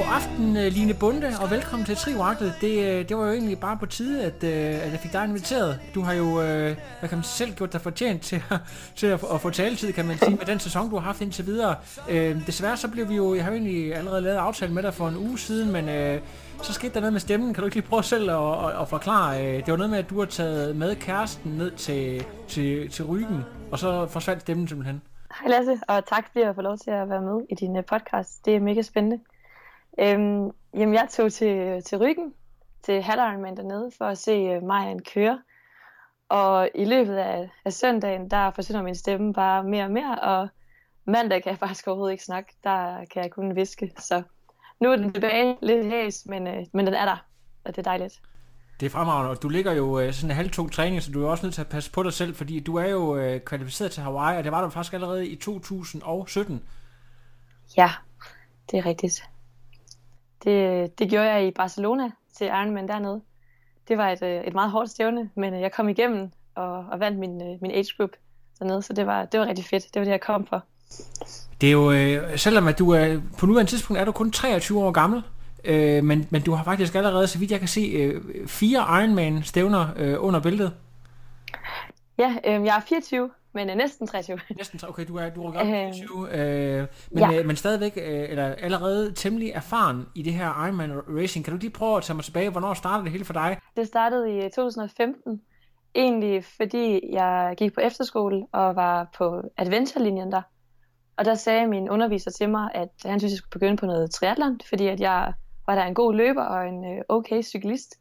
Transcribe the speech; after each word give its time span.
God 0.00 0.08
aften, 0.14 0.56
øh, 0.56 0.62
Line 0.72 0.94
Bunde, 0.94 1.32
og 1.42 1.50
velkommen 1.50 1.86
til 1.86 1.96
Trivagtet. 1.96 2.54
Det, 2.60 2.78
øh, 2.78 3.08
det 3.08 3.16
var 3.16 3.26
jo 3.26 3.32
egentlig 3.32 3.60
bare 3.60 3.76
på 3.76 3.86
tide, 3.86 4.24
at, 4.24 4.44
øh, 4.44 4.50
at 4.84 4.90
jeg 4.92 4.98
fik 5.02 5.12
dig 5.12 5.24
inviteret. 5.24 5.80
Du 5.94 6.00
har 6.00 6.12
jo, 6.12 6.34
hvad 6.34 7.08
kan 7.08 7.18
man 7.18 7.22
selv, 7.22 7.54
gjort 7.54 7.72
dig 7.72 7.80
fortjent 7.80 8.22
til, 8.22 8.42
at- 8.50 8.58
til 8.96 9.06
at, 9.06 9.24
at 9.34 9.40
få 9.40 9.50
taletid, 9.50 9.92
kan 9.92 10.06
man 10.06 10.18
sige, 10.18 10.30
med 10.36 10.46
den 10.46 10.58
sæson, 10.58 10.90
du 10.90 10.96
har 10.96 11.02
haft 11.02 11.20
indtil 11.20 11.46
videre. 11.46 11.74
Øh, 12.08 12.46
desværre 12.46 12.76
så 12.76 12.88
blev 12.88 13.08
vi 13.08 13.14
jo, 13.16 13.34
jeg 13.34 13.44
har 13.44 13.50
jo 13.50 13.56
egentlig 13.56 13.94
allerede 13.94 14.20
lavet 14.20 14.36
aftale 14.36 14.72
med 14.72 14.82
dig 14.82 14.94
for 14.94 15.08
en 15.08 15.16
uge 15.16 15.38
siden, 15.38 15.72
men 15.72 15.88
øh, 15.88 16.20
så 16.62 16.72
skete 16.72 16.94
der 16.94 17.00
noget 17.00 17.12
med 17.12 17.20
stemmen. 17.20 17.54
Kan 17.54 17.62
du 17.62 17.66
ikke 17.66 17.76
lige 17.76 17.86
prøve 17.88 18.02
selv 18.02 18.30
at, 18.30 18.36
at, 18.66 18.80
at 18.80 18.88
forklare? 18.88 19.46
Øh, 19.46 19.56
det 19.56 19.70
var 19.70 19.76
noget 19.76 19.90
med, 19.90 19.98
at 19.98 20.10
du 20.10 20.18
har 20.18 20.26
taget 20.26 20.76
med 20.76 20.96
kæresten 20.96 21.52
ned 21.52 21.70
til, 21.70 22.26
til, 22.48 22.90
til 22.90 23.04
Ryggen, 23.04 23.44
og 23.72 23.78
så 23.78 24.06
forsvandt 24.06 24.40
stemmen 24.42 24.68
simpelthen. 24.68 25.02
Hej 25.40 25.50
Lasse, 25.50 25.78
og 25.88 26.06
tak 26.06 26.26
fordi 26.32 26.44
jeg 26.44 26.54
får 26.54 26.62
lov 26.62 26.78
til 26.78 26.90
at 26.90 27.08
være 27.08 27.20
med 27.22 27.40
i 27.50 27.54
din 27.54 27.76
podcast. 27.88 28.44
Det 28.44 28.56
er 28.56 28.60
mega 28.60 28.82
spændende. 28.82 29.18
Øhm, 30.00 30.50
jamen, 30.74 30.94
jeg 30.94 31.08
tog 31.10 31.32
til, 31.32 31.82
til 31.82 31.98
Ryggen, 31.98 32.34
til 32.82 33.02
Halleranman 33.02 33.56
dernede, 33.56 33.90
for 33.98 34.04
at 34.04 34.18
se 34.18 34.56
uh, 34.56 34.62
Marian 34.62 35.00
køre. 35.14 35.42
Og 36.28 36.70
i 36.74 36.84
løbet 36.84 37.16
af, 37.16 37.50
af 37.64 37.72
søndagen, 37.72 38.30
der 38.30 38.50
forsvinder 38.50 38.82
min 38.82 38.94
stemme 38.94 39.32
bare 39.32 39.64
mere 39.64 39.84
og 39.84 39.90
mere, 39.90 40.18
og 40.18 40.48
mandag 41.04 41.42
kan 41.42 41.50
jeg 41.50 41.58
faktisk 41.58 41.88
overhovedet 41.88 42.12
ikke 42.12 42.24
snakke. 42.24 42.52
Der 42.64 43.04
kan 43.12 43.22
jeg 43.22 43.30
kun 43.30 43.56
viske, 43.56 43.92
så 43.98 44.22
nu 44.80 44.92
er 44.92 44.96
den 44.96 45.12
tilbage 45.12 45.56
lidt 45.62 45.86
hæs, 45.86 46.26
men, 46.26 46.46
øh, 46.46 46.66
men 46.72 46.86
den 46.86 46.94
er 46.94 47.04
der, 47.04 47.26
og 47.64 47.76
det 47.76 47.78
er 47.78 47.90
dejligt. 47.90 48.20
Det 48.80 48.86
er 48.86 48.90
fremragende, 48.90 49.30
og 49.30 49.42
du 49.42 49.48
ligger 49.48 49.72
jo 49.72 50.00
øh, 50.00 50.12
sådan 50.12 50.30
en 50.30 50.36
halvtung 50.36 50.72
træning, 50.72 51.02
så 51.02 51.12
du 51.12 51.24
er 51.24 51.30
også 51.30 51.46
nødt 51.46 51.54
til 51.54 51.60
at 51.60 51.68
passe 51.68 51.90
på 51.90 52.02
dig 52.02 52.12
selv, 52.12 52.34
fordi 52.34 52.60
du 52.60 52.76
er 52.76 52.88
jo 52.88 53.16
øh, 53.16 53.40
kvalificeret 53.40 53.92
til 53.92 54.02
Hawaii, 54.02 54.38
og 54.38 54.44
det 54.44 54.52
var 54.52 54.62
du 54.62 54.70
faktisk 54.70 54.94
allerede 54.94 55.28
i 55.28 55.36
2017. 55.36 56.62
Ja, 57.76 57.90
det 58.70 58.78
er 58.78 58.86
rigtigt. 58.86 59.22
Det, 60.44 60.98
det 60.98 61.10
gjorde 61.10 61.30
jeg 61.30 61.46
i 61.46 61.50
Barcelona 61.50 62.10
til 62.36 62.46
Ironman 62.46 62.88
dernede. 62.88 63.20
Det 63.88 63.98
var 63.98 64.10
et, 64.10 64.22
øh, 64.22 64.44
et 64.44 64.54
meget 64.54 64.70
hårdt 64.70 64.90
stævne, 64.90 65.30
men 65.34 65.54
øh, 65.54 65.60
jeg 65.60 65.72
kom 65.72 65.88
igennem 65.88 66.30
og, 66.54 66.86
og 66.90 67.00
vandt 67.00 67.18
min, 67.18 67.42
øh, 67.42 67.58
min 67.62 67.70
age 67.70 67.94
group 67.96 68.10
dernede, 68.58 68.82
så 68.82 68.92
det 68.92 69.06
var, 69.06 69.24
det 69.24 69.40
var 69.40 69.46
rigtig 69.46 69.64
fedt. 69.64 69.84
Det 69.94 70.00
var 70.00 70.04
det, 70.04 70.10
jeg 70.10 70.20
kom 70.20 70.46
for. 70.46 70.64
Det 71.60 71.66
er 71.66 71.72
jo, 71.72 71.92
øh, 71.92 72.38
selvom 72.38 72.68
at 72.68 72.78
du 72.78 72.90
er, 72.90 73.20
på 73.38 73.46
nuværende 73.46 73.70
tidspunkt 73.70 74.00
er 74.00 74.04
du 74.04 74.12
kun 74.12 74.30
23 74.30 74.80
år 74.84 74.90
gammel, 74.90 75.22
øh, 75.64 76.04
men, 76.04 76.26
men 76.30 76.42
du 76.42 76.52
har 76.52 76.64
faktisk 76.64 76.94
allerede, 76.94 77.26
så 77.26 77.38
vidt 77.38 77.50
jeg 77.50 77.58
kan 77.58 77.68
se, 77.68 77.80
øh, 77.80 78.22
fire 78.48 79.02
Ironman-stævner 79.02 79.86
øh, 79.96 80.16
under 80.18 80.40
bæltet. 80.40 80.72
Ja, 82.18 82.34
øh, 82.46 82.64
jeg 82.64 82.76
er 82.76 82.80
24, 82.88 83.30
men 83.52 83.70
øh, 83.70 83.76
næsten 83.76 84.06
23. 84.06 84.38
Næsten, 84.56 84.78
tre- 84.78 84.88
okay, 84.88 85.04
du 85.08 85.16
er, 85.16 85.28
du 85.30 85.42
er 85.42 85.52
godt 85.52 85.66
Øh, 85.66 85.72
24, 85.72 86.28
øh, 86.32 86.86
men, 87.10 87.18
ja. 87.18 87.38
øh, 87.38 87.46
men 87.46 87.56
stadigvæk, 87.56 87.92
øh, 87.96 88.30
eller 88.30 88.44
allerede 88.44 89.12
temmelig 89.12 89.50
erfaren 89.50 90.06
i 90.14 90.22
det 90.22 90.32
her 90.32 90.64
Ironman 90.66 90.92
Racing. 91.18 91.44
Kan 91.44 91.54
du 91.54 91.58
lige 91.60 91.70
prøve 91.70 91.96
at 91.96 92.02
tage 92.02 92.14
mig 92.14 92.24
tilbage, 92.24 92.50
hvornår 92.50 92.74
startede 92.74 93.04
det 93.04 93.12
hele 93.12 93.24
for 93.24 93.32
dig? 93.32 93.58
Det 93.76 93.86
startede 93.86 94.30
i 94.36 94.44
øh, 94.44 94.50
2015, 94.50 95.40
egentlig 95.94 96.44
fordi 96.44 97.00
jeg 97.12 97.54
gik 97.58 97.74
på 97.74 97.80
efterskole 97.80 98.46
og 98.52 98.76
var 98.76 99.08
på 99.18 99.42
adventurelinjen 99.56 100.32
der. 100.32 100.42
Og 101.16 101.24
der 101.24 101.34
sagde 101.34 101.66
min 101.66 101.90
underviser 101.90 102.30
til 102.30 102.48
mig, 102.48 102.70
at 102.74 102.88
han 103.04 103.20
synes, 103.20 103.32
jeg 103.32 103.38
skulle 103.38 103.50
begynde 103.50 103.76
på 103.76 103.86
noget 103.86 104.10
triathlon, 104.10 104.60
fordi 104.68 104.86
at 104.86 105.00
jeg 105.00 105.32
var 105.66 105.74
der 105.74 105.82
en 105.84 105.94
god 105.94 106.14
løber 106.14 106.42
og 106.42 106.68
en 106.68 107.02
okay 107.08 107.42
cyklist. 107.42 107.94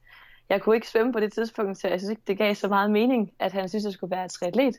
Jeg 0.50 0.62
kunne 0.62 0.76
ikke 0.76 0.88
svømme 0.90 1.14
på 1.14 1.20
det 1.20 1.34
tidspunkt, 1.34 1.78
så 1.82 1.88
jeg 1.88 2.00
synes 2.00 2.10
ikke, 2.10 2.22
det 2.28 2.38
gav 2.38 2.56
så 2.56 2.68
meget 2.68 2.92
mening, 2.92 3.32
at 3.40 3.52
han 3.52 3.70
synes, 3.70 3.84
jeg 3.86 3.94
skulle 3.94 4.16
være 4.16 4.28
triatlet. 4.28 4.76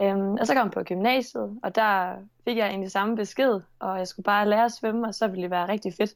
Øhm, 0.00 0.32
og 0.32 0.46
så 0.46 0.54
kom 0.54 0.66
jeg 0.66 0.72
på 0.72 0.82
gymnasiet, 0.82 1.58
og 1.62 1.74
der 1.74 2.16
fik 2.44 2.56
jeg 2.56 2.68
egentlig 2.68 2.90
samme 2.90 3.16
besked, 3.16 3.60
og 3.78 3.98
jeg 3.98 4.08
skulle 4.08 4.24
bare 4.24 4.48
lære 4.48 4.64
at 4.64 4.72
svømme, 4.72 5.08
og 5.08 5.14
så 5.14 5.28
ville 5.28 5.42
det 5.42 5.50
være 5.50 5.68
rigtig 5.68 5.94
fedt. 5.94 6.14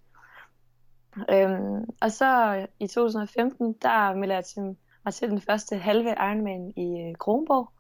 Øhm, 1.31 1.85
og 2.01 2.13
så 2.13 2.67
i 2.81 2.87
2015, 2.87 3.73
der 3.83 4.15
meldte 4.15 4.35
jeg 4.35 4.45
til 4.45 4.77
mig 5.05 5.15
til 5.15 5.31
den 5.31 5.41
første 5.41 5.77
halve 5.77 6.11
Ironman 6.11 6.73
i 6.77 7.01
øh, 7.01 7.15
Kronborg. 7.15 7.73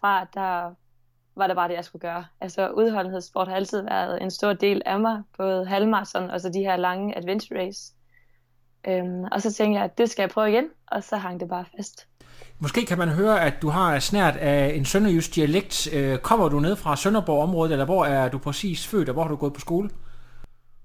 Fra 0.00 0.24
der 0.24 0.74
var 1.36 1.46
det 1.46 1.56
bare 1.56 1.68
det, 1.68 1.74
jeg 1.74 1.84
skulle 1.84 2.00
gøre. 2.00 2.26
Altså 2.40 2.70
udholdenhedssport 2.70 3.48
har 3.48 3.56
altid 3.56 3.82
været 3.82 4.22
en 4.22 4.30
stor 4.30 4.52
del 4.52 4.82
af 4.86 5.00
mig, 5.00 5.22
både 5.36 5.66
halvmarathon 5.66 6.30
og 6.30 6.40
så 6.40 6.48
de 6.48 6.60
her 6.60 6.76
lange 6.76 7.16
adventure 7.18 7.60
race. 7.60 7.94
Øhm, 8.88 9.24
og 9.32 9.42
så 9.42 9.52
tænkte 9.52 9.76
jeg, 9.76 9.84
at 9.84 9.98
det 9.98 10.10
skal 10.10 10.22
jeg 10.22 10.30
prøve 10.30 10.50
igen, 10.50 10.70
og 10.86 11.04
så 11.04 11.16
hang 11.16 11.40
det 11.40 11.48
bare 11.48 11.64
fast. 11.76 12.09
Måske 12.58 12.86
kan 12.86 12.98
man 12.98 13.08
høre, 13.08 13.40
at 13.40 13.62
du 13.62 13.68
har 13.68 13.98
snært 13.98 14.36
af 14.36 14.72
en 14.74 14.84
sønderjysk 14.84 15.34
dialekt. 15.34 15.88
Øh, 15.94 16.18
kommer 16.18 16.48
du 16.48 16.60
ned 16.60 16.76
fra 16.76 16.96
Sønderborg-området, 16.96 17.72
eller 17.72 17.84
hvor 17.84 18.04
er 18.04 18.28
du 18.28 18.38
præcis 18.38 18.86
født, 18.86 19.08
og 19.08 19.12
hvor 19.12 19.22
har 19.22 19.28
du 19.28 19.36
gået 19.36 19.52
på 19.52 19.60
skole? 19.60 19.90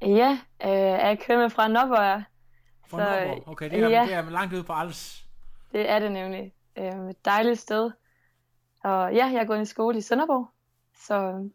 Ja, 0.02 0.40
øh, 0.66 0.70
jeg 0.70 1.20
kører 1.28 1.50
fra 1.50 1.68
Nordborg. 1.68 2.24
Fra 2.88 2.98
Så, 2.98 3.26
Nordborg. 3.26 3.48
Okay, 3.48 3.70
det 3.70 3.84
er, 3.84 3.90
ja. 3.90 4.06
det 4.06 4.14
er 4.14 4.30
langt 4.30 4.54
ude 4.54 4.64
på 4.64 4.74
Als. 4.74 5.26
Det 5.72 5.90
er 5.90 6.00
det 6.00 6.12
nemlig. 6.12 6.52
Øh, 6.78 7.10
et 7.10 7.26
dejligt 7.26 7.60
sted. 7.60 7.92
Og 8.84 9.14
ja, 9.14 9.26
jeg 9.26 9.42
er 9.42 9.46
gået 9.46 9.62
i 9.62 9.66
skole 9.66 9.98
i 9.98 10.02
Sønderborg, 10.02 10.48
så 11.08 11.50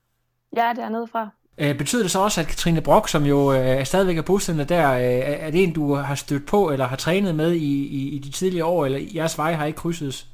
jeg 0.52 0.68
er 0.68 0.72
dernede 0.72 1.06
fra. 1.06 1.30
Øh, 1.60 1.78
betyder 1.78 2.02
det 2.02 2.10
så 2.10 2.18
også, 2.20 2.40
at 2.40 2.46
Katrine 2.46 2.80
Brock, 2.80 3.08
som 3.08 3.24
jo 3.24 3.52
øh, 3.52 3.84
stadigvæk 3.86 4.18
er 4.18 4.22
bosiddende 4.22 4.64
der, 4.64 4.92
øh, 4.92 5.02
er 5.46 5.50
det 5.50 5.62
en, 5.62 5.72
du 5.72 5.94
har 5.94 6.14
stødt 6.14 6.46
på, 6.46 6.70
eller 6.70 6.86
har 6.86 6.96
trænet 6.96 7.34
med 7.34 7.52
i, 7.52 7.86
i, 7.86 8.08
i 8.08 8.18
de 8.18 8.30
tidligere 8.30 8.66
år, 8.66 8.84
eller 8.84 8.98
jeres 9.14 9.38
veje 9.38 9.54
har 9.54 9.64
ikke 9.66 9.76
krydsedes? 9.76 10.26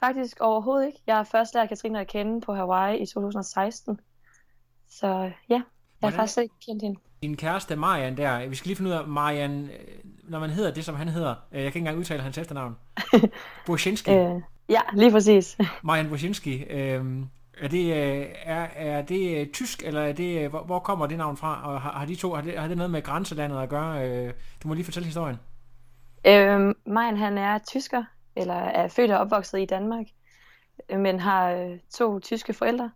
Faktisk 0.00 0.36
overhovedet 0.40 0.86
ikke. 0.86 0.98
Jeg 1.06 1.16
har 1.16 1.24
først 1.32 1.54
lært 1.54 1.68
Katrine 1.68 2.00
at 2.00 2.06
kende 2.06 2.40
på 2.40 2.54
Hawaii 2.54 2.98
i 3.02 3.06
2016. 3.06 4.00
Så 4.90 5.06
ja, 5.06 5.12
jeg 5.48 5.58
har 5.58 5.64
Hvordan- 6.00 6.16
faktisk 6.18 6.38
ikke 6.38 6.54
kendt 6.66 6.82
hende. 6.82 7.00
Din 7.22 7.36
kæreste 7.36 7.76
Marian 7.76 8.16
der, 8.16 8.46
vi 8.48 8.54
skal 8.56 8.68
lige 8.68 8.76
finde 8.76 8.90
ud 8.90 8.94
af, 8.96 9.06
Marian, 9.08 9.64
øh, 9.64 9.70
når 10.28 10.38
man 10.38 10.50
hedder 10.50 10.70
det, 10.74 10.84
som 10.84 10.94
han 10.94 11.08
hedder, 11.08 11.34
øh, 11.52 11.62
jeg 11.62 11.62
kan 11.62 11.66
ikke 11.66 11.78
engang 11.78 11.98
udtale 11.98 12.22
hans 12.22 12.38
efternavn. 12.38 12.76
Borsinski. 13.66 14.10
Øh, 14.10 14.40
ja, 14.68 14.80
lige 14.94 15.10
præcis. 15.10 15.58
Marian 15.82 16.08
Borsinski. 16.08 16.62
Øh, 16.62 17.04
er 17.60 17.68
det, 17.68 17.84
øh, 17.84 18.26
er, 18.42 18.66
er 18.76 19.02
det 19.02 19.40
øh, 19.40 19.46
tysk, 19.46 19.82
eller 19.82 20.00
er 20.00 20.12
det, 20.12 20.44
øh, 20.44 20.50
hvor, 20.50 20.62
hvor 20.62 20.78
kommer 20.78 21.06
det 21.06 21.18
navn 21.18 21.36
fra? 21.36 21.72
Og 21.72 21.80
har, 21.80 21.92
har 21.92 22.06
de 22.06 22.14
to, 22.14 22.34
har 22.34 22.42
det, 22.42 22.58
har 22.58 22.68
det 22.68 22.76
noget 22.76 22.90
med 22.90 23.02
grænselandet 23.02 23.62
at 23.62 23.68
gøre? 23.68 24.26
Du 24.62 24.68
må 24.68 24.74
lige 24.74 24.84
fortælle 24.84 25.06
historien. 25.06 25.36
Øh, 26.26 26.74
Majen 26.86 27.16
han 27.16 27.38
er 27.38 27.58
tysker, 27.58 28.04
eller 28.36 28.54
er 28.54 28.88
født 28.88 29.10
og 29.10 29.18
opvokset 29.18 29.60
i 29.60 29.64
Danmark, 29.64 30.06
men 30.88 31.20
har 31.20 31.76
to 31.94 32.18
tyske 32.18 32.52
forældre. 32.52 32.90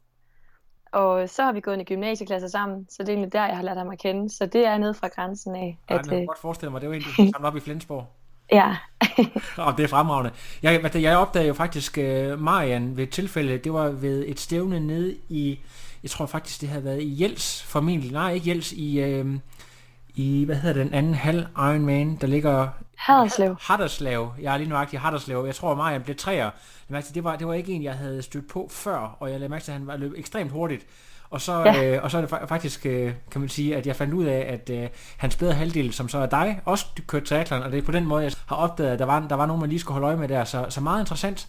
Og 0.93 1.29
så 1.29 1.43
har 1.43 1.53
vi 1.53 1.61
gået 1.61 1.81
i 1.81 1.85
gymnasieklasse 1.85 2.49
sammen, 2.49 2.87
så 2.91 3.03
det 3.03 3.09
er 3.09 3.13
egentlig 3.13 3.33
der, 3.33 3.47
jeg 3.47 3.57
har 3.57 3.63
lært 3.63 3.77
ham 3.77 3.91
at 3.91 3.99
kende. 3.99 4.31
Så 4.31 4.47
det 4.47 4.67
er 4.67 4.79
nede 4.79 4.95
fra 4.95 5.09
grænsen 5.09 5.57
af. 5.57 5.79
At, 5.89 5.99
At, 5.99 6.07
jeg 6.07 6.17
kan 6.19 6.27
godt 6.27 6.39
forestille 6.39 6.71
mig, 6.71 6.81
det 6.81 6.89
var 6.89 6.95
en, 6.95 7.03
du 7.03 7.11
samlede 7.11 7.49
op 7.49 7.57
i 7.57 7.61
Flensborg. 7.61 8.07
Ja, 8.53 8.77
Og 9.67 9.77
det 9.77 9.85
er 9.85 9.89
fremragende. 9.89 10.31
Jeg, 10.63 10.95
jeg 10.95 11.17
opdagede 11.17 11.49
jo 11.49 11.55
faktisk 11.55 11.99
uh, 11.99 12.41
Marian 12.41 12.97
ved 12.97 13.05
et 13.05 13.11
tilfælde, 13.11 13.59
det 13.59 13.73
var 13.73 13.89
ved 13.89 14.25
et 14.27 14.41
stævne 14.41 14.81
nede 14.81 15.17
i, 15.29 15.59
jeg 16.03 16.11
tror 16.11 16.27
faktisk 16.27 16.61
det 16.61 16.69
havde 16.69 16.85
været 16.85 17.03
i 17.03 17.23
Jels, 17.23 17.63
formentlig, 17.63 18.13
nej 18.13 18.33
ikke 18.33 18.51
Jels, 18.51 18.73
i, 18.73 19.21
uh, 19.21 19.35
i, 20.15 20.45
hvad 20.45 20.57
hedder 20.57 20.83
den 20.83 20.95
anden 20.95 21.15
halv 21.15 21.47
Ironman, 21.57 22.17
der 22.21 22.27
ligger... 22.27 22.69
Haderslev. 22.97 23.57
Haderslev. 23.61 24.33
Jeg 24.41 24.55
er 24.55 24.59
lige 24.59 24.69
nuagtig 24.69 24.97
i 24.97 25.01
Haderslev. 25.01 25.43
Jeg 25.47 25.55
tror, 25.55 25.75
Marian 25.75 26.03
blev 26.03 26.17
træer. 26.17 26.51
Det 27.15 27.25
var, 27.25 27.37
det 27.37 27.47
var 27.47 27.55
ikke 27.55 27.73
en, 27.73 27.83
jeg 27.83 27.95
havde 27.95 28.23
stødt 28.23 28.49
på 28.49 28.69
før, 28.71 29.17
og 29.21 29.31
jeg 29.31 29.41
lagde 29.41 29.51
mærke 29.51 29.65
til, 29.65 29.73
at 29.73 29.79
han 29.79 29.87
var 29.87 29.97
løbet 29.97 30.19
ekstremt 30.19 30.51
hurtigt. 30.51 30.87
Og 31.31 31.41
så, 31.41 31.59
ja. 31.59 31.85
øh, 31.85 32.05
og 32.05 32.11
så 32.11 32.17
er 32.17 32.21
det 32.21 32.49
faktisk, 32.49 32.87
øh, 32.87 33.13
kan 33.31 33.41
man 33.41 33.49
sige, 33.49 33.77
at 33.77 33.87
jeg 33.87 33.97
fandt 33.97 34.15
ud 34.15 34.25
af, 34.25 34.47
at 34.49 34.71
øh, 34.71 34.89
hans 35.17 35.37
bedre 35.37 35.53
halvdel, 35.53 35.93
som 35.93 36.09
så 36.09 36.19
er 36.19 36.27
dig, 36.27 36.61
også 36.65 36.87
kørte 37.07 37.27
triathlon, 37.27 37.63
og 37.63 37.73
det 37.73 37.79
er 37.79 37.83
på 37.83 37.93
den 37.93 38.07
måde, 38.07 38.25
jeg 38.25 38.33
har 38.47 38.57
opdaget, 38.57 38.93
at 38.93 38.99
der 38.99 39.05
var, 39.05 39.27
der 39.29 39.37
var 39.37 39.47
nogen, 39.47 39.61
man 39.61 39.69
lige 39.69 39.81
skulle 39.81 39.93
holde 39.93 40.07
øje 40.07 40.17
med 40.17 40.29
der. 40.29 40.45
Så, 40.45 40.67
så 40.69 40.81
meget 40.81 41.01
interessant. 41.01 41.49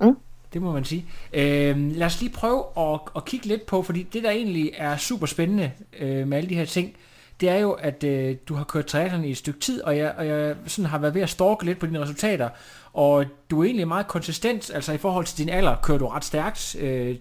Mm. 0.00 0.16
Det 0.52 0.62
må 0.62 0.72
man 0.72 0.84
sige. 0.84 1.06
Øh, 1.32 1.92
lad 1.92 2.06
os 2.06 2.20
lige 2.20 2.32
prøve 2.32 2.64
at, 2.76 3.00
at 3.16 3.24
kigge 3.24 3.46
lidt 3.46 3.66
på, 3.66 3.82
fordi 3.82 4.02
det, 4.02 4.22
der 4.22 4.30
egentlig 4.30 4.70
er 4.76 4.96
super 4.96 5.26
spændende 5.26 5.72
øh, 5.98 6.28
med 6.28 6.36
alle 6.36 6.50
de 6.50 6.54
her 6.54 6.64
ting, 6.64 6.96
det 7.40 7.48
er 7.48 7.56
jo, 7.56 7.72
at 7.72 8.04
øh, 8.04 8.36
du 8.48 8.54
har 8.54 8.64
kørt 8.64 8.86
triathlon 8.86 9.24
i 9.24 9.30
et 9.30 9.36
stykke 9.36 9.60
tid, 9.60 9.82
og 9.82 9.96
jeg, 9.96 10.14
og 10.18 10.26
jeg 10.26 10.56
sådan 10.66 10.90
har 10.90 10.98
været 10.98 11.14
ved 11.14 11.22
at 11.22 11.28
stalke 11.28 11.64
lidt 11.64 11.78
på 11.78 11.86
dine 11.86 12.00
resultater, 12.00 12.48
og 12.92 13.24
du 13.50 13.60
er 13.60 13.64
egentlig 13.64 13.88
meget 13.88 14.08
konsistent, 14.08 14.70
altså 14.74 14.92
i 14.92 14.98
forhold 14.98 15.24
til 15.24 15.38
din 15.38 15.48
alder, 15.48 15.76
kører 15.82 15.98
du 15.98 16.06
ret 16.06 16.24
stærkt. 16.24 16.76
Øh, 16.80 17.16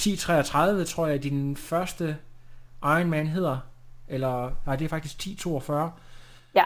10.33 0.00 0.84
tror 0.84 1.06
jeg, 1.06 1.22
din 1.22 1.56
første 1.56 2.16
Ironman 2.82 3.26
hedder, 3.26 3.58
eller 4.08 4.50
nej, 4.66 4.76
det 4.76 4.84
er 4.84 4.88
faktisk 4.88 5.14
10.42. 5.22 5.72
Ja. 6.54 6.62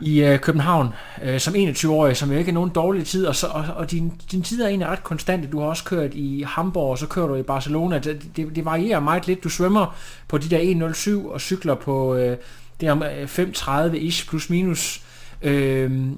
I 0.00 0.24
øh, 0.24 0.38
København, 0.38 0.94
øh, 1.22 1.40
som 1.40 1.54
21-årig, 1.54 2.16
som 2.16 2.32
jo 2.32 2.38
ikke 2.38 2.48
er 2.48 2.54
nogen 2.54 2.70
dårlig 2.70 3.06
tid, 3.06 3.26
og, 3.26 3.36
så, 3.36 3.46
og, 3.46 3.64
og 3.76 3.90
din, 3.90 4.20
din 4.30 4.42
tid 4.42 4.62
er 4.62 4.68
egentlig 4.68 4.88
ret 4.88 5.04
konstante. 5.04 5.48
Du 5.48 5.60
har 5.60 5.66
også 5.66 5.84
kørt 5.84 6.14
i 6.14 6.44
Hamburg, 6.46 6.90
og 6.90 6.98
så 6.98 7.06
kører 7.06 7.26
du 7.26 7.34
i 7.34 7.42
Barcelona. 7.42 7.98
Det, 7.98 8.22
det, 8.36 8.56
det 8.56 8.64
varierer 8.64 9.00
meget 9.00 9.26
lidt. 9.26 9.44
Du 9.44 9.48
svømmer 9.48 9.96
på 10.28 10.38
de 10.38 10.50
der 10.50 10.92
1.07 11.24 11.32
og 11.32 11.40
cykler 11.40 11.74
på 11.74 12.14
øh, 12.14 12.36
det 12.80 12.90
om 12.90 13.02
5.30-ish 13.02 14.28
plus 14.28 14.50
minus. 14.50 15.02
Øh, 15.42 16.10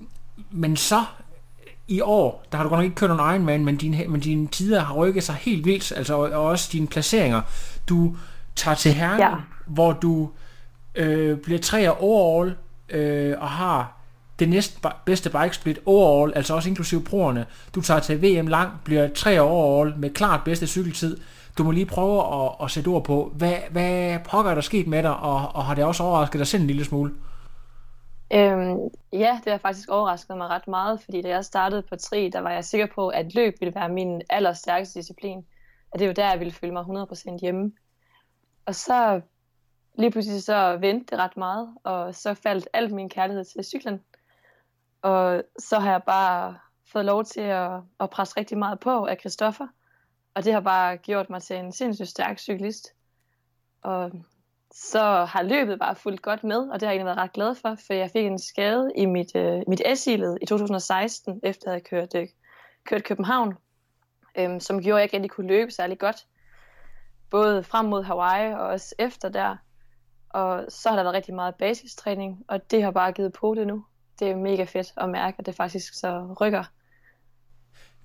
men 0.51 0.77
så 0.77 1.05
i 1.89 2.01
år, 2.01 2.45
der 2.53 2.57
har 2.57 2.65
du 2.65 2.69
godt 2.69 2.79
nok 2.79 2.85
ikke 2.85 2.97
kørt 2.97 3.11
nogen 3.11 3.35
Ironman, 3.35 3.65
men, 3.65 3.77
din, 3.77 3.97
men 4.09 4.21
dine 4.21 4.47
tider 4.47 4.81
har 4.81 4.95
rykket 4.95 5.23
sig 5.23 5.35
helt 5.35 5.65
vildt, 5.65 5.93
altså 5.97 6.15
og, 6.15 6.31
og 6.31 6.45
også 6.45 6.69
dine 6.73 6.87
placeringer. 6.87 7.43
Du 7.89 8.17
tager 8.57 8.75
til 8.75 8.93
Herning, 8.93 9.21
ja. 9.21 9.35
hvor 9.67 9.93
du 9.93 10.31
øh, 10.95 11.39
bliver 11.39 11.59
tre 11.59 11.99
overall, 12.01 12.57
øh, 12.89 13.35
og 13.41 13.49
har 13.49 13.99
det 14.39 14.49
næste 14.49 14.81
bedste 15.05 15.31
bikesplit 15.31 15.79
overall, 15.87 16.33
altså 16.37 16.55
også 16.55 16.69
inklusive 16.69 17.03
proerne. 17.03 17.47
Du 17.75 17.81
tager 17.81 18.01
til 18.01 18.23
VM 18.23 18.47
lang, 18.47 18.71
bliver 18.85 19.09
tre 19.15 19.41
overall 19.41 19.95
med 19.99 20.11
klart 20.11 20.41
bedste 20.45 20.67
cykeltid. 20.67 21.17
Du 21.59 21.65
må 21.65 21.71
lige 21.71 21.87
prøve 21.87 22.45
at, 22.45 22.51
at 22.63 22.71
sætte 22.71 22.89
ord 22.89 23.05
på, 23.05 23.33
hvad, 23.37 23.55
hvad 23.71 24.19
pokker 24.31 24.51
er 24.51 24.55
der 24.55 24.63
sket 24.63 24.87
med 24.87 25.03
dig, 25.03 25.17
og, 25.17 25.57
og 25.57 25.65
har 25.65 25.75
det 25.75 25.85
også 25.85 26.03
overrasket 26.03 26.39
dig 26.39 26.47
selv 26.47 26.61
en 26.61 26.67
lille 26.67 26.85
smule? 26.85 27.13
Øhm, 28.33 28.79
ja, 29.13 29.41
det 29.45 29.53
har 29.53 29.59
faktisk 29.59 29.89
overrasket 29.89 30.37
mig 30.37 30.49
ret 30.49 30.69
meget, 30.69 31.01
fordi 31.01 31.23
da 31.23 31.29
jeg 31.29 31.45
startede 31.45 31.83
på 31.83 31.97
tri, 31.97 32.29
der 32.29 32.41
var 32.41 32.51
jeg 32.51 32.65
sikker 32.65 32.87
på, 32.95 33.09
at 33.09 33.35
løb 33.35 33.55
ville 33.61 33.75
være 33.75 33.89
min 33.89 34.23
allerstærkeste 34.31 34.99
disciplin. 34.99 35.47
At 35.93 36.01
det 36.01 36.09
var 36.09 36.15
der, 36.15 36.31
jeg 36.31 36.39
ville 36.39 36.53
føle 36.53 36.73
mig 36.73 36.83
100% 36.83 37.41
hjemme. 37.41 37.73
Og 38.67 38.75
så 38.75 39.21
lige 39.99 40.11
pludselig 40.11 40.43
så 40.43 40.77
vendte 40.81 41.07
det 41.11 41.19
ret 41.19 41.37
meget, 41.37 41.75
og 41.85 42.15
så 42.15 42.35
faldt 42.35 42.69
alt 42.73 42.93
min 42.93 43.09
kærlighed 43.09 43.45
til 43.45 43.65
cyklen. 43.65 44.01
Og 45.03 45.43
så 45.59 45.79
har 45.79 45.91
jeg 45.91 46.03
bare 46.03 46.59
fået 46.93 47.05
lov 47.05 47.25
til 47.25 47.41
at, 47.41 47.71
at 48.01 48.11
presse 48.11 48.37
rigtig 48.37 48.59
meget 48.59 48.81
på 48.81 49.07
af 49.07 49.17
Christoffer, 49.21 49.67
og 50.35 50.45
det 50.45 50.53
har 50.53 50.61
bare 50.61 50.97
gjort 50.97 51.31
mig 51.31 51.43
til 51.43 51.57
en 51.57 51.73
sindssygt 51.73 52.09
stærk 52.09 52.39
cyklist. 52.39 52.89
Og 53.83 54.13
så 54.75 55.25
har 55.25 55.43
løbet 55.43 55.79
bare 55.79 55.97
fulgt 55.97 56.23
godt 56.23 56.45
med, 56.45 56.57
og 56.57 56.81
det 56.81 56.83
har 56.83 56.93
jeg 56.93 56.93
egentlig 56.93 57.07
været 57.07 57.19
ret 57.19 57.33
glad 57.33 57.55
for, 57.55 57.77
for 57.87 57.95
jeg 57.95 58.11
fik 58.11 58.27
en 58.27 58.39
skade 58.39 58.91
i 58.97 59.07
mit, 59.07 59.37
øh, 59.37 59.63
mit 59.69 59.83
S-led 59.95 60.37
i 60.43 60.47
2016, 60.47 61.41
efter 61.43 61.71
jeg 61.71 61.73
havde 61.73 61.85
kørt, 61.85 62.15
øh, 62.15 62.29
kørt 62.85 63.05
København, 63.05 63.55
øh, 64.39 64.61
som 64.61 64.83
gjorde, 64.83 64.97
at 64.97 65.01
jeg 65.01 65.05
ikke 65.05 65.17
rigtig 65.17 65.31
kunne 65.31 65.49
løbe 65.49 65.71
særlig 65.71 65.99
godt. 65.99 66.27
Både 67.31 67.63
frem 67.63 67.87
mod 67.87 68.03
Hawaii 68.03 68.55
og 68.55 68.61
også 68.61 68.95
efter 68.99 69.29
der. 69.29 69.57
Og 70.31 70.65
så 70.69 70.89
har 70.89 70.97
der 70.97 71.03
været 71.03 71.15
rigtig 71.15 71.35
meget 71.35 71.55
basistræning, 71.55 72.45
og 72.49 72.71
det 72.71 72.83
har 72.83 72.91
bare 72.91 73.13
givet 73.13 73.33
på 73.33 73.55
det 73.55 73.67
nu. 73.67 73.85
Det 74.19 74.31
er 74.31 74.37
mega 74.37 74.65
fedt 74.65 74.93
at 74.97 75.09
mærke, 75.09 75.37
at 75.39 75.47
det 75.47 75.55
faktisk 75.55 75.95
så 75.95 76.37
rykker. 76.41 76.65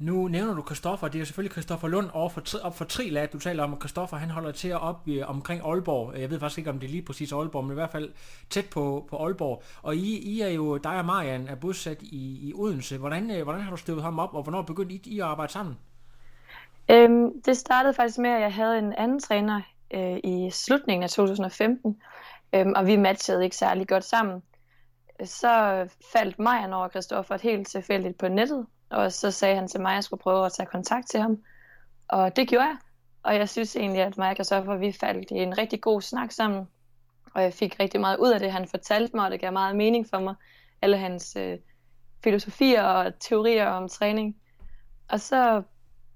Nu 0.04 0.28
nævner 0.28 0.54
du 0.54 0.62
Kristoffer, 0.62 1.08
det 1.08 1.16
er 1.16 1.20
jo 1.20 1.26
selvfølgelig 1.26 1.52
Kristoffer 1.54 1.88
Lund 1.88 2.10
over 2.14 2.30
for, 2.30 2.44
op 2.64 2.78
for 2.78 3.10
lag. 3.10 3.30
du 3.34 3.40
taler 3.40 3.64
om, 3.64 3.74
at 3.74 3.80
Kristoffer 3.80 4.18
han 4.18 4.30
holder 4.30 4.52
til 4.52 4.74
op 4.74 5.08
i, 5.08 5.22
omkring 5.22 5.62
Aalborg. 5.66 6.20
Jeg 6.20 6.30
ved 6.30 6.40
faktisk 6.40 6.58
ikke, 6.58 6.70
om 6.70 6.80
det 6.80 6.88
er 6.88 6.92
lige 6.92 7.06
præcis 7.06 7.32
Aalborg, 7.32 7.64
men 7.64 7.72
i 7.72 7.74
hvert 7.74 7.92
fald 7.92 8.12
tæt 8.50 8.66
på, 8.72 9.08
på 9.10 9.18
Aalborg. 9.18 9.64
Og 9.82 9.96
I, 9.96 10.18
I 10.18 10.42
er 10.42 10.48
jo, 10.48 10.78
dig 10.78 10.98
og 10.98 11.06
Marian, 11.06 11.48
er 11.48 11.56
bosat 11.56 12.02
i, 12.02 12.50
i 12.50 12.54
Odense. 12.56 12.98
Hvordan, 12.98 13.32
øh, 13.32 13.44
hvordan 13.44 13.62
har 13.62 13.72
du 13.72 13.78
støvet 13.78 14.04
ham 14.04 14.20
op, 14.20 14.34
og 14.34 14.44
hvornår 14.44 14.62
begyndte 14.62 14.96
I, 14.96 15.02
I 15.06 15.20
at 15.20 15.26
arbejde 15.26 15.52
sammen? 15.52 15.78
Øhm, 16.92 17.42
det 17.42 17.58
startede 17.58 17.94
faktisk 17.94 18.18
med, 18.18 18.30
at 18.30 18.42
jeg 18.42 18.54
havde 18.54 18.80
en 18.80 18.94
anden 18.94 19.20
træner 19.20 19.62
øh, 19.94 20.18
i 20.24 20.50
slutningen 20.52 21.04
af 21.04 21.10
2015, 21.10 22.02
øhm, 22.56 22.74
og 22.76 22.86
vi 22.86 22.96
matchede 22.96 23.44
ikke 23.44 23.56
særlig 23.56 23.88
godt 23.88 24.04
sammen. 24.04 24.44
Så 25.24 25.88
faldt 26.14 26.40
Marian 26.40 26.74
over 26.74 26.88
Kristoffer 26.88 27.38
helt 27.42 27.68
tilfældigt 27.68 28.18
på 28.18 28.28
nettet, 28.28 28.66
og 28.94 29.12
så 29.12 29.32
sagde 29.32 29.56
han 29.56 29.68
til 29.68 29.82
mig, 29.82 29.92
at 29.92 29.96
jeg 29.96 30.04
skulle 30.04 30.22
prøve 30.22 30.46
at 30.46 30.54
tage 30.54 30.68
kontakt 30.68 31.10
til 31.10 31.20
ham. 31.20 31.38
Og 32.08 32.36
det 32.36 32.48
gjorde 32.48 32.66
jeg. 32.66 32.78
Og 33.24 33.36
jeg 33.36 33.50
synes 33.50 33.76
egentlig, 33.76 34.02
at 34.02 34.18
mig 34.18 34.30
og 34.30 34.36
Christoffer, 34.36 34.78
vi 34.78 34.92
faldt 34.92 35.32
i 35.32 35.36
en 35.36 35.58
rigtig 35.58 35.82
god 35.82 36.02
snak 36.02 36.32
sammen. 36.32 36.68
Og 37.36 37.44
jeg 37.44 37.54
fik 37.54 37.80
rigtig 37.80 38.00
meget 38.02 38.18
ud 38.18 38.32
af 38.32 38.40
det, 38.40 38.52
han 38.52 38.68
fortalte 38.68 39.16
mig, 39.16 39.26
og 39.26 39.32
det 39.32 39.40
gav 39.40 39.54
meget 39.54 39.76
mening 39.76 40.08
for 40.10 40.20
mig. 40.20 40.36
Alle 40.82 40.98
hans 40.98 41.36
øh, 41.36 41.58
filosofier 42.24 42.84
og 42.84 43.20
teorier 43.20 43.68
om 43.68 43.90
træning. 43.90 44.36
Og 45.10 45.20
så 45.20 45.64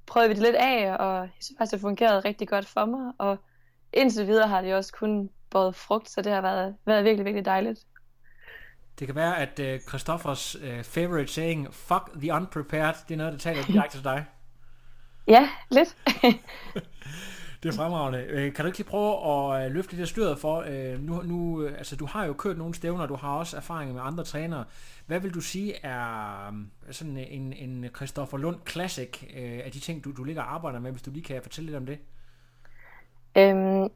prøvede 0.06 0.30
vi 0.30 0.36
det 0.36 0.44
lidt 0.44 0.56
af, 0.56 0.96
og 1.00 1.22
jeg 1.22 1.30
synes 1.40 1.58
faktisk, 1.58 1.72
det 1.72 1.82
fungerede 1.82 2.20
rigtig 2.20 2.48
godt 2.48 2.66
for 2.66 2.86
mig. 2.86 3.14
Og 3.18 3.38
indtil 3.94 4.28
videre 4.28 4.48
har 4.48 4.62
det 4.62 4.76
også 4.76 4.94
kun 4.94 5.30
båret 5.50 5.76
frugt, 5.76 6.10
så 6.10 6.22
det 6.22 6.32
har 6.32 6.42
været, 6.42 6.76
været 6.86 7.04
virkelig, 7.04 7.26
virkelig 7.26 7.46
dejligt. 7.46 7.80
Det 9.00 9.08
kan 9.08 9.16
være, 9.16 9.38
at 9.40 9.60
uh, 9.60 9.88
Christoffers 9.88 10.56
uh, 10.56 10.84
favorite 10.84 11.32
saying, 11.32 11.74
fuck 11.74 12.04
the 12.16 12.34
unprepared, 12.34 12.94
det 13.08 13.14
er 13.14 13.18
noget, 13.18 13.34
der 13.34 13.40
taler 13.40 13.64
direkte 13.74 13.98
til 13.98 14.04
dig. 14.04 14.26
Ja, 15.28 15.50
lidt. 15.70 15.98
det 17.64 17.70
er 17.70 17.74
fremragende. 17.74 18.28
Uh, 18.34 18.54
kan 18.54 18.56
du 18.56 18.66
ikke 18.66 18.78
lige 18.78 18.88
prøve 18.88 19.14
at 19.14 19.66
uh, 19.66 19.76
løfte 19.76 19.98
det 19.98 20.08
styret 20.08 20.40
for, 20.40 20.62
uh, 20.62 21.00
nu, 21.00 21.22
nu, 21.22 21.66
uh, 21.66 21.72
altså 21.78 21.96
du 21.96 22.06
har 22.06 22.26
jo 22.26 22.34
kørt 22.34 22.58
nogle 22.58 22.76
stævner, 22.76 23.06
du 23.06 23.16
har 23.16 23.38
også 23.38 23.58
erfaring 23.58 23.94
med 23.94 24.02
andre 24.04 24.24
trænere. 24.24 24.66
Hvad 25.06 25.20
vil 25.20 25.34
du 25.34 25.42
sige 25.42 25.86
er 25.86 26.48
um, 26.50 26.72
sådan 26.92 27.18
en, 27.18 27.54
en 27.54 27.86
Christoffer 27.96 28.38
Lund 28.38 28.58
classic 28.68 29.24
uh, 29.24 29.60
af 29.66 29.72
de 29.74 29.80
ting, 29.80 30.04
du, 30.04 30.12
du 30.12 30.24
ligger 30.24 30.42
og 30.42 30.54
arbejder 30.54 30.80
med, 30.80 30.92
hvis 30.92 31.02
du 31.02 31.12
lige 31.12 31.24
kan 31.24 31.42
fortælle 31.42 31.66
lidt 31.66 31.78
om 31.78 31.86
det? 31.86 32.00
Øhm, 33.38 33.90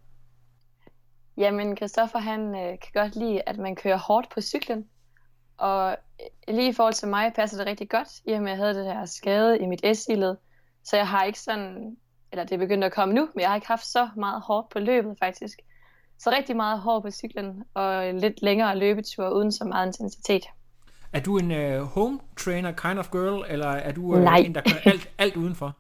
Jamen, 1.38 1.78
Christoffer 1.78 2.20
han 2.20 2.56
øh, 2.56 2.80
kan 2.80 2.92
godt 2.94 3.16
lide, 3.16 3.42
at 3.46 3.58
man 3.58 3.76
kører 3.76 3.98
hårdt 3.98 4.30
på 4.30 4.42
cyklen. 4.42 4.90
Og 5.62 5.98
øh, 6.22 6.56
lige 6.56 6.70
i 6.70 6.74
forhold 6.74 6.94
til 6.94 7.08
mig 7.08 7.34
passer 7.34 7.58
det 7.58 7.68
rigtig 7.68 7.90
godt, 7.90 8.08
i 8.26 8.32
og 8.32 8.42
med 8.42 8.52
at 8.52 8.58
jeg 8.58 8.66
havde 8.66 8.76
det 8.76 8.86
her 8.86 9.06
skade 9.06 9.60
i 9.60 9.66
mit 9.66 9.86
s 9.98 10.10
Så 10.84 10.98
jeg 10.98 11.08
har 11.08 11.24
ikke 11.24 11.40
sådan, 11.40 11.98
eller 12.32 12.44
det 12.44 12.52
er 12.52 12.58
begyndt 12.58 12.84
at 12.84 12.92
komme 12.92 13.14
nu, 13.14 13.30
men 13.34 13.42
jeg 13.42 13.50
har 13.50 13.56
ikke 13.56 13.68
haft 13.68 13.86
så 13.86 14.10
meget 14.16 14.42
hårdt 14.42 14.70
på 14.70 14.80
løbet 14.80 15.16
faktisk. 15.20 15.60
Så 16.20 16.30
rigtig 16.30 16.56
meget 16.56 16.80
hårdt 16.80 17.06
på 17.06 17.12
cyklen, 17.12 17.64
og 17.74 18.14
lidt 18.14 18.42
længere 18.42 18.78
løbetur 18.78 19.30
uden 19.30 19.52
så 19.52 19.66
meget 19.66 19.88
intensitet. 19.88 20.46
Er 21.14 21.20
du 21.20 21.38
en 21.38 21.52
uh, 21.52 21.82
home 21.82 22.20
trainer 22.38 22.72
kind 22.72 23.00
of 23.00 23.12
girl, 23.12 23.46
eller 23.50 23.68
er 23.68 23.92
du 23.92 24.02
uh, 24.02 24.40
en, 24.40 24.56
der 24.56 24.62
kører 24.62 24.82
alt, 24.92 25.10
alt 25.18 25.36
udenfor? 25.36 25.78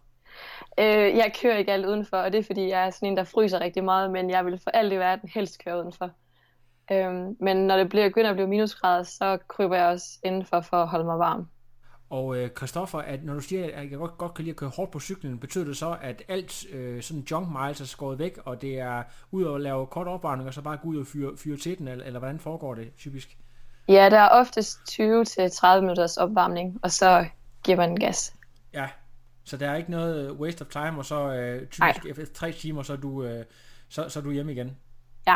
Øh, 0.79 1.17
jeg 1.17 1.33
kører 1.41 1.57
ikke 1.57 1.71
alt 1.71 1.85
udenfor, 1.85 2.17
og 2.17 2.31
det 2.31 2.39
er 2.39 2.43
fordi, 2.43 2.67
jeg 2.67 2.85
er 2.85 2.89
sådan 2.89 3.09
en, 3.09 3.17
der 3.17 3.23
fryser 3.23 3.59
rigtig 3.59 3.83
meget, 3.83 4.11
men 4.11 4.29
jeg 4.29 4.45
vil 4.45 4.59
for 4.63 4.71
alt 4.71 4.93
i 4.93 4.95
verden 4.95 5.29
helst 5.33 5.63
køre 5.63 5.79
udenfor. 5.79 6.11
Øhm, 6.91 7.37
men 7.39 7.57
når 7.57 7.77
det 7.77 7.89
bliver, 7.89 8.09
begynder 8.09 8.29
at 8.29 8.35
blive 8.35 8.47
minusgrader, 8.47 9.03
så 9.03 9.37
kryber 9.47 9.75
jeg 9.75 9.85
også 9.85 10.19
indenfor 10.23 10.61
for 10.61 10.77
at 10.77 10.87
holde 10.87 11.05
mig 11.05 11.19
varm. 11.19 11.47
Og 12.09 12.37
øh, 12.37 12.49
Christoffer, 12.57 12.99
at 12.99 13.23
når 13.23 13.33
du 13.33 13.39
siger, 13.39 13.65
at 13.73 13.91
jeg 13.91 13.97
godt, 13.97 14.17
godt 14.17 14.33
kan 14.33 14.45
lide 14.45 14.53
at 14.53 14.57
køre 14.57 14.69
hårdt 14.69 14.91
på 14.91 14.99
cyklen, 14.99 15.39
betyder 15.39 15.65
det 15.65 15.77
så, 15.77 15.97
at 16.01 16.23
alt 16.27 16.65
øh, 16.71 17.01
sådan 17.01 17.23
junk 17.31 17.47
miles 17.49 17.81
er 17.81 17.85
skåret 17.85 18.19
væk, 18.19 18.37
og 18.45 18.61
det 18.61 18.79
er 18.79 19.03
ud 19.31 19.55
at 19.55 19.61
lave 19.61 19.87
kort 19.87 20.07
opvarmning, 20.07 20.47
og 20.47 20.53
så 20.53 20.61
bare 20.61 20.77
gå 20.77 20.87
ud 20.87 20.97
og 20.97 21.07
fyre, 21.07 21.37
fyre 21.37 21.57
til 21.57 21.77
den, 21.77 21.87
eller, 21.87 22.05
eller 22.05 22.19
hvordan 22.19 22.39
foregår 22.39 22.75
det 22.75 22.95
typisk? 22.97 23.37
Ja, 23.87 24.09
der 24.09 24.19
er 24.19 24.29
oftest 24.29 24.77
20-30 24.89 25.79
minutters 25.79 26.17
opvarmning, 26.17 26.79
og 26.83 26.91
så 26.91 27.25
giver 27.63 27.77
man 27.77 27.95
gas. 27.95 28.35
Ja, 28.73 28.87
så 29.43 29.57
der 29.57 29.69
er 29.69 29.75
ikke 29.75 29.91
noget 29.91 30.31
waste 30.31 30.61
of 30.61 30.67
time, 30.67 30.97
og 30.97 31.05
så 31.05 31.33
øh, 31.33 31.67
typisk 31.67 32.05
efter 32.05 32.25
tre 32.33 32.51
timer, 32.51 32.83
så 32.83 32.93
er, 32.93 32.97
du, 32.97 33.23
øh, 33.23 33.45
så, 33.89 34.09
så 34.09 34.19
er 34.19 34.23
du 34.23 34.31
hjemme 34.31 34.51
igen. 34.51 34.77
Ja. 35.27 35.35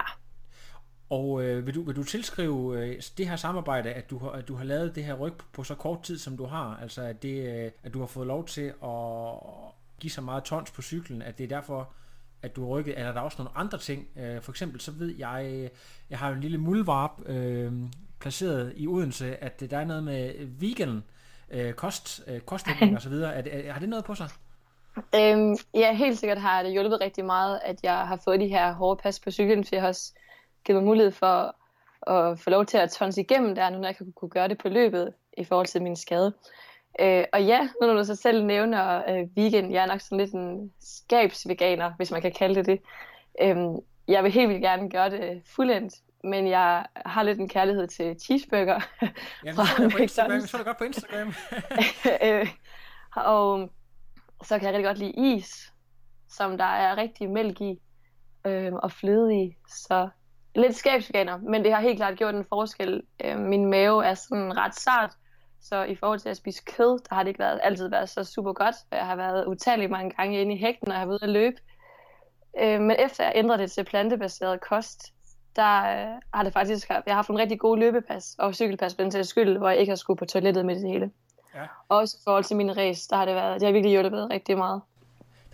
Og 1.16 1.44
øh, 1.44 1.66
vil, 1.66 1.76
du, 1.76 1.84
vil 1.84 1.96
du 1.96 2.04
tilskrive 2.04 2.80
øh, 2.80 3.02
det 3.18 3.28
her 3.30 3.36
samarbejde, 3.36 3.90
at 3.90 4.10
du, 4.10 4.18
har, 4.18 4.30
at 4.30 4.48
du 4.48 4.56
har 4.56 4.64
lavet 4.64 4.96
det 4.96 5.04
her 5.04 5.14
ryg 5.14 5.34
på 5.54 5.64
så 5.64 5.76
kort 5.76 6.02
tid, 6.04 6.18
som 6.18 6.38
du 6.38 6.46
har? 6.46 6.80
Altså 6.82 7.02
at, 7.02 7.24
det, 7.24 7.66
øh, 7.66 7.72
at 7.84 7.94
du 7.94 8.00
har 8.00 8.08
fået 8.08 8.28
lov 8.28 8.46
til 8.46 8.74
at 8.84 8.92
give 10.00 10.12
så 10.12 10.22
meget 10.22 10.44
tons 10.44 10.72
på 10.72 10.82
cyklen, 10.82 11.22
at 11.22 11.38
det 11.38 11.44
er 11.44 11.48
derfor, 11.48 11.90
at 12.42 12.56
du 12.56 12.62
har 12.62 12.70
rykket, 12.70 12.98
eller 12.98 13.10
er 13.10 13.14
der 13.14 13.22
også 13.22 13.38
nogle 13.38 13.58
andre 13.58 13.78
ting? 13.78 14.08
Øh, 14.18 14.42
for 14.42 14.52
eksempel 14.52 14.82
så 14.82 14.92
ved 14.92 15.16
jeg, 15.18 15.50
øh, 15.54 15.70
jeg 16.10 16.20
har 16.20 16.30
jo 16.30 16.36
en 16.36 16.42
lille 16.42 16.58
muldvarp 16.58 17.12
øh, 17.26 17.74
placeret 18.20 18.74
i 18.76 18.88
Odense, 18.88 19.44
at 19.44 19.60
der 19.60 19.78
er 19.78 19.86
noget 19.86 20.04
med 20.04 20.34
vegan 20.60 21.04
øh, 21.52 21.74
kost, 21.74 22.24
øh, 22.28 22.40
kostning 22.40 22.96
og 22.96 23.02
så 23.02 23.10
videre. 23.10 23.34
Er 23.34 23.44
er, 23.52 23.72
har 23.72 23.80
det 23.80 23.90
noget 23.90 24.06
på 24.06 24.16
sig? 24.16 24.30
Øhm, 25.16 25.58
ja, 25.74 25.94
helt 25.94 26.20
sikkert 26.20 26.42
har 26.42 26.64
det 26.64 26.72
hjulpet 26.72 27.02
rigtig 27.02 27.26
meget, 27.26 27.60
at 27.66 27.80
jeg 27.84 28.08
har 28.08 28.22
fået 28.24 28.40
de 28.40 28.48
her 28.48 28.74
hårde 28.74 29.02
pas 29.02 29.20
på 29.20 29.32
cyklen, 29.32 29.66
for 29.66 29.76
jeg 29.76 29.82
har 29.82 29.88
også 29.88 30.14
givet 30.66 30.82
mig 30.82 30.88
mulighed 30.88 31.12
for 31.12 31.56
at 32.12 32.40
få 32.40 32.50
lov 32.50 32.66
til 32.66 32.78
at 32.78 32.92
tonse 32.92 33.22
igennem 33.22 33.56
der, 33.56 33.70
nu 33.70 33.78
når 33.78 33.88
jeg 33.88 33.98
kan 33.98 34.14
kunne 34.16 34.30
gøre 34.30 34.48
det 34.48 34.58
på 34.58 34.70
løbet 34.70 35.14
i 35.38 35.44
forhold 35.44 35.68
til 35.68 35.82
min 35.82 35.96
skade. 35.96 36.34
Øh, 37.00 37.24
og 37.34 37.44
ja, 37.44 37.62
nu 37.82 37.88
når 37.88 37.94
du 37.94 38.04
så 38.04 38.16
selv 38.16 38.46
nævner 38.46 39.04
øh, 39.10 39.28
vegan, 39.36 39.72
jeg 39.72 39.84
er 39.84 39.88
nok 39.88 40.02
sådan 40.02 40.18
lidt 40.18 40.34
en 40.34 40.72
skabsveganer, 40.82 41.92
hvis 41.98 42.12
man 42.12 42.22
kan 42.22 42.32
kalde 42.32 42.56
det 42.56 42.66
det. 42.66 42.80
Øh, 43.42 43.58
jeg 44.08 44.24
vil 44.24 44.32
helt 44.32 44.50
vildt 44.50 44.62
gerne 44.62 44.90
gøre 44.90 45.10
det 45.10 45.42
fuldendt, 45.56 45.94
men 46.24 46.48
jeg 46.48 46.86
har 47.06 47.24
lidt 47.24 47.40
en 47.40 47.50
kærlighed 47.50 47.88
til 47.88 48.20
cheeseburger. 48.20 48.82
Ja, 49.02 49.52
vi 49.52 49.52
så 49.56 49.62
det 49.78 49.92
på 49.92 49.98
Instagram. 49.98 50.42
Vi 50.42 50.48
så 50.48 50.58
det 50.58 50.66
godt 50.66 50.78
på 50.78 50.84
Instagram. 50.84 51.34
øh, 52.28 52.48
og 53.16 53.70
så 54.44 54.60
kan 54.60 54.68
jeg 54.68 54.74
rigtig 54.74 54.86
godt 54.86 54.98
lide 54.98 55.36
is, 55.36 55.74
som 56.30 56.58
der 56.58 56.66
er 56.66 56.98
rigtig 56.98 57.30
mælk 57.30 57.62
i 57.62 57.80
øh, 58.46 58.74
og 58.74 58.92
fløde 58.92 59.44
i. 59.44 59.56
Så 59.70 60.10
lidt 60.56 60.76
skabsveganer, 60.76 61.38
men 61.38 61.64
det 61.64 61.74
har 61.74 61.82
helt 61.82 61.98
klart 61.98 62.18
gjort 62.18 62.36
en 62.36 62.46
forskel. 62.50 63.02
Øh, 63.24 63.40
min 63.40 63.66
mave 63.66 64.06
er 64.06 64.14
sådan 64.14 64.58
ret 64.58 64.76
sart, 64.76 65.12
så 65.62 65.84
i 65.84 65.96
forhold 65.96 66.20
til 66.20 66.30
at 66.30 66.38
spise 66.38 66.64
kød, 66.66 67.00
der 67.10 67.16
har 67.16 67.24
det 67.24 67.28
ikke 67.28 67.40
været, 67.40 67.60
altid 67.64 67.90
været 67.90 68.10
så 68.10 68.24
super 68.24 68.54
godt. 68.54 68.76
Jeg 68.92 69.06
har 69.06 69.16
været 69.16 69.46
utallige 69.46 69.88
mange 69.88 70.12
gange 70.12 70.42
inde 70.42 70.56
i 70.56 70.58
hægten, 70.58 70.88
og 70.88 70.94
jeg 70.94 71.00
har 71.00 71.06
været 71.06 71.20
ude 71.22 71.24
at 71.24 71.30
løbe. 71.30 71.58
Øh, 72.62 72.82
men 72.82 72.96
efter 73.00 73.24
jeg 73.24 73.34
ændrede 73.36 73.62
det 73.62 73.72
til 73.72 73.84
plantebaseret 73.84 74.62
kost, 74.62 75.14
der 75.56 75.78
øh, 75.78 76.22
har 76.34 76.44
det 76.44 76.54
faktisk 76.54 76.90
jeg 76.90 77.04
har 77.08 77.14
haft 77.14 77.30
en 77.30 77.40
rigtig 77.40 77.60
god 77.60 77.78
løbepas 77.78 78.36
og 78.40 78.56
cykelpas 78.56 78.96
på 78.96 79.02
den 79.02 79.12
til 79.12 79.26
skyld, 79.26 79.58
hvor 79.58 79.70
jeg 79.70 79.78
ikke 79.78 79.92
har 79.92 79.96
skulle 79.96 80.18
på 80.18 80.26
toilettet 80.26 80.66
med 80.66 80.76
det 80.76 80.90
hele. 80.90 81.12
Ja. 81.56 81.62
Også 81.90 82.18
i 82.20 82.24
forhold 82.24 82.44
til 82.44 82.58
min 82.58 82.78
race, 82.78 83.10
der 83.10 83.16
har 83.16 83.26
det 83.26 83.36
været, 83.36 83.62
det 83.62 83.68
har 83.68 83.74
virkelig 83.74 83.92
hjulpet 83.92 84.30
rigtig 84.30 84.58
meget. 84.58 84.82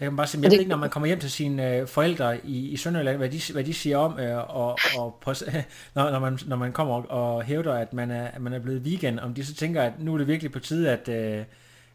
Det 0.01 0.05
kan 0.05 0.13
man 0.13 0.17
bare 0.17 0.27
sige, 0.27 0.43
jeg 0.43 0.51
ved 0.51 0.60
ikke, 0.60 0.70
når 0.70 0.77
man 0.77 0.89
kommer 0.89 1.08
hjem 1.08 1.20
til 1.20 1.31
sine 1.31 1.75
øh, 1.75 1.88
forældre 1.88 2.46
i, 2.46 2.70
i 2.70 2.77
Sønderjylland, 2.77 3.17
hvad 3.17 3.29
de, 3.29 3.53
hvad 3.53 3.63
de 3.63 3.74
siger 3.74 3.98
om, 3.98 4.20
øh, 4.20 4.55
og, 4.58 4.77
og 4.98 5.17
på, 5.22 5.34
når, 5.96 6.12
når, 6.12 6.20
man, 6.20 6.39
når 6.48 6.55
man 6.55 6.72
kommer 6.72 7.12
og 7.12 7.43
hævder, 7.43 7.74
at 7.74 7.93
man 7.93 8.12
er, 8.12 8.27
at 8.27 8.41
man 8.41 8.53
er 8.53 8.60
blevet 8.60 8.86
vegan, 8.86 9.20
om 9.20 9.34
de 9.34 9.46
så 9.46 9.55
tænker, 9.55 9.81
at 9.81 9.93
nu 10.00 10.13
er 10.13 10.17
det 10.17 10.27
virkelig 10.27 10.51
på 10.51 10.60
tide, 10.60 10.91
at, 10.91 11.10
øh, 11.10 11.46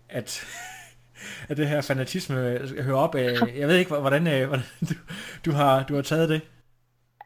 at, 0.09 0.45
at 1.49 1.57
det 1.57 1.69
her 1.69 1.81
fanatisme 1.81 2.35
hører 2.83 2.97
op. 2.97 3.15
Øh, 3.15 3.39
jeg 3.61 3.69
ved 3.69 3.77
ikke, 3.77 3.95
hvordan, 3.95 4.27
øh, 4.27 4.49
hvordan 4.49 4.65
du, 4.89 4.95
du, 5.45 5.53
har, 5.53 5.83
du 5.83 5.95
har 5.95 6.03
taget 6.03 6.29
det. 6.29 6.41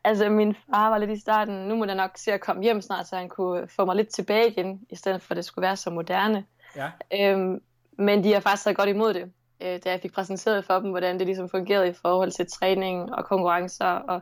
Altså, 0.05 0.29
min 0.29 0.55
far 0.71 0.91
var 0.91 0.99
lidt 0.99 1.11
i 1.11 1.21
starten, 1.21 1.55
nu 1.55 1.77
må 1.77 1.85
jeg 1.85 1.95
nok 1.95 2.11
se 2.17 2.33
at 2.33 2.41
komme 2.41 2.63
hjem 2.63 2.81
snart, 2.81 3.09
så 3.09 3.17
han 3.17 3.29
kunne 3.29 3.69
få 3.69 3.85
mig 3.85 3.97
lidt 3.97 4.09
tilbage 4.09 4.51
igen, 4.51 4.81
i 4.91 4.97
stedet 4.97 5.23
for 5.23 5.33
at 5.33 5.37
det 5.37 5.45
skulle 5.45 5.63
være 5.63 5.77
så 5.77 5.91
moderne. 5.91 6.45
Ja. 6.77 6.91
Øhm, 7.21 7.61
men 7.99 8.25
de 8.25 8.33
har 8.33 8.41
faktisk 8.41 8.65
taget 8.65 8.77
godt 8.77 8.89
imod 8.89 9.15
det, 9.15 9.33
øh, 9.61 9.81
da 9.85 9.91
jeg 9.91 10.01
fik 10.03 10.13
præsenteret 10.13 10.65
for 10.65 10.79
dem, 10.79 10.91
hvordan 10.91 11.19
det 11.19 11.27
ligesom 11.27 11.49
fungerede 11.49 11.89
i 11.89 11.93
forhold 11.93 12.31
til 12.31 12.47
træning 12.47 13.15
og 13.15 13.25
konkurrencer. 13.25 13.87
Og 13.87 14.21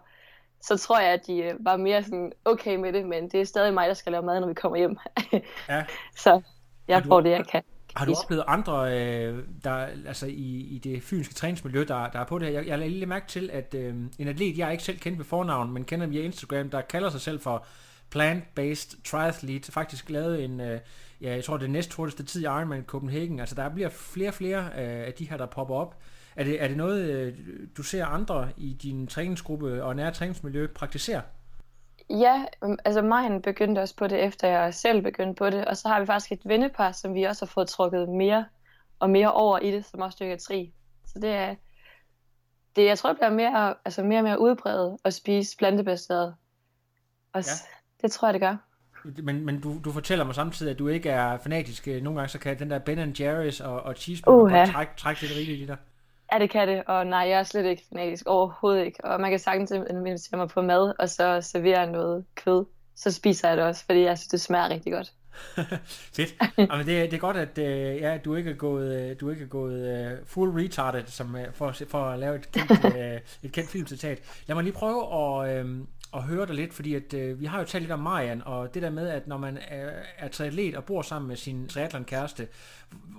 så 0.61 0.77
tror 0.77 1.01
jeg, 1.01 1.13
at 1.13 1.27
de 1.27 1.39
øh, 1.43 1.55
var 1.61 1.77
mere 1.77 2.03
sådan 2.03 2.33
okay 2.45 2.77
med 2.77 2.93
det, 2.93 3.07
men 3.07 3.29
det 3.29 3.41
er 3.41 3.45
stadig 3.45 3.75
mig, 3.75 3.89
der 3.89 3.95
skal 3.95 4.13
lave 4.13 4.25
mad, 4.25 4.41
når 4.41 4.49
vi 4.49 4.55
kommer 4.55 4.79
hjem. 4.79 4.97
ja. 5.69 5.85
Så 6.25 6.41
jeg 6.89 7.05
får 7.05 7.21
det, 7.21 7.31
jeg 7.31 7.47
kan. 7.47 7.63
Har 7.97 8.05
du 8.05 8.15
oplevet 8.25 8.45
andre, 8.47 9.01
øh, 9.01 9.39
der, 9.65 9.73
altså 10.07 10.27
i, 10.27 10.67
i 10.71 10.81
det 10.85 11.03
fynske 11.03 11.35
træningsmiljø, 11.35 11.85
der, 11.89 12.11
der 12.11 12.19
er 12.19 12.25
på 12.25 12.39
det 12.39 12.49
her? 12.49 12.55
Jeg, 12.55 12.67
jeg 12.67 12.79
lader 12.79 12.91
lige 12.91 13.07
mærke 13.07 13.27
til, 13.27 13.51
at 13.53 13.75
øh, 13.75 13.95
en 14.19 14.29
atlet, 14.29 14.59
jeg 14.59 14.73
ikke 14.73 14.85
selv 14.85 14.99
kendt 14.99 15.19
ved 15.19 15.25
fornavn, 15.25 15.73
men 15.73 15.85
kender 15.85 16.07
via 16.07 16.23
Instagram, 16.23 16.71
der 16.71 16.81
kalder 16.81 17.11
sig 17.11 17.21
selv 17.21 17.41
for 17.41 17.67
Plant-Based 18.15 19.03
Triathlete, 19.05 19.73
faktisk 19.73 20.11
lavet 20.11 20.45
en, 20.45 20.61
øh, 20.61 20.81
ja, 21.21 21.35
jeg 21.35 21.45
tror 21.45 21.57
det 21.57 21.71
næst 21.71 21.95
hurtigste 21.95 22.23
tid 22.25 22.41
i 22.41 22.45
Ironman 22.45 22.85
Copenhagen. 22.85 23.41
Altså 23.41 23.55
der 23.55 23.69
bliver 23.69 23.89
flere 23.89 24.29
og 24.29 24.35
flere 24.35 24.65
øh, 24.65 25.07
af 25.07 25.15
de 25.19 25.31
her, 25.31 25.37
der 25.37 25.47
popper 25.47 25.75
op. 25.75 25.97
Er 26.37 26.45
det, 26.45 26.63
er 26.63 26.69
det 26.69 26.77
noget, 26.77 27.11
øh, 27.11 27.35
du 27.77 27.83
ser 27.83 28.07
andre 28.07 28.49
i 28.57 28.73
din 28.83 29.07
træningsgruppe 29.07 29.85
og 29.85 29.97
nære 29.97 30.13
træningsmiljø 30.13 30.67
praktisere? 30.67 31.23
Ja, 32.11 32.45
øhm, 32.65 32.79
altså 32.85 33.03
mig 33.03 33.43
begyndte 33.43 33.81
også 33.81 33.97
på 33.97 34.07
det, 34.07 34.25
efter 34.25 34.49
jeg 34.49 34.75
selv 34.75 35.03
begyndte 35.03 35.39
på 35.39 35.51
det. 35.51 35.65
Og 35.65 35.77
så 35.77 35.89
har 35.89 36.01
vi 36.01 36.07
faktisk 36.07 36.33
et 36.33 36.41
vennepar, 36.45 36.93
som 36.93 37.15
vi 37.15 37.23
også 37.23 37.45
har 37.45 37.51
fået 37.51 37.69
trukket 37.69 38.09
mere 38.09 38.45
og 38.99 39.11
mere 39.11 39.33
over 39.33 39.59
i 39.59 39.71
det, 39.71 39.85
som 39.85 40.01
også 40.01 40.17
dyrker 40.21 40.37
tri. 40.37 40.73
Så 41.07 41.19
det 41.19 41.31
er, 41.31 41.55
det, 42.77 42.85
jeg 42.85 42.99
tror, 42.99 43.11
det 43.11 43.19
bliver 43.19 43.31
mere, 43.31 43.75
altså 43.85 44.03
mere 44.03 44.19
og 44.19 44.25
mere 44.25 44.41
udbredt 44.41 45.01
at 45.05 45.15
spise 45.15 45.57
plantebaseret. 45.57 46.35
Og 47.33 47.45
ja. 47.45 47.53
Det 48.03 48.13
tror 48.13 48.29
jeg, 48.29 48.35
det 48.35 48.41
gør. 48.41 48.57
Men, 49.23 49.47
men 49.47 49.61
du, 49.61 49.81
du 49.85 49.93
fortæller 49.93 50.25
mig 50.25 50.35
samtidig, 50.35 50.73
at 50.73 50.79
du 50.79 50.89
ikke 50.89 51.11
er 51.11 51.39
fanatisk. 51.39 51.87
Nogle 51.87 52.19
gange 52.19 52.29
så 52.29 52.39
kan 52.39 52.59
den 52.59 52.71
der 52.71 52.79
Ben 52.79 53.15
Jerry's 53.19 53.65
og, 53.65 53.83
og 53.83 53.97
cheeseburger 53.97 54.45
uh, 54.45 54.53
ja. 54.53 54.67
trække, 54.73 54.93
trække 54.97 55.23
lidt 55.23 55.33
rigeligt 55.37 55.61
i 55.61 55.67
dig. 55.67 55.77
Ja, 56.33 56.39
det 56.39 56.51
kan 56.51 56.69
det, 56.69 56.83
og 56.87 57.07
nej, 57.07 57.19
jeg 57.19 57.39
er 57.39 57.43
slet 57.43 57.65
ikke 57.65 57.83
fanatisk, 57.89 58.27
overhovedet 58.27 58.85
ikke. 58.85 59.05
Og 59.05 59.21
man 59.21 59.31
kan 59.31 59.39
sagtens 59.39 59.71
invitere 59.71 60.39
mig 60.39 60.49
på 60.49 60.63
mad, 60.63 60.95
og 60.99 61.09
så 61.09 61.41
servere 61.41 61.91
noget 61.91 62.25
kød. 62.35 62.65
Så 62.97 63.13
spiser 63.13 63.49
jeg 63.49 63.57
det 63.57 63.65
også, 63.65 63.85
fordi 63.85 64.01
jeg 64.01 64.19
synes, 64.19 64.29
det 64.29 64.41
smager 64.41 64.69
rigtig 64.69 64.93
godt. 64.93 65.13
Fedt. 66.17 66.35
Jamen, 66.59 66.87
det, 66.87 67.11
det 67.11 67.15
er 67.15 67.19
godt, 67.19 67.37
at 67.37 67.59
uh, 67.59 68.01
ja, 68.01 68.19
du 68.19 68.35
ikke 68.35 68.51
er 68.51 68.55
gået, 68.55 69.11
uh, 69.11 69.21
du 69.21 69.31
ikke 69.31 69.43
er 69.43 69.49
gået 69.49 70.13
uh, 70.13 70.27
full 70.27 70.51
retarded 70.51 71.07
som, 71.07 71.37
for, 71.53 71.75
for 71.89 72.05
at 72.05 72.19
lave 72.19 72.37
et 72.37 72.53
kendt, 72.53 72.85
uh, 72.85 73.45
et 73.49 73.53
kendt 73.53 73.71
filmcitat. 73.71 74.43
Lad 74.47 74.55
mig 74.55 74.65
lige 74.65 74.75
prøve 74.75 75.03
at, 75.03 75.65
uh, 75.65 75.71
at 76.15 76.23
høre 76.23 76.47
dig 76.47 76.55
lidt, 76.55 76.75
fordi 76.75 76.95
at, 76.95 77.15
øh, 77.15 77.41
vi 77.41 77.45
har 77.45 77.59
jo 77.59 77.65
talt 77.65 77.83
lidt 77.83 77.93
om 77.93 77.99
Marian, 77.99 78.43
og 78.47 78.75
det 78.75 78.83
der 78.83 78.91
med, 78.91 79.09
at 79.09 79.29
når 79.29 79.37
man 79.37 79.59
er, 79.69 79.91
er 80.19 80.29
triatlet 80.29 80.77
og 80.77 80.85
bor 80.85 81.03
sammen 81.03 81.29
med 81.29 81.37
sin 81.37 81.69
triathlon-kæreste, 81.69 82.49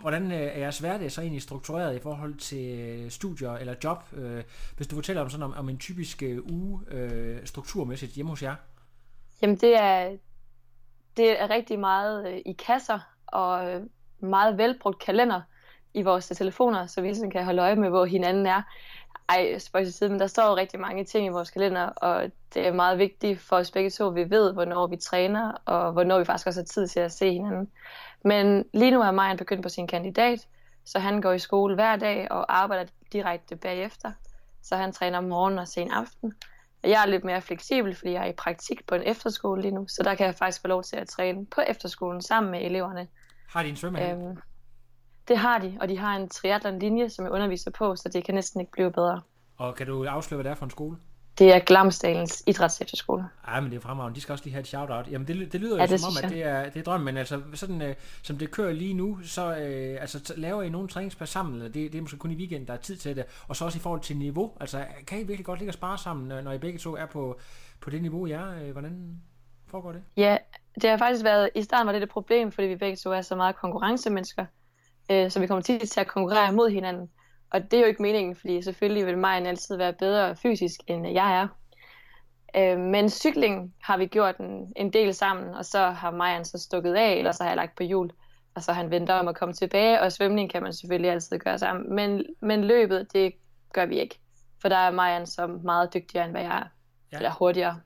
hvordan 0.02 0.32
øh, 0.32 0.38
er 0.38 0.60
jeres 0.60 0.80
hverdag 0.80 1.12
så 1.12 1.22
egentlig 1.22 1.42
struktureret 1.42 1.96
i 1.96 2.00
forhold 2.00 2.36
til 2.36 2.80
øh, 2.80 3.12
studier 3.12 3.52
eller 3.52 3.76
job? 3.84 4.04
Øh, 4.14 4.44
hvis 4.78 4.88
du 4.88 4.96
fortæller 4.96 5.22
om 5.22 5.30
sådan 5.30 5.44
om, 5.44 5.54
om 5.54 5.70
en 5.70 5.78
typisk 5.78 6.24
øh, 6.24 6.40
uge 6.52 6.82
øh, 6.92 7.46
strukturmæssigt 7.46 8.12
hjemme 8.12 8.30
hos 8.30 8.44
jer? 8.44 8.56
Jamen 9.42 9.56
det 9.56 9.78
er, 9.78 10.18
det 11.18 11.42
er 11.42 11.50
rigtig 11.50 11.80
meget 11.80 12.34
øh, 12.34 12.38
i 12.46 12.54
kasser 12.54 13.00
og 13.28 13.72
øh, 13.72 13.82
meget 14.20 14.58
velbrugt 14.58 15.00
kalender 15.00 15.42
i 15.94 16.02
vores 16.02 16.28
telefoner, 16.28 16.88
så 16.88 17.02
vi 17.02 17.14
sådan 17.14 17.32
kan 17.32 17.46
holde 17.46 17.62
øje 17.62 17.76
med, 17.76 17.90
hvor 17.90 18.06
hinanden 18.06 18.46
er. 18.46 18.62
Ej, 19.30 19.58
spørg 19.58 19.84
til 19.84 19.94
side, 19.94 20.10
men 20.10 20.20
der 20.20 20.28
står 20.28 20.50
jo 20.50 20.56
rigtig 20.56 20.80
mange 20.80 21.06
ting 21.06 21.26
i 21.26 21.30
vores 21.30 21.52
kalender, 21.52 21.82
og 21.82 22.32
det 22.54 22.68
er 22.68 22.74
meget 22.74 22.98
vigtigt 22.98 23.40
for 23.40 23.56
os 23.56 23.72
begge 23.72 23.90
to, 23.90 24.08
at 24.08 24.16
vi 24.16 24.30
ved, 24.30 24.54
hvornår 24.54 24.88
vi 24.88 24.98
træner, 24.98 25.52
og 25.66 25.92
hvornår 25.92 26.20
vi 26.20 26.26
faktisk 26.26 26.48
også 26.48 26.60
har 26.60 26.66
tid 26.66 26.88
til 26.88 27.00
at 27.00 27.12
se 27.12 27.32
hinanden. 27.32 27.72
Men 28.24 28.66
lige 28.74 28.92
nu 28.92 29.02
er 29.02 29.12
Majan 29.12 29.38
begyndt 29.38 29.64
på 29.64 29.70
sin 29.70 29.88
kandidat, 29.88 30.48
så 30.86 31.00
han 31.00 31.22
går 31.22 31.32
i 31.32 31.40
skole 31.40 31.76
hver 31.76 31.96
dag 31.96 32.32
og 32.32 32.58
arbejder 32.58 32.92
direkte 33.14 33.56
bagefter. 33.56 34.12
Så 34.62 34.76
han 34.76 34.92
træner 34.92 35.18
om 35.18 35.24
morgenen 35.24 35.60
og 35.60 35.68
sen 35.68 35.92
aften. 35.92 36.34
Jeg 36.84 37.02
er 37.02 37.06
lidt 37.06 37.24
mere 37.24 37.42
fleksibel, 37.42 37.96
fordi 37.96 38.12
jeg 38.12 38.22
er 38.22 38.30
i 38.30 38.34
praktik 38.34 38.88
på 38.88 38.96
en 38.96 39.04
efterskole 39.06 39.62
lige 39.62 39.72
nu, 39.72 39.88
så 39.88 40.04
der 40.04 40.16
kan 40.16 40.26
jeg 40.26 40.36
faktisk 40.36 40.62
få 40.62 40.68
lov 40.68 40.84
til 40.84 40.96
at 40.96 41.08
træne 41.08 41.46
på 41.46 41.62
efterskolen 41.62 42.22
sammen 42.22 42.52
med 42.52 42.62
eleverne. 42.62 43.08
Har 43.50 43.64
de 43.64 43.70
en 43.70 43.76
svømmehal? 43.76 44.18
Øhm, 44.18 44.38
det 45.30 45.38
har 45.38 45.60
de, 45.60 45.78
og 45.82 45.90
de 45.90 45.98
har 45.98 46.16
en 46.16 46.30
triathlon-linje, 46.30 47.10
som 47.10 47.26
jeg 47.26 47.32
underviser 47.32 47.72
på, 47.72 47.96
så 47.96 48.10
det 48.10 48.24
kan 48.24 48.36
næsten 48.36 48.60
ikke 48.60 48.72
blive 48.72 48.92
bedre. 48.92 49.22
Og 49.58 49.76
kan 49.76 49.88
du 49.88 50.06
afsløre, 50.06 50.38
hvad 50.38 50.44
det 50.44 50.52
er 50.52 50.56
for 50.56 50.66
en 50.66 50.72
skole? 50.72 50.98
Det 51.40 51.54
er 51.56 51.60
Glamsdalens 51.60 52.44
idrætsefterskole. 52.48 53.26
Ja, 53.48 53.60
men 53.60 53.72
det 53.72 53.78
er 53.78 53.82
fremragende. 53.82 54.16
De 54.16 54.22
skal 54.22 54.34
også 54.34 54.46
lige 54.46 54.54
have 54.54 54.62
et 54.62 54.68
shout-out. 54.68 55.08
Jamen, 55.12 55.28
det, 55.28 55.54
det 55.54 55.62
lyder 55.62 55.76
ja, 55.76 55.82
jo 55.82 55.88
det 55.88 56.00
som 56.00 56.08
om, 56.08 56.26
at 56.26 56.32
det 56.32 56.44
er, 56.44 56.70
det 56.70 56.80
er 56.80 56.84
drømmen, 56.84 57.06
men 57.06 57.18
altså, 57.18 57.42
sådan, 57.54 57.82
øh, 57.82 57.96
som 58.24 58.38
det 58.38 58.52
kører 58.52 58.74
lige 58.74 58.94
nu, 58.94 59.20
så 59.24 59.56
øh, 59.56 60.02
altså, 60.02 60.34
laver 60.38 60.64
I 60.64 60.70
nogle 60.70 60.88
træningspas 60.88 61.30
sammen, 61.30 61.56
eller 61.56 61.72
det, 61.72 61.92
det 61.92 61.98
er 61.98 62.02
måske 62.02 62.18
kun 62.18 62.32
i 62.32 62.36
weekend, 62.36 62.68
der 62.68 62.74
er 62.74 62.78
tid 62.78 62.98
til 62.98 63.16
det, 63.16 63.26
og 63.48 63.56
så 63.56 63.66
også 63.66 63.78
i 63.78 63.82
forhold 63.82 64.02
til 64.02 64.18
niveau. 64.18 64.52
Altså, 64.60 64.86
kan 65.08 65.20
I 65.20 65.24
virkelig 65.24 65.46
godt 65.46 65.60
ligge 65.60 65.70
og 65.70 65.74
spare 65.74 65.98
sammen, 65.98 66.44
når 66.44 66.52
I 66.52 66.58
begge 66.58 66.80
to 66.80 66.96
er 66.96 67.06
på, 67.06 67.40
på 67.82 67.90
det 67.90 68.02
niveau, 68.02 68.26
I 68.26 68.32
er? 68.32 68.64
Øh, 68.64 68.72
hvordan 68.72 69.22
foregår 69.68 69.92
det? 69.92 70.02
Ja, 70.18 70.38
det 70.82 70.90
har 70.90 70.98
faktisk 70.98 71.24
været, 71.24 71.50
i 71.56 71.64
starten 71.64 71.88
var 71.88 71.94
det 71.94 72.04
et 72.04 72.10
problem, 72.10 72.52
fordi 72.52 72.68
vi 72.68 72.76
begge 72.76 72.96
to 72.96 73.12
er 73.12 73.22
så 73.22 73.36
meget 73.36 73.56
konkurrencemennesker, 73.56 74.46
øh, 75.12 75.32
så 75.32 75.40
vi 75.40 75.48
kommer 75.48 75.62
tit 75.62 75.90
til 75.90 76.00
at 76.00 76.08
konkurrere 76.08 76.54
mod 76.54 76.70
hinanden. 76.70 77.10
Og 77.52 77.72
det 77.72 77.74
er 77.74 77.82
jo 77.82 77.88
ikke 77.88 78.02
meningen, 78.02 78.36
fordi 78.36 78.62
selvfølgelig 78.62 79.06
vil 79.06 79.18
Majen 79.18 79.46
altid 79.46 79.78
være 79.78 79.94
bedre 79.94 80.36
fysisk, 80.36 80.80
end 80.88 81.08
jeg 81.08 81.42
er. 81.42 81.48
Øh, 82.56 82.80
men 82.80 83.10
cykling 83.10 83.74
har 83.82 83.98
vi 83.98 84.06
gjort 84.06 84.38
en, 84.38 84.74
en 84.76 84.94
del 84.94 85.14
sammen, 85.14 85.54
og 85.56 85.66
så 85.66 85.90
har 85.90 86.12
Majan 86.12 86.46
så 86.46 86.58
stukket 86.58 86.94
af, 86.94 87.14
eller 87.14 87.32
så 87.32 87.44
har 87.44 87.50
jeg 87.50 87.58
lagt 87.58 87.78
på 87.78 87.84
hjul, 87.84 88.12
og 88.56 88.64
så 88.64 88.74
han 88.74 88.92
venter 88.92 89.14
om 89.14 89.28
at 89.28 89.36
komme 89.36 89.54
tilbage, 89.54 90.02
og 90.02 90.12
svømning 90.12 90.52
kan 90.52 90.64
man 90.64 90.74
selvfølgelig 90.74 91.12
altid 91.12 91.40
gøre 91.40 91.60
sammen. 91.60 91.96
Men, 91.96 92.26
men 92.42 92.64
løbet, 92.64 93.14
det 93.14 93.34
gør 93.74 93.86
vi 93.86 94.00
ikke, 94.00 94.20
for 94.62 94.70
der 94.70 94.76
er 94.76 94.92
Majan 94.92 95.28
så 95.28 95.48
meget 95.48 95.94
dygtigere, 95.94 96.26
end 96.26 96.34
hvad 96.34 96.42
jeg 96.42 96.58
er, 96.58 96.68
ja. 97.12 97.18
eller 97.18 97.32
hurtigere. 97.32 97.80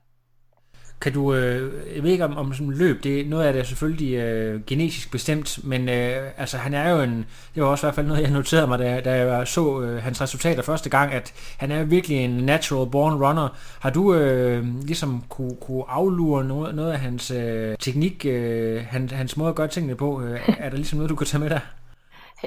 Kan 1.04 1.12
du, 1.12 1.34
øh, 1.34 1.72
jeg 1.94 2.02
ved 2.02 2.10
ikke 2.10 2.24
om, 2.24 2.36
om 2.36 2.54
sådan 2.54 2.72
løb, 2.72 3.04
det, 3.04 3.28
noget 3.28 3.44
af 3.44 3.52
det 3.52 3.60
er 3.60 3.64
selvfølgelig 3.64 4.14
øh, 4.14 4.60
genetisk 4.66 5.10
bestemt, 5.10 5.58
men 5.64 5.88
øh, 5.88 6.30
altså 6.36 6.56
han 6.56 6.74
er 6.74 6.90
jo 6.90 7.02
en, 7.02 7.26
det 7.54 7.62
var 7.62 7.68
også 7.68 7.86
i 7.86 7.86
hvert 7.86 7.94
fald 7.94 8.06
noget, 8.06 8.22
jeg 8.22 8.30
noterede 8.30 8.66
mig, 8.66 8.78
da, 8.78 9.00
da 9.00 9.10
jeg 9.14 9.48
så 9.48 9.80
øh, 9.80 10.02
hans 10.02 10.20
resultater 10.20 10.62
første 10.62 10.90
gang, 10.90 11.12
at 11.12 11.32
han 11.56 11.70
er 11.70 11.84
virkelig 11.84 12.16
en 12.16 12.30
natural 12.30 12.90
born 12.90 13.14
runner. 13.14 13.48
Har 13.80 13.90
du 13.90 14.14
øh, 14.14 14.66
ligesom 14.82 15.24
kunne, 15.28 15.56
kunne 15.60 15.84
aflure 15.88 16.44
noget, 16.44 16.74
noget 16.74 16.92
af 16.92 16.98
hans 16.98 17.30
øh, 17.30 17.76
teknik, 17.80 18.26
øh, 18.26 18.82
hans, 18.88 19.12
hans 19.12 19.36
måde 19.36 19.48
at 19.48 19.54
gøre 19.54 19.68
tingene 19.68 19.94
på? 19.94 20.22
Øh, 20.22 20.40
er 20.58 20.70
der 20.70 20.76
ligesom 20.76 20.96
noget, 20.96 21.10
du 21.10 21.16
kan 21.16 21.26
tage 21.26 21.40
med 21.40 21.50
der? 21.50 21.60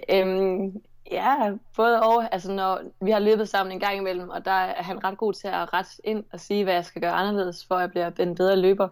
Øhm, 0.09 0.71
ja, 1.11 1.51
både 1.75 2.01
og. 2.01 2.33
Altså, 2.33 2.51
når 2.51 2.79
vi 3.01 3.11
har 3.11 3.19
løbet 3.19 3.49
sammen 3.49 3.71
en 3.71 3.79
gang 3.79 3.97
imellem, 3.97 4.29
og 4.29 4.45
der 4.45 4.51
er 4.51 4.83
han 4.83 5.03
ret 5.03 5.17
god 5.17 5.33
til 5.33 5.47
at 5.47 5.73
rette 5.73 5.91
ind 6.03 6.23
og 6.33 6.39
sige, 6.39 6.63
hvad 6.63 6.73
jeg 6.73 6.85
skal 6.85 7.01
gøre 7.01 7.11
anderledes, 7.11 7.65
for 7.65 7.75
at 7.75 7.91
blive 7.91 8.19
en 8.19 8.35
bedre 8.35 8.55
løber. 8.55 8.89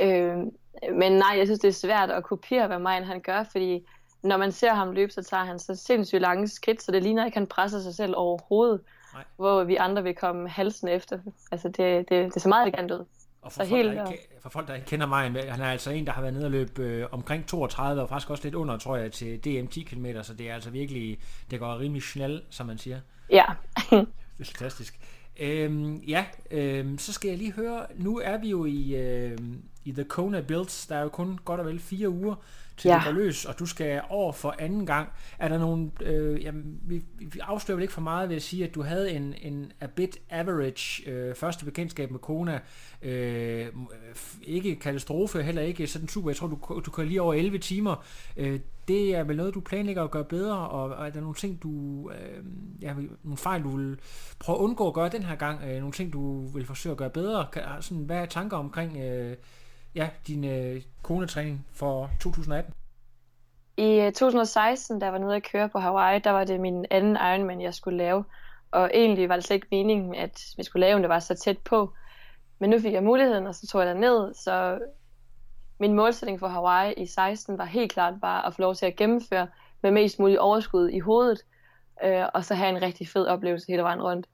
Øhm, 0.00 0.50
men 0.92 1.12
nej, 1.12 1.34
jeg 1.36 1.46
synes, 1.46 1.60
det 1.60 1.68
er 1.68 1.72
svært 1.72 2.10
at 2.10 2.24
kopiere, 2.24 2.66
hvad 2.66 2.78
Majen 2.78 3.04
han 3.04 3.20
gør, 3.20 3.44
fordi 3.52 3.86
når 4.22 4.36
man 4.36 4.52
ser 4.52 4.72
ham 4.72 4.92
løbe, 4.92 5.12
så 5.12 5.22
tager 5.22 5.44
han 5.44 5.58
så 5.58 5.74
sindssygt 5.74 6.20
lange 6.20 6.48
skridt, 6.48 6.82
så 6.82 6.92
det 6.92 7.02
ligner 7.02 7.24
ikke, 7.24 7.34
at 7.34 7.40
han 7.40 7.46
presser 7.46 7.80
sig 7.80 7.94
selv 7.94 8.14
overhovedet, 8.16 8.80
nej. 9.14 9.24
hvor 9.36 9.64
vi 9.64 9.76
andre 9.76 10.02
vil 10.02 10.14
komme 10.14 10.48
halsen 10.48 10.88
efter. 10.88 11.18
Altså, 11.52 11.68
det, 11.68 12.08
det, 12.08 12.08
det 12.08 12.36
er 12.36 12.40
så 12.40 12.48
meget 12.48 12.62
elegant 12.68 12.90
ud. 12.90 13.04
Og 13.42 13.52
for, 13.52 13.58
folk, 13.58 13.68
helt, 13.68 13.96
der 13.96 14.10
ikke, 14.10 14.28
for 14.40 14.48
folk, 14.48 14.68
der 14.68 14.74
ikke 14.74 14.86
kender 14.86 15.06
mig, 15.06 15.30
han 15.30 15.60
er 15.60 15.70
altså 15.70 15.90
en, 15.90 16.06
der 16.06 16.12
har 16.12 16.20
været 16.20 16.34
nede 16.34 16.44
og 16.44 16.50
løbe 16.50 16.82
øh, 16.82 17.06
omkring 17.12 17.46
32, 17.46 18.02
og 18.02 18.08
faktisk 18.08 18.30
også 18.30 18.44
lidt 18.44 18.54
under, 18.54 18.78
tror 18.78 18.96
jeg, 18.96 19.12
til 19.12 19.44
DM 19.44 19.66
10 19.66 19.82
km, 19.82 20.06
så 20.22 20.34
det 20.34 20.50
er 20.50 20.54
altså 20.54 20.70
virkelig, 20.70 21.18
det 21.50 21.58
går 21.58 21.78
rimelig 21.78 22.02
snel, 22.02 22.42
som 22.50 22.66
man 22.66 22.78
siger. 22.78 23.00
Ja. 23.30 23.44
det 23.90 24.06
er 24.40 24.44
fantastisk. 24.44 25.00
Øhm, 25.40 25.96
ja, 25.96 26.24
øhm, 26.50 26.98
så 26.98 27.12
skal 27.12 27.28
jeg 27.28 27.38
lige 27.38 27.52
høre, 27.52 27.86
nu 27.94 28.18
er 28.18 28.38
vi 28.38 28.48
jo 28.48 28.64
i, 28.64 28.94
øh, 28.94 29.38
i 29.84 29.92
The 29.92 30.04
Kona 30.04 30.40
Builds, 30.40 30.86
der 30.86 30.96
er 30.96 31.02
jo 31.02 31.08
kun 31.08 31.38
godt 31.44 31.60
og 31.60 31.66
vel 31.66 31.80
fire 31.80 32.08
uger, 32.08 32.34
til 32.82 32.88
ja. 32.88 33.10
løs, 33.10 33.44
og 33.44 33.58
du 33.58 33.66
skal 33.66 34.02
over 34.08 34.32
for 34.32 34.54
anden 34.58 34.86
gang. 34.86 35.08
Er 35.38 35.48
der 35.48 35.58
nogen, 35.58 35.92
øh, 36.00 36.42
jamen, 36.42 36.80
vi, 36.82 37.04
vi 37.18 37.38
afslører 37.42 37.76
vel 37.76 37.82
ikke 37.82 37.94
for 37.94 38.00
meget 38.00 38.28
ved 38.28 38.36
at 38.36 38.42
sige, 38.42 38.64
at 38.64 38.74
du 38.74 38.82
havde 38.82 39.12
en, 39.12 39.34
en 39.42 39.72
a 39.80 39.86
bit 39.86 40.18
average 40.30 41.10
øh, 41.10 41.34
første 41.34 41.64
bekendtskab 41.64 42.10
med 42.10 42.18
Kona. 42.18 42.60
Øh, 43.02 43.66
ikke 44.42 44.76
katastrofe, 44.76 45.42
heller 45.42 45.62
ikke 45.62 45.86
sådan 45.86 46.08
super. 46.08 46.30
Jeg 46.30 46.36
tror, 46.36 46.46
du, 46.46 46.80
du 46.80 46.90
kan 46.90 47.06
lige 47.06 47.22
over 47.22 47.34
11 47.34 47.58
timer. 47.58 48.04
Øh, 48.36 48.60
det 48.88 49.14
er 49.14 49.24
vel 49.24 49.36
noget, 49.36 49.54
du 49.54 49.60
planlægger 49.60 50.04
at 50.04 50.10
gøre 50.10 50.24
bedre, 50.24 50.68
og, 50.68 50.90
og 50.90 51.06
er 51.06 51.10
der 51.10 51.20
nogle 51.20 51.34
ting, 51.34 51.62
du, 51.62 51.70
øh, 52.10 52.44
ja, 52.80 52.94
nogle 53.22 53.36
fejl, 53.36 53.62
du 53.62 53.76
vil 53.76 53.98
prøve 54.38 54.58
at 54.58 54.62
undgå 54.62 54.88
at 54.88 54.94
gøre 54.94 55.08
den 55.08 55.22
her 55.22 55.36
gang? 55.36 55.62
Øh, 55.64 55.76
nogle 55.76 55.92
ting, 55.92 56.12
du 56.12 56.46
vil 56.46 56.66
forsøge 56.66 56.90
at 56.90 56.96
gøre 56.96 57.10
bedre? 57.10 57.46
Kan, 57.52 57.62
sådan, 57.80 58.04
hvad 58.04 58.16
er 58.16 58.26
tanker 58.26 58.56
omkring 58.56 58.96
øh, 58.96 59.36
ja, 59.94 60.08
din 60.26 60.44
øh, 60.44 60.82
konetræning 61.02 61.66
for 61.72 62.10
2018? 62.20 62.72
I 63.76 64.00
øh, 64.00 64.12
2016, 64.12 64.98
da 64.98 65.06
jeg 65.06 65.12
var 65.12 65.18
nede 65.18 65.36
at 65.36 65.42
køre 65.42 65.68
på 65.68 65.78
Hawaii, 65.78 66.18
der 66.18 66.30
var 66.30 66.44
det 66.44 66.60
min 66.60 66.86
anden 66.90 67.16
Ironman, 67.16 67.60
jeg 67.60 67.74
skulle 67.74 67.98
lave. 67.98 68.24
Og 68.70 68.90
egentlig 68.94 69.28
var 69.28 69.34
det 69.34 69.44
slet 69.44 69.54
ikke 69.54 69.66
meningen, 69.70 70.14
at 70.14 70.40
vi 70.56 70.62
skulle 70.62 70.86
lave, 70.86 71.00
det 71.00 71.08
var 71.08 71.18
så 71.18 71.34
tæt 71.34 71.58
på. 71.58 71.92
Men 72.58 72.70
nu 72.70 72.78
fik 72.78 72.92
jeg 72.92 73.02
muligheden, 73.02 73.46
og 73.46 73.54
så 73.54 73.66
tog 73.66 73.86
jeg 73.86 73.94
ned. 73.94 74.34
Så 74.34 74.78
min 75.80 75.94
målsætning 75.94 76.40
for 76.40 76.48
Hawaii 76.48 76.94
i 76.96 77.06
16 77.06 77.58
var 77.58 77.64
helt 77.64 77.92
klart 77.92 78.14
bare 78.20 78.46
at 78.46 78.54
få 78.54 78.62
lov 78.62 78.74
til 78.74 78.86
at 78.86 78.96
gennemføre 78.96 79.48
med 79.82 79.90
mest 79.90 80.18
muligt 80.18 80.38
overskud 80.38 80.88
i 80.88 80.98
hovedet. 80.98 81.42
Øh, 82.04 82.24
og 82.34 82.44
så 82.44 82.54
have 82.54 82.68
en 82.76 82.82
rigtig 82.82 83.08
fed 83.08 83.26
oplevelse 83.26 83.66
hele 83.68 83.82
vejen 83.82 84.02
rundt. 84.02 84.26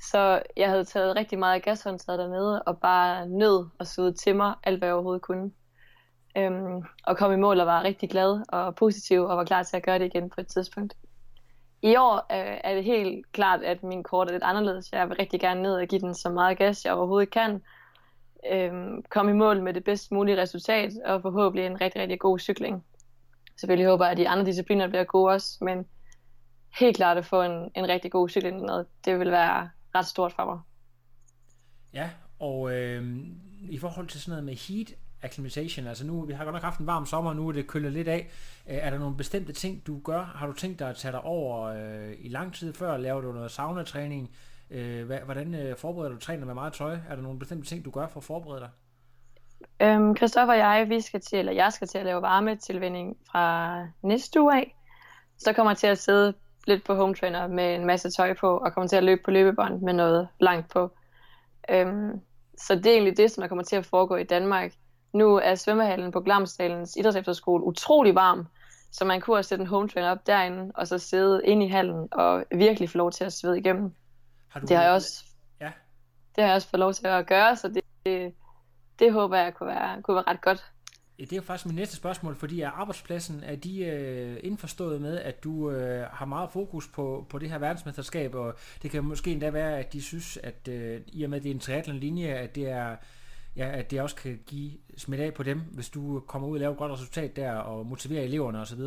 Så 0.00 0.42
jeg 0.56 0.68
havde 0.68 0.84
taget 0.84 1.16
rigtig 1.16 1.38
meget 1.38 1.62
gashåndtaget 1.62 2.18
dernede, 2.18 2.62
og 2.62 2.80
bare 2.80 3.28
nød 3.28 3.66
og 3.78 3.86
suge 3.86 4.12
til 4.12 4.36
mig 4.36 4.54
alt, 4.64 4.78
hvad 4.78 4.88
jeg 4.88 4.94
overhovedet 4.94 5.22
kunne. 5.22 5.50
Øhm, 6.36 6.82
og 7.04 7.16
kom 7.16 7.32
i 7.32 7.36
mål 7.36 7.60
og 7.60 7.66
var 7.66 7.82
rigtig 7.82 8.10
glad 8.10 8.42
og 8.48 8.74
positiv, 8.74 9.22
og 9.22 9.36
var 9.36 9.44
klar 9.44 9.62
til 9.62 9.76
at 9.76 9.82
gøre 9.82 9.98
det 9.98 10.04
igen 10.04 10.30
på 10.30 10.40
et 10.40 10.46
tidspunkt. 10.46 10.94
I 11.82 11.96
år 11.96 12.16
øh, 12.16 12.60
er 12.64 12.74
det 12.74 12.84
helt 12.84 13.32
klart, 13.32 13.62
at 13.62 13.82
min 13.82 14.02
kort 14.02 14.28
er 14.28 14.32
lidt 14.32 14.42
anderledes. 14.42 14.92
Jeg 14.92 15.08
vil 15.08 15.16
rigtig 15.16 15.40
gerne 15.40 15.62
ned 15.62 15.74
og 15.74 15.86
give 15.86 16.00
den 16.00 16.14
så 16.14 16.30
meget 16.30 16.58
gas, 16.58 16.84
jeg 16.84 16.94
overhovedet 16.94 17.30
kan. 17.30 17.62
Øhm, 18.52 19.02
komme 19.10 19.30
i 19.30 19.34
mål 19.34 19.62
med 19.62 19.74
det 19.74 19.84
bedst 19.84 20.12
mulige 20.12 20.42
resultat, 20.42 20.92
og 21.04 21.22
forhåbentlig 21.22 21.66
en 21.66 21.80
rigtig, 21.80 22.00
rigtig 22.02 22.20
god 22.20 22.38
cykling. 22.38 22.84
Selvfølgelig 23.60 23.90
håber 23.90 24.04
jeg, 24.04 24.12
at 24.12 24.18
de 24.18 24.28
andre 24.28 24.46
discipliner 24.46 24.88
bliver 24.88 25.04
gode 25.04 25.32
også, 25.32 25.64
men 25.64 25.86
helt 26.78 26.96
klart 26.96 27.16
at 27.16 27.24
få 27.24 27.42
en, 27.42 27.70
en 27.74 27.88
rigtig 27.88 28.12
god 28.12 28.28
cykling, 28.28 28.68
det 29.04 29.18
vil 29.18 29.30
være 29.30 29.70
ret 29.94 30.06
stort 30.06 30.32
for 30.32 30.44
mig. 30.44 30.58
Ja, 31.92 32.10
og 32.38 32.72
øh, 32.72 33.16
i 33.60 33.78
forhold 33.78 34.08
til 34.08 34.20
sådan 34.20 34.30
noget 34.30 34.44
med 34.44 34.54
heat 34.54 34.94
acclimatization, 35.22 35.86
altså 35.86 36.06
nu, 36.06 36.24
vi 36.24 36.32
har 36.32 36.44
godt 36.44 36.54
nok 36.54 36.62
haft 36.62 36.80
en 36.80 36.86
varm 36.86 37.06
sommer, 37.06 37.32
nu 37.32 37.48
er 37.48 37.52
det 37.52 37.66
kølet 37.66 37.92
lidt 37.92 38.08
af. 38.08 38.30
Øh, 38.68 38.76
er 38.76 38.90
der 38.90 38.98
nogle 38.98 39.16
bestemte 39.16 39.52
ting, 39.52 39.86
du 39.86 40.00
gør? 40.00 40.22
Har 40.22 40.46
du 40.46 40.52
tænkt 40.52 40.78
dig 40.78 40.88
at 40.88 40.96
tage 40.96 41.12
dig 41.12 41.20
over 41.20 41.62
øh, 41.62 42.12
i 42.18 42.28
lang 42.28 42.54
tid 42.54 42.74
før? 42.74 42.96
Laver 42.96 43.20
du 43.20 43.32
noget 43.32 43.50
sauna-træning? 43.50 44.30
Øh, 44.70 45.06
hvordan 45.24 45.54
øh, 45.54 45.76
forbereder 45.76 46.12
du 46.12 46.18
træner 46.18 46.46
med 46.46 46.54
meget 46.54 46.72
tøj? 46.72 46.98
Er 47.08 47.14
der 47.14 47.22
nogle 47.22 47.38
bestemte 47.38 47.68
ting, 47.68 47.84
du 47.84 47.90
gør 47.90 48.06
for 48.06 48.20
at 48.20 48.24
forberede 48.24 48.60
dig? 48.60 48.70
Øhm, 49.80 50.16
Christoffer 50.16 50.52
og 50.52 50.58
jeg, 50.58 50.88
vi 50.88 51.00
skal 51.00 51.20
til, 51.20 51.38
eller 51.38 51.52
jeg 51.52 51.72
skal 51.72 51.88
til 51.88 51.98
at 51.98 52.04
lave 52.04 52.22
varmetilvinding 52.22 53.16
fra 53.30 53.76
næste 54.02 54.40
uge 54.40 54.54
af. 54.54 54.76
Så 55.38 55.52
kommer 55.52 55.70
jeg 55.70 55.78
til 55.78 55.86
at 55.86 55.98
sidde 55.98 56.34
lidt 56.66 56.84
på 56.84 56.94
home 56.94 57.14
trainer 57.14 57.46
med 57.46 57.74
en 57.74 57.86
masse 57.86 58.10
tøj 58.10 58.34
på, 58.34 58.56
og 58.56 58.72
kommer 58.74 58.88
til 58.88 58.96
at 58.96 59.04
løbe 59.04 59.20
på 59.24 59.30
løbebånd 59.30 59.80
med 59.80 59.92
noget 59.92 60.28
langt 60.40 60.70
på. 60.70 60.90
Øhm, 61.70 62.20
så 62.58 62.74
det 62.74 62.86
er 62.86 62.92
egentlig 62.92 63.16
det, 63.16 63.30
som 63.30 63.40
der 63.42 63.48
kommer 63.48 63.64
til 63.64 63.76
at 63.76 63.86
foregå 63.86 64.16
i 64.16 64.24
Danmark. 64.24 64.72
Nu 65.12 65.36
er 65.36 65.54
svømmehallen 65.54 66.12
på 66.12 66.20
Glamsdalens 66.20 66.96
idrætsefterskole 66.96 67.64
utrolig 67.64 68.14
varm, 68.14 68.46
så 68.92 69.04
man 69.04 69.20
kunne 69.20 69.36
også 69.36 69.48
sætte 69.48 69.62
en 69.62 69.68
home 69.68 69.88
trainer 69.88 70.10
op 70.10 70.26
derinde, 70.26 70.72
og 70.74 70.88
så 70.88 70.98
sidde 70.98 71.40
inde 71.44 71.66
i 71.66 71.68
hallen 71.68 72.08
og 72.12 72.44
virkelig 72.54 72.90
få 72.90 72.98
lov 72.98 73.12
til 73.12 73.24
at 73.24 73.32
svede 73.32 73.58
igennem. 73.58 73.94
Har 74.48 74.60
du... 74.60 74.66
Det 74.66 74.76
har 74.76 74.84
jeg 74.84 74.92
også, 74.92 75.24
ja. 75.60 75.72
det 76.36 76.44
har 76.44 76.46
jeg 76.46 76.54
også 76.54 76.68
fået 76.68 76.80
lov 76.80 76.92
til 76.92 77.06
at 77.06 77.26
gøre, 77.26 77.56
så 77.56 77.68
det, 77.68 77.82
det, 78.06 78.34
det 78.98 79.12
håber 79.12 79.36
jeg 79.36 79.54
kunne 79.54 79.66
være, 79.66 80.02
kunne 80.02 80.14
være 80.14 80.24
ret 80.26 80.40
godt. 80.40 80.72
Det 81.18 81.32
er 81.32 81.36
jo 81.36 81.42
faktisk 81.42 81.66
mit 81.66 81.74
næste 81.74 81.96
spørgsmål, 81.96 82.36
fordi 82.36 82.60
er 82.60 82.70
arbejdspladsen, 82.70 83.42
er 83.44 83.56
de 83.56 83.84
øh, 83.84 84.36
indforstået 84.42 85.00
med, 85.00 85.18
at 85.18 85.44
du 85.44 85.70
øh, 85.70 86.06
har 86.10 86.26
meget 86.26 86.50
fokus 86.50 86.88
på, 86.88 87.26
på 87.28 87.38
det 87.38 87.50
her 87.50 87.58
verdensmesterskab, 87.58 88.34
og 88.34 88.54
det 88.82 88.90
kan 88.90 89.04
måske 89.04 89.32
endda 89.32 89.50
være, 89.50 89.78
at 89.78 89.92
de 89.92 90.02
synes, 90.02 90.36
at 90.42 90.68
øh, 90.68 91.00
i 91.06 91.24
og 91.24 91.30
med, 91.30 91.38
at 91.38 91.42
det 91.42 91.50
er 91.50 91.54
en 91.54 91.60
triathlon-linje, 91.60 92.28
at 92.28 92.54
det 92.54 92.68
er 92.68 92.96
ja, 93.56 93.78
at 93.78 93.90
det 93.90 94.00
også 94.00 94.16
kan 94.16 94.40
give 94.46 94.72
smidt 94.96 95.20
af 95.20 95.34
på 95.34 95.42
dem, 95.42 95.60
hvis 95.60 95.88
du 95.88 96.20
kommer 96.20 96.48
ud 96.48 96.56
og 96.56 96.60
laver 96.60 96.72
et 96.72 96.78
godt 96.78 96.92
resultat 96.92 97.36
der, 97.36 97.52
og 97.52 97.86
motiverer 97.86 98.22
eleverne 98.22 98.60
osv.? 98.60 98.80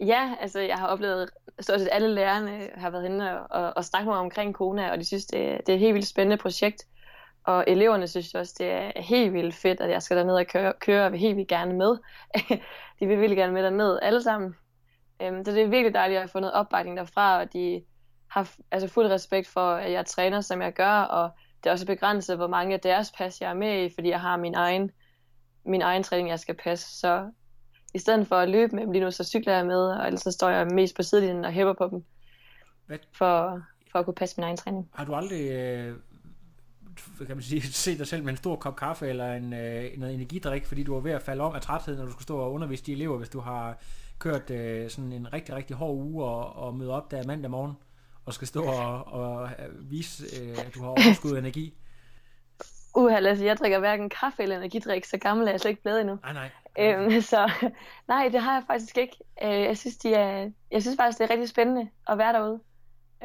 Ja, 0.00 0.34
altså 0.40 0.60
jeg 0.60 0.76
har 0.76 0.86
oplevet, 0.86 1.30
stort 1.60 1.80
set 1.80 1.88
alle 1.92 2.14
lærerne 2.14 2.68
har 2.74 2.90
været 2.90 3.02
henne 3.02 3.40
og, 3.40 3.62
og, 3.62 3.72
og 3.76 3.84
snakket 3.84 4.08
mig 4.08 4.18
omkring 4.18 4.54
Kona, 4.54 4.90
og 4.92 4.98
de 4.98 5.04
synes, 5.04 5.26
det, 5.26 5.52
er, 5.52 5.58
det 5.58 5.68
er 5.68 5.74
et 5.74 5.80
helt 5.80 5.94
vildt 5.94 6.06
spændende 6.06 6.36
projekt. 6.36 6.86
Og 7.44 7.64
eleverne 7.66 8.08
synes 8.08 8.34
også, 8.34 8.54
det 8.58 8.70
er 8.70 8.92
helt 9.02 9.32
vildt 9.32 9.54
fedt, 9.54 9.80
at 9.80 9.90
jeg 9.90 10.02
skal 10.02 10.16
derned 10.16 10.34
og 10.34 10.46
køre, 10.46 10.72
køre 10.80 11.06
og 11.06 11.12
vil 11.12 11.20
helt 11.20 11.36
vildt 11.36 11.48
gerne 11.48 11.74
med. 11.74 11.96
de 13.00 13.06
vil 13.06 13.20
virkelig 13.20 13.36
gerne 13.36 13.52
med 13.52 13.62
derned, 13.62 13.98
alle 14.02 14.22
sammen. 14.22 14.54
Um, 15.20 15.44
så 15.44 15.52
det 15.52 15.62
er 15.62 15.66
virkelig 15.66 15.94
dejligt 15.94 16.16
at 16.16 16.22
have 16.22 16.28
fundet 16.28 16.52
opbakning 16.52 16.96
derfra, 16.96 17.40
og 17.40 17.52
de 17.52 17.82
har 18.28 18.50
altså 18.70 18.88
fuld 18.88 19.06
respekt 19.06 19.48
for, 19.48 19.70
at 19.70 19.92
jeg 19.92 20.06
træner, 20.06 20.40
som 20.40 20.62
jeg 20.62 20.72
gør, 20.72 21.00
og 21.00 21.30
det 21.64 21.70
er 21.70 21.72
også 21.72 21.86
begrænset, 21.86 22.36
hvor 22.36 22.46
mange 22.46 22.74
af 22.74 22.80
deres 22.80 23.12
pas, 23.18 23.40
jeg 23.40 23.50
er 23.50 23.54
med 23.54 23.84
i, 23.84 23.94
fordi 23.94 24.08
jeg 24.08 24.20
har 24.20 24.36
min 24.36 24.54
egen, 24.54 24.90
min 25.66 25.82
egen 25.82 26.02
træning, 26.02 26.28
jeg 26.28 26.40
skal 26.40 26.54
passe. 26.54 26.98
Så 26.98 27.30
i 27.94 27.98
stedet 27.98 28.26
for 28.26 28.36
at 28.36 28.48
løbe 28.48 28.76
med 28.76 28.82
dem 28.82 28.92
lige 28.92 29.04
nu, 29.04 29.10
så 29.10 29.24
cykler 29.24 29.56
jeg 29.56 29.66
med, 29.66 29.86
og 29.86 30.06
ellers 30.06 30.20
så 30.20 30.32
står 30.32 30.48
jeg 30.48 30.66
mest 30.66 30.96
på 30.96 31.02
sidelinjen 31.02 31.44
og 31.44 31.52
hæpper 31.52 31.72
på 31.72 31.88
dem, 31.88 32.04
Hvad? 32.86 32.98
For, 33.12 33.62
for 33.92 33.98
at 33.98 34.04
kunne 34.04 34.14
passe 34.14 34.36
min 34.36 34.44
egen 34.44 34.56
træning. 34.56 34.90
Har 34.94 35.04
du 35.04 35.14
aldrig 35.14 35.50
øh, 35.50 35.96
kan 37.26 37.36
man 37.36 37.42
sige, 37.42 37.62
set 37.84 37.98
dig 37.98 38.06
selv 38.06 38.22
med 38.22 38.30
en 38.30 38.36
stor 38.36 38.56
kop 38.56 38.76
kaffe 38.76 39.08
eller 39.08 39.34
en, 39.34 39.52
øh, 39.52 39.98
noget 39.98 40.14
energidrik, 40.14 40.66
fordi 40.66 40.82
du 40.82 40.96
er 40.96 41.00
ved 41.00 41.12
at 41.12 41.22
falde 41.22 41.42
om 41.42 41.54
af 41.54 41.60
træthed, 41.60 41.96
når 41.96 42.04
du 42.04 42.12
skal 42.12 42.22
stå 42.22 42.38
og 42.38 42.52
undervise 42.52 42.84
de 42.84 42.92
elever, 42.92 43.18
hvis 43.18 43.28
du 43.28 43.40
har 43.40 43.78
kørt 44.18 44.50
øh, 44.50 44.90
sådan 44.90 45.12
en 45.12 45.32
rigtig, 45.32 45.54
rigtig 45.54 45.76
hård 45.76 45.96
uge 45.96 46.24
og, 46.24 46.56
og 46.56 46.74
møde 46.74 46.90
op 46.90 47.10
der 47.10 47.26
mandag 47.26 47.50
morgen? 47.50 47.76
og 48.26 48.34
skal 48.34 48.48
stå 48.48 48.64
og, 48.64 49.06
og 49.06 49.50
vise, 49.80 50.24
øh, 50.40 50.66
at 50.66 50.74
du 50.74 50.82
har 50.82 50.88
overskud 50.88 51.38
energi? 51.38 51.74
Uha, 52.96 53.18
Lasse, 53.18 53.44
jeg 53.44 53.56
drikker 53.56 53.78
hverken 53.78 54.10
kaffe 54.10 54.42
eller 54.42 54.56
energidrik, 54.56 55.04
så 55.04 55.18
gammel 55.18 55.46
er 55.46 55.50
jeg 55.50 55.60
slet 55.60 55.70
ikke 55.70 55.82
blevet 55.82 56.00
endnu. 56.00 56.18
Nej, 56.22 56.32
nej. 56.32 56.50
Øhm, 56.78 57.20
så 57.32 57.50
nej, 58.08 58.28
det 58.28 58.40
har 58.40 58.54
jeg 58.54 58.62
faktisk 58.66 58.98
ikke. 58.98 59.16
Øh, 59.42 59.50
jeg, 59.50 59.78
synes, 59.78 59.96
de 59.96 60.14
er, 60.14 60.50
jeg 60.70 60.82
synes 60.82 60.96
faktisk, 60.96 61.18
det 61.18 61.24
er 61.24 61.30
rigtig 61.30 61.48
spændende 61.48 61.88
at 62.08 62.18
være 62.18 62.32
derude. 62.32 62.60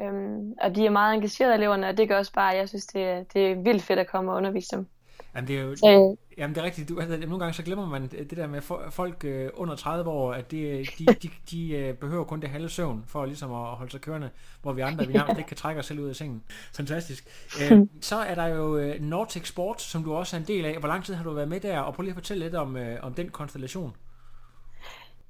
Øhm, 0.03 0.53
og 0.61 0.75
de 0.75 0.85
er 0.85 0.89
meget 0.89 1.15
engagerede 1.15 1.55
eleverne, 1.55 1.87
og 1.87 1.97
det 1.97 2.09
gør 2.09 2.17
også 2.17 2.33
bare, 2.33 2.53
at 2.53 2.59
jeg 2.59 2.69
synes, 2.69 2.85
det 2.85 3.03
er, 3.03 3.23
det 3.33 3.51
er 3.51 3.55
vildt 3.55 3.83
fedt 3.83 3.99
at 3.99 4.07
komme 4.07 4.31
og 4.31 4.37
undervise 4.37 4.75
dem. 4.75 4.87
Jamen, 5.35 5.47
det 5.47 5.57
er 5.57 5.61
jo, 5.61 6.17
Jamen 6.39 6.55
det 6.55 6.61
er 6.61 6.65
rigtigt. 6.65 6.89
Du, 6.89 6.99
altså, 6.99 7.17
nogle 7.17 7.39
gange 7.39 7.53
så 7.53 7.63
glemmer 7.63 7.87
man 7.87 8.07
det 8.07 8.37
der 8.37 8.47
med 8.47 8.61
folk 8.91 9.25
øh, 9.25 9.49
under 9.53 9.75
30 9.75 10.09
år, 10.09 10.33
at 10.33 10.51
det, 10.51 10.89
de, 10.99 11.05
de, 11.05 11.29
de 11.51 11.71
øh, 11.71 11.93
behøver 11.93 12.23
kun 12.23 12.41
det 12.41 12.49
halve 12.49 12.69
søvn 12.69 13.03
for 13.07 13.25
ligesom 13.25 13.51
at 13.51 13.65
holde 13.65 13.91
sig 13.91 14.01
kørende, 14.01 14.29
hvor 14.61 14.73
vi 14.73 14.81
andre 14.81 15.07
vi 15.07 15.13
nærmest 15.13 15.37
ikke 15.37 15.47
kan 15.47 15.57
trække 15.57 15.79
os 15.79 15.85
selv 15.85 15.99
ud 15.99 16.09
af 16.09 16.15
sengen. 16.15 16.43
Fantastisk. 16.75 17.27
Øh, 17.61 17.79
så 18.01 18.15
er 18.15 18.35
der 18.35 18.45
jo 18.45 18.77
øh, 18.77 19.01
Nordic 19.01 19.47
Sports, 19.47 19.83
som 19.83 20.03
du 20.03 20.13
også 20.13 20.35
er 20.35 20.39
en 20.39 20.47
del 20.47 20.65
af. 20.65 20.77
Hvor 20.79 20.87
lang 20.87 21.05
tid 21.05 21.13
har 21.13 21.23
du 21.23 21.33
været 21.33 21.47
med 21.47 21.59
der? 21.59 21.79
Og 21.79 21.93
prøv 21.93 22.03
lige 22.03 22.11
at 22.11 22.15
fortælle 22.15 22.43
lidt 22.43 22.55
om, 22.55 22.77
øh, 22.77 22.97
om 23.01 23.13
den 23.13 23.29
konstellation. 23.29 23.95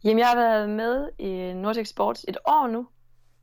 Jamen 0.04 0.20
jeg 0.20 0.28
har 0.28 0.36
været 0.36 0.70
med 0.70 1.10
i 1.20 1.54
Nordic 1.54 1.88
Sports 1.88 2.26
et 2.28 2.38
år 2.46 2.68
nu, 2.68 2.88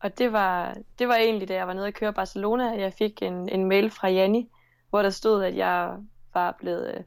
og 0.00 0.18
det 0.18 0.32
var, 0.32 0.76
det 0.98 1.09
var 1.09 1.16
egentlig, 1.16 1.48
da 1.48 1.54
jeg 1.54 1.66
var 1.66 1.72
nede 1.72 1.87
og 1.87 1.92
køre 1.92 2.12
Barcelona, 2.12 2.64
jeg 2.64 2.92
fik 2.92 3.22
en, 3.22 3.48
en 3.48 3.64
mail 3.68 3.90
fra 3.90 4.09
Janni, 4.09 4.50
hvor 4.90 5.02
der 5.02 5.11
stod, 5.11 5.44
at 5.44 5.56
jeg 5.56 5.96
var 6.35 6.56
blevet, 6.59 6.94
øh, 6.94 7.00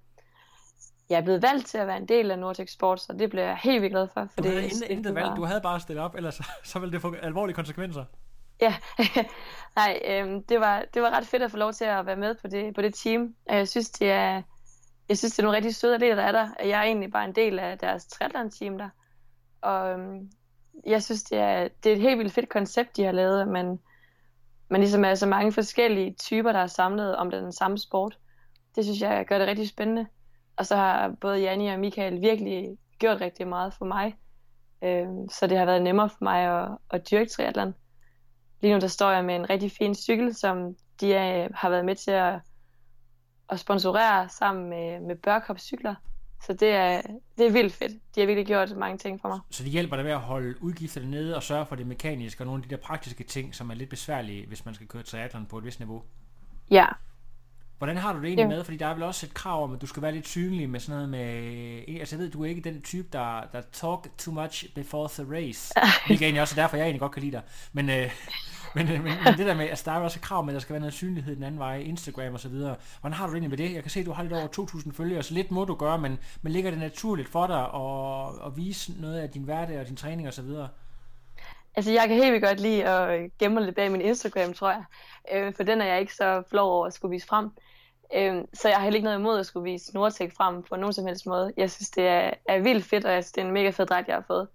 jeg 1.10 1.18
er 1.18 1.22
blevet 1.22 1.42
valgt 1.42 1.68
til 1.68 1.78
at 1.78 1.88
være 1.88 1.98
en 1.98 2.08
del 2.08 2.32
af 2.32 2.40
Nordic 2.40 2.72
Sports, 2.72 3.10
og 3.10 3.20
det 3.20 3.30
blev 3.30 3.44
jeg 3.44 3.58
helt 3.58 3.82
vildt 3.82 3.94
glad 3.94 4.08
for. 4.14 4.28
for 4.34 4.42
du 4.42 4.44
det, 4.44 4.52
havde 4.52 4.64
intet, 4.64 4.90
intet 4.90 5.16
valgt, 5.16 5.38
du 5.38 5.44
havde 5.44 5.62
bare 5.62 5.80
stillet 5.80 6.04
op, 6.04 6.16
ellers 6.16 6.36
så, 6.36 6.44
så 6.72 6.80
ville 6.80 6.94
det 6.94 7.02
få 7.02 7.16
alvorlige 7.22 7.56
konsekvenser. 7.56 8.06
Ja, 8.62 8.76
nej, 9.76 10.02
øhm, 10.06 10.44
det, 10.44 10.60
var, 10.60 10.86
det 10.94 11.02
var 11.02 11.10
ret 11.10 11.28
fedt 11.28 11.44
at 11.44 11.52
få 11.52 11.58
lov 11.58 11.74
til 11.74 11.86
at 11.86 12.06
være 12.06 12.16
med 12.16 12.36
på 12.42 12.48
det, 12.48 12.76
på 12.76 12.82
det 12.82 12.96
team. 12.96 13.36
Jeg 13.50 13.68
synes, 13.68 13.90
det 13.90 14.12
er, 14.12 14.42
jeg 15.10 15.18
synes, 15.18 15.34
det 15.34 15.40
er 15.40 15.44
nogle 15.44 15.56
rigtig 15.56 15.76
søde 15.76 15.96
atleter, 15.96 16.16
der 16.16 16.24
er 16.24 16.32
der. 16.32 16.50
Jeg 16.60 16.80
er 16.80 16.84
egentlig 16.84 17.12
bare 17.12 17.26
en 17.26 17.36
del 17.36 17.60
af 17.60 17.78
deres 17.78 18.06
triathlon-team 18.06 18.78
der. 18.78 18.90
Og 19.62 19.92
øhm, 19.92 20.30
jeg 20.86 21.04
synes, 21.04 21.24
det 21.24 21.38
er, 21.38 21.68
det 21.84 21.92
er 21.92 21.96
et 21.96 22.02
helt 22.02 22.20
vildt 22.20 22.34
fedt 22.34 22.50
koncept, 22.50 22.98
de 22.98 23.04
har 23.04 23.12
lavet, 23.12 23.42
at 23.42 23.48
man 23.48 23.80
ligesom 24.72 25.06
er 25.06 25.16
så 25.16 25.28
mange 25.28 25.52
forskellige 25.52 26.14
typer, 26.14 26.52
der 26.52 26.60
er 26.60 26.68
samlet 26.68 27.16
om 27.16 27.32
den 27.32 27.52
samme 27.52 27.78
sport. 27.78 28.18
Det 28.76 28.84
synes 28.86 29.02
jeg 29.02 29.26
gør 29.26 29.38
det 29.38 29.48
rigtig 29.48 29.70
spændende. 29.70 30.08
Og 30.58 30.66
så 30.66 30.76
har 30.76 31.16
både 31.22 31.40
Janni 31.40 31.68
og 31.68 31.80
Michael 31.80 32.22
virkelig 32.22 32.78
gjort 33.00 33.22
rigtig 33.22 33.48
meget 33.48 33.74
for 33.74 33.86
mig. 33.86 34.16
Øh, 34.84 35.08
så 35.32 35.48
det 35.48 35.58
har 35.58 35.66
været 35.66 35.82
nemmere 35.82 36.10
for 36.10 36.24
mig 36.24 36.62
at, 36.62 36.78
at 36.90 37.12
dyrke 37.12 37.30
triathlon. 37.30 37.76
Lige 38.62 38.74
nu 38.74 38.80
der 38.80 38.88
står 38.88 39.12
jeg 39.12 39.26
med 39.26 39.36
en 39.36 39.50
rigtig 39.50 39.72
fin 39.72 39.96
cykel, 39.96 40.36
som 40.36 40.76
de 41.02 41.14
er, 41.14 41.48
har 41.54 41.70
været 41.70 41.86
med 41.86 41.96
til 41.96 42.12
at, 42.12 42.40
at 43.50 43.60
sponsorere 43.60 44.30
sammen 44.30 44.70
med, 44.70 45.00
med 45.00 45.16
Børkop 45.16 45.60
Cykler. 45.60 45.96
Så 46.42 46.54
det 46.54 46.70
er, 46.70 47.02
det 47.38 47.46
er 47.48 47.52
vildt 47.52 47.74
fedt. 47.74 47.92
De 48.16 48.20
har 48.20 48.28
virkelig 48.28 48.48
gjort 48.48 48.78
mange 48.78 48.98
ting 48.98 49.22
for 49.22 49.28
mig. 49.28 49.40
Så 49.50 49.64
det 49.64 49.72
hjælper 49.72 49.96
dig 49.96 50.06
med 50.06 50.12
at 50.12 50.20
holde 50.20 50.64
udgifterne 50.64 51.12
nede 51.12 51.36
og 51.36 51.44
sørge 51.44 51.66
for 51.66 51.76
det 51.76 51.88
mekaniske 51.88 52.42
og 52.42 52.46
nogle 52.46 52.64
af 52.64 52.70
de 52.70 52.76
der 52.76 52.82
praktiske 52.82 53.24
ting, 53.24 53.56
som 53.56 53.70
er 53.70 53.74
lidt 53.74 53.90
besværlige, 53.90 54.48
hvis 54.48 54.66
man 54.66 54.74
skal 54.74 54.88
køre 54.88 55.04
triathlon 55.04 55.46
på 55.46 55.58
et 55.58 55.66
vist 55.66 55.80
niveau? 55.80 56.04
Ja. 56.72 56.86
Hvordan 57.80 57.98
har 57.98 58.14
du 58.14 58.20
det 58.20 58.26
egentlig 58.26 58.44
ja. 58.44 58.50
med? 58.50 58.64
Fordi 58.64 58.78
der 58.78 58.88
er 58.88 58.94
vel 58.94 59.04
også 59.04 59.26
et 59.26 59.34
krav 59.34 59.64
om, 59.64 59.74
at 59.74 59.82
du 59.82 59.88
skal 59.88 60.04
være 60.04 60.12
lidt 60.12 60.28
synlig 60.28 60.70
med 60.70 60.80
sådan 60.80 60.96
noget 60.96 61.10
med... 61.10 62.00
Altså 62.00 62.16
jeg 62.16 62.24
ved, 62.24 62.32
du 62.32 62.44
er 62.44 62.48
ikke 62.50 62.62
den 62.62 62.82
type, 62.82 63.08
der, 63.14 63.42
der 63.52 63.62
talk 63.72 64.18
too 64.18 64.34
much 64.34 64.74
before 64.76 65.10
the 65.10 65.36
race. 65.36 65.74
Hvilket 66.08 66.26
egentlig 66.26 66.42
også 66.42 66.56
er 66.60 66.62
derfor, 66.64 66.78
jeg 66.78 66.84
egentlig 66.84 67.00
godt 67.00 67.12
kan 67.12 67.24
lide 67.24 67.32
dig. 67.32 67.42
Men, 67.74 67.90
øh, 67.90 67.96
men, 68.76 68.88
men, 68.88 69.04
men, 69.04 69.34
det 69.38 69.48
der 69.48 69.56
med, 69.56 69.70
altså 69.70 69.84
der 69.86 69.92
er 69.92 70.00
også 70.00 70.20
et 70.20 70.24
krav 70.24 70.46
med, 70.46 70.54
at 70.54 70.56
der 70.56 70.60
skal 70.60 70.74
være 70.74 70.80
noget 70.80 70.94
synlighed 70.94 71.36
den 71.36 71.44
anden 71.44 71.60
vej, 71.60 71.78
Instagram 71.78 72.34
og 72.34 72.40
så 72.40 72.50
videre. 72.50 72.76
Hvordan 73.00 73.16
har 73.18 73.26
du 73.26 73.32
det 73.32 73.36
egentlig 73.36 73.60
med 73.60 73.68
det? 73.68 73.76
Jeg 73.76 73.84
kan 73.84 73.92
se, 73.92 74.00
at 74.00 74.06
du 74.06 74.12
har 74.12 74.24
lidt 74.24 74.34
over 74.34 74.48
2.000 74.48 74.92
følgere, 74.94 75.24
så 75.24 75.34
lidt 75.34 75.52
må 75.52 75.66
du 75.66 75.76
gøre, 75.76 75.98
men, 75.98 76.20
men 76.42 76.54
ligger 76.54 76.72
det 76.72 76.80
naturligt 76.80 77.30
for 77.30 77.48
dig 77.48 77.62
at, 77.62 78.48
at 78.48 78.58
vise 78.58 79.02
noget 79.02 79.20
af 79.20 79.30
din 79.30 79.44
hverdag 79.44 79.80
og 79.80 79.88
din 79.88 79.96
træning 79.96 80.28
og 80.28 80.34
så 80.34 80.42
videre? 80.42 80.68
Altså, 81.76 81.92
jeg 81.92 82.08
kan 82.08 82.18
helt 82.18 82.32
vildt 82.32 82.46
godt 82.46 82.60
lide 82.60 82.86
at 82.86 83.32
gemme 83.40 83.66
lidt 83.66 83.76
bag 83.76 83.92
min 83.92 84.02
Instagram, 84.02 84.54
tror 84.54 84.70
jeg. 84.70 84.84
Øh, 85.34 85.54
for 85.54 85.64
den 85.64 85.82
er 85.82 85.86
jeg 85.86 86.00
ikke 86.00 86.16
så 86.16 86.44
flov 86.50 86.72
over 86.72 86.88
at 86.88 86.94
skulle 86.94 87.12
vise 87.12 87.28
frem. 87.28 87.50
Øh, 88.16 88.44
så 88.54 88.68
jeg 88.68 88.78
har 88.78 88.84
heller 88.84 88.98
ikke 88.98 89.06
noget 89.06 89.20
imod 89.20 89.40
at 89.40 89.46
skulle 89.46 89.72
vise 89.72 89.94
Nordtek 89.94 90.34
frem 90.38 90.64
på 90.64 90.76
nogen 90.76 90.94
som 90.94 91.06
helst 91.06 91.26
måde. 91.26 91.54
Jeg 91.58 91.72
synes, 91.72 91.90
det 91.90 92.08
er, 92.08 92.32
er 92.50 92.60
vildt 92.60 92.86
fedt, 92.86 93.06
og 93.06 93.12
jeg 93.12 93.24
synes, 93.24 93.32
det 93.32 93.42
er 93.42 93.46
en 93.46 93.54
mega 93.54 93.70
fed 93.70 93.86
dragt, 93.86 94.08
jeg 94.08 94.16
har 94.16 94.24
fået 94.28 94.48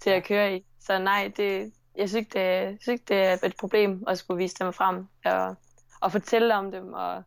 til 0.00 0.10
at 0.10 0.24
køre 0.24 0.56
i. 0.56 0.64
Så 0.80 0.98
nej, 0.98 1.32
det, 1.36 1.72
jeg 1.96 2.08
synes 2.08 2.14
ikke, 2.14 2.38
det, 2.38 2.44
jeg 2.44 2.76
synes 2.80 3.00
ikke, 3.00 3.04
det 3.08 3.16
er 3.16 3.46
et 3.46 3.56
problem 3.60 4.04
at 4.08 4.18
skulle 4.18 4.38
vise 4.38 4.56
dem 4.60 4.72
frem 4.72 5.06
og, 5.24 5.56
og 6.00 6.12
fortælle 6.12 6.54
om 6.54 6.70
dem 6.70 6.92
og 6.92 7.22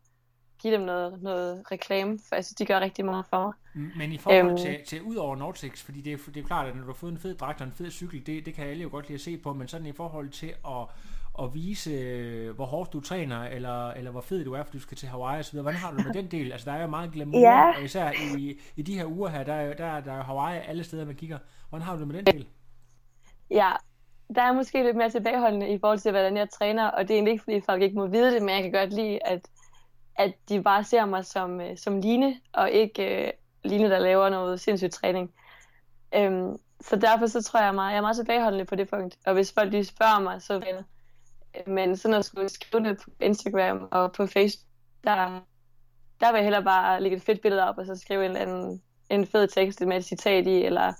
give 0.58 0.74
dem 0.74 0.82
noget, 0.82 1.22
noget 1.22 1.62
reklame, 1.72 2.18
for 2.28 2.36
jeg 2.36 2.44
synes, 2.44 2.56
de 2.56 2.66
gør 2.66 2.80
rigtig 2.80 3.04
meget 3.04 3.24
for 3.30 3.44
mig. 3.44 3.52
Men 3.96 4.12
i 4.12 4.18
forhold 4.18 4.46
øhm, 4.46 4.56
til, 4.56 4.78
til 4.86 5.02
ud 5.02 5.16
over 5.16 5.36
Nortex, 5.36 5.82
fordi 5.82 6.00
det 6.00 6.12
er, 6.12 6.16
det 6.34 6.42
er 6.42 6.46
klart, 6.46 6.68
at 6.68 6.74
når 6.74 6.82
du 6.82 6.88
har 6.88 6.94
fået 6.94 7.12
en 7.12 7.18
fed 7.18 7.34
dragt 7.34 7.60
og 7.60 7.66
en 7.66 7.72
fed 7.72 7.90
cykel, 7.90 8.26
det, 8.26 8.46
det 8.46 8.54
kan 8.54 8.66
alle 8.66 8.82
jo 8.82 8.88
godt 8.88 9.08
lide 9.08 9.14
at 9.14 9.20
se 9.20 9.36
på, 9.36 9.52
men 9.52 9.68
sådan 9.68 9.86
i 9.86 9.92
forhold 9.92 10.30
til 10.30 10.54
at, 10.66 10.86
at 11.42 11.54
vise, 11.54 12.52
hvor 12.56 12.64
hårdt 12.64 12.92
du 12.92 13.00
træner, 13.00 13.42
eller, 13.42 13.90
eller 13.90 14.10
hvor 14.10 14.20
fed 14.20 14.44
du 14.44 14.52
er, 14.52 14.62
fordi 14.62 14.78
du 14.78 14.82
skal 14.82 14.96
til 14.96 15.08
Hawaii 15.08 15.40
osv. 15.40 15.60
Hvordan 15.60 15.80
har 15.80 15.90
du 15.90 15.96
med 15.96 16.14
den 16.22 16.30
del? 16.30 16.52
Altså, 16.52 16.70
der 16.70 16.76
er 16.76 16.82
jo 16.82 16.88
meget 16.88 17.12
glamour, 17.12 17.40
ja. 17.40 17.76
og 17.76 17.84
især 17.84 18.12
i, 18.38 18.60
i 18.76 18.82
de 18.82 18.98
her 18.98 19.06
uger 19.06 19.28
her, 19.28 19.44
der 19.44 19.52
er, 19.52 19.74
der, 19.74 20.00
der 20.00 20.12
er 20.12 20.22
Hawaii 20.22 20.60
alle 20.68 20.84
steder, 20.84 21.04
man 21.04 21.14
kigger. 21.14 21.38
Hvordan 21.68 21.86
har 21.86 21.94
du 21.94 21.98
det 21.98 22.08
med 22.08 22.16
den 22.16 22.26
del? 22.26 22.46
Ja, 23.50 23.72
der 24.34 24.42
er 24.42 24.52
måske 24.52 24.82
lidt 24.82 24.96
mere 24.96 25.10
tilbageholdende 25.10 25.68
i 25.68 25.78
forhold 25.78 25.98
til, 25.98 26.10
hvordan 26.10 26.36
jeg 26.36 26.50
træner, 26.50 26.86
og 26.86 27.02
det 27.02 27.10
er 27.10 27.14
egentlig 27.14 27.32
ikke, 27.32 27.44
fordi 27.44 27.60
folk 27.60 27.82
ikke 27.82 27.96
må 27.96 28.06
vide 28.06 28.34
det, 28.34 28.42
men 28.42 28.54
jeg 28.54 28.62
kan 28.62 28.72
godt 28.72 28.92
lide, 28.92 29.18
at, 29.26 29.48
at 30.16 30.32
de 30.48 30.62
bare 30.62 30.84
ser 30.84 31.04
mig 31.04 31.24
som, 31.24 31.60
øh, 31.60 31.78
som 31.78 32.00
Line, 32.00 32.36
og 32.52 32.70
ikke 32.70 33.32
uh, 33.64 33.70
Line, 33.70 33.90
der 33.90 33.98
laver 33.98 34.28
noget 34.28 34.60
sindssygt 34.60 34.92
træning. 34.92 35.32
Um, 36.18 36.58
så 36.80 36.96
derfor 36.96 37.26
så 37.26 37.42
tror 37.42 37.60
jeg 37.60 37.74
meget, 37.74 37.90
jeg 37.90 37.96
er 37.96 38.02
meget 38.02 38.16
tilbageholdende 38.16 38.64
på 38.64 38.74
det 38.74 38.90
punkt, 38.90 39.18
og 39.26 39.34
hvis 39.34 39.52
folk 39.52 39.72
lige 39.72 39.84
spørger 39.84 40.20
mig, 40.20 40.42
så 40.42 40.58
vel. 40.58 40.84
Men 41.66 41.96
sådan 41.96 42.14
at 42.14 42.24
skulle 42.24 42.48
skrive 42.48 42.84
det 42.84 42.98
på 43.04 43.10
Instagram 43.20 43.88
og 43.90 44.12
på 44.12 44.26
Facebook, 44.26 44.66
der, 45.04 45.40
der 46.20 46.32
vil 46.32 46.38
jeg 46.38 46.42
hellere 46.42 46.64
bare 46.64 47.02
lægge 47.02 47.16
et 47.16 47.22
fedt 47.22 47.42
billede 47.42 47.68
op, 47.68 47.78
og 47.78 47.86
så 47.86 47.96
skrive 47.96 48.24
en 48.24 48.30
eller 48.30 48.40
anden 48.40 48.82
en 49.10 49.26
fed 49.26 49.48
tekst 49.48 49.80
med 49.80 49.96
et 49.96 50.04
citat 50.04 50.46
i, 50.46 50.64
eller 50.64 50.92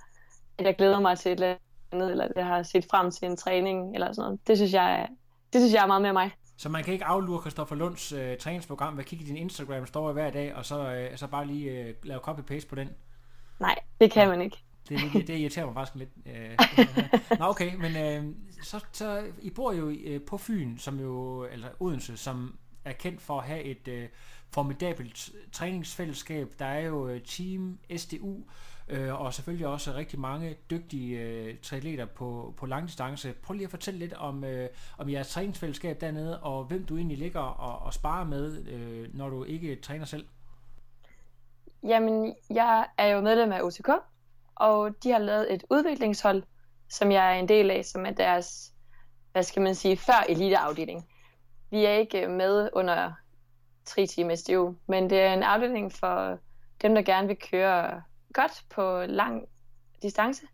at 0.59 0.64
jeg 0.64 0.77
glæder 0.77 1.01
mig 1.01 1.19
til 1.19 1.33
et 1.33 1.40
eller 1.40 1.57
andet, 1.92 2.11
eller 2.11 2.29
jeg 2.37 2.47
har 2.47 2.62
set 2.62 2.87
frem 2.90 3.11
til 3.11 3.29
en 3.29 3.37
træning, 3.37 3.95
eller 3.95 4.12
sådan 4.12 4.25
noget. 4.25 4.40
Det 4.47 4.57
synes 4.57 4.73
jeg, 4.73 5.09
det 5.53 5.61
synes 5.61 5.75
jeg 5.75 5.83
er 5.83 5.87
meget 5.87 6.03
mere 6.03 6.12
mig. 6.12 6.31
Så 6.59 6.69
man 6.69 6.85
kan 6.85 6.92
ikke 6.92 7.05
aflure 7.05 7.40
Kristoffer 7.40 7.77
Lunds 7.77 8.12
øh, 8.12 8.37
træningsprogram 8.37 8.97
ved 8.97 9.05
at 9.05 9.09
kigge 9.09 9.25
i 9.25 9.29
din 9.29 9.37
Instagram 9.37 9.87
story 9.87 10.12
hver 10.12 10.31
dag, 10.31 10.55
og 10.55 10.64
så, 10.64 10.92
øh, 10.92 11.16
så 11.16 11.27
bare 11.27 11.47
lige 11.47 11.71
øh, 11.71 11.95
lave 12.03 12.21
copy-paste 12.21 12.69
på 12.69 12.75
den? 12.75 12.90
Nej, 13.61 13.79
det 14.01 14.12
kan 14.12 14.29
man 14.29 14.40
ikke. 14.40 14.65
Det, 14.88 15.01
det, 15.12 15.27
det 15.29 15.38
irriterer 15.38 15.66
mig 15.66 15.75
faktisk 15.75 15.96
lidt. 15.96 16.11
Øh, 16.27 17.38
Nå 17.38 17.44
okay, 17.44 17.75
men 17.75 17.96
øh, 17.96 18.35
så, 18.62 18.85
så 18.92 19.25
I 19.42 19.51
bor 19.51 19.72
jo 19.72 19.90
øh, 19.90 20.20
på 20.22 20.38
Fyn, 20.38 20.79
som 20.79 21.01
jo, 21.01 21.44
eller 21.44 21.68
Odense, 21.81 22.16
som 22.16 22.59
er 22.85 22.92
kendt 22.92 23.22
for 23.22 23.38
at 23.38 23.46
have 23.46 23.62
et 23.62 23.88
øh, 23.88 24.09
formidabelt 24.51 25.31
træningsfællesskab. 25.53 26.53
Der 26.59 26.66
er 26.66 26.81
jo 26.81 27.09
øh, 27.09 27.20
Team 27.20 27.79
SDU, 27.96 28.37
øh, 28.88 29.20
og 29.20 29.35
selvfølgelig 29.35 29.66
også 29.66 29.94
rigtig 29.94 30.20
mange 30.20 30.57
dygtige 30.70 31.20
øh, 31.20 31.59
triatleter 31.62 32.07
på, 32.07 32.55
på 32.57 32.66
langdistance. 32.66 33.33
Prøv 33.33 33.55
lige 33.55 33.64
at 33.64 33.70
fortælle 33.70 34.01
lidt 34.01 34.12
om, 34.12 34.44
øh, 34.44 34.68
om 34.99 35.11
jeres 35.11 35.29
træningsfællesskab 35.29 36.01
dernede, 36.01 36.40
og 36.40 36.64
hvem 36.64 36.85
du 36.85 36.96
egentlig 36.96 37.18
ligger 37.18 37.40
og, 37.40 37.87
og 37.87 37.94
sparer 37.94 38.25
med, 38.25 38.66
øh, 38.66 39.14
når 39.14 39.29
du 39.29 39.44
ikke 39.44 39.77
træner 39.77 40.05
selv. 40.05 40.27
Jamen, 41.83 42.35
jeg 42.51 42.87
er 42.99 43.07
jo 43.07 43.20
medlem 43.20 43.53
af 43.53 43.62
OTK, 43.62 43.88
og 44.57 45.03
de 45.03 45.11
har 45.11 45.19
lavet 45.19 45.55
et 45.55 45.64
udviklingshold, 45.71 46.42
som 46.88 47.12
jeg 47.12 47.35
er 47.35 47.40
en 47.40 47.49
del 47.49 47.71
af, 47.71 47.85
som 47.85 48.07
er 48.07 48.11
deres, 48.11 48.73
hvad 49.33 49.42
skal 49.42 49.62
man 49.62 49.75
sige, 49.75 49.97
før 49.97 50.25
eliteafdeling. 50.29 51.09
Vi 51.71 51.85
er 51.85 51.92
ikke 51.92 52.23
øh, 52.23 52.31
med 52.31 52.69
under 52.73 53.12
3 53.85 54.07
SDU, 54.37 54.75
men 54.87 55.11
det 55.11 55.21
er 55.21 55.33
en 55.33 55.42
afdeling 55.42 55.92
for 55.92 56.38
dem, 56.83 56.95
der 56.95 57.03
gerne 57.03 57.29
vil 57.29 57.37
køre 57.51 58.03
godt 58.33 58.64
på 58.71 59.03
lang 59.07 59.49
distance. 60.03 60.47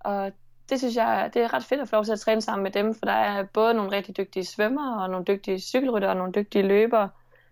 Og 0.00 0.32
det 0.68 0.78
synes 0.78 0.96
jeg, 0.96 1.30
det 1.34 1.42
er 1.42 1.54
ret 1.54 1.64
fedt 1.64 1.80
at 1.80 1.88
få 1.88 1.96
lov 1.96 2.04
til 2.04 2.12
at 2.12 2.20
træne 2.20 2.42
sammen 2.42 2.62
med 2.62 2.70
dem, 2.70 2.94
for 2.94 3.06
der 3.06 3.12
er 3.12 3.44
både 3.44 3.74
nogle 3.74 3.92
rigtig 3.92 4.16
dygtige 4.16 4.44
svømmere, 4.44 5.02
og 5.02 5.10
nogle 5.10 5.24
dygtige 5.24 5.60
cykelrytter, 5.60 6.08
og 6.08 6.16
nogle 6.16 6.32
dygtige 6.32 6.66
løbere 6.66 7.10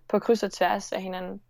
på 0.09 0.19
kryds 0.19 0.43
og 0.43 0.53
tværs 0.53 0.93
af 0.93 1.03
hinanden. 1.03 1.41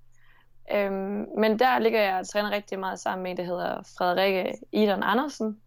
Øhm, 0.73 1.27
men 1.39 1.59
der 1.59 1.79
ligger 1.79 2.01
jeg 2.01 2.19
og 2.19 2.29
træner 2.29 2.51
rigtig 2.51 2.79
meget 2.79 3.01
sammen 3.01 3.23
med 3.23 3.31
en, 3.31 3.37
der 3.37 3.45
hedder 3.45 3.83
Frederikke 3.99 4.55
Idon 4.73 5.03
Andersen, 5.03 5.61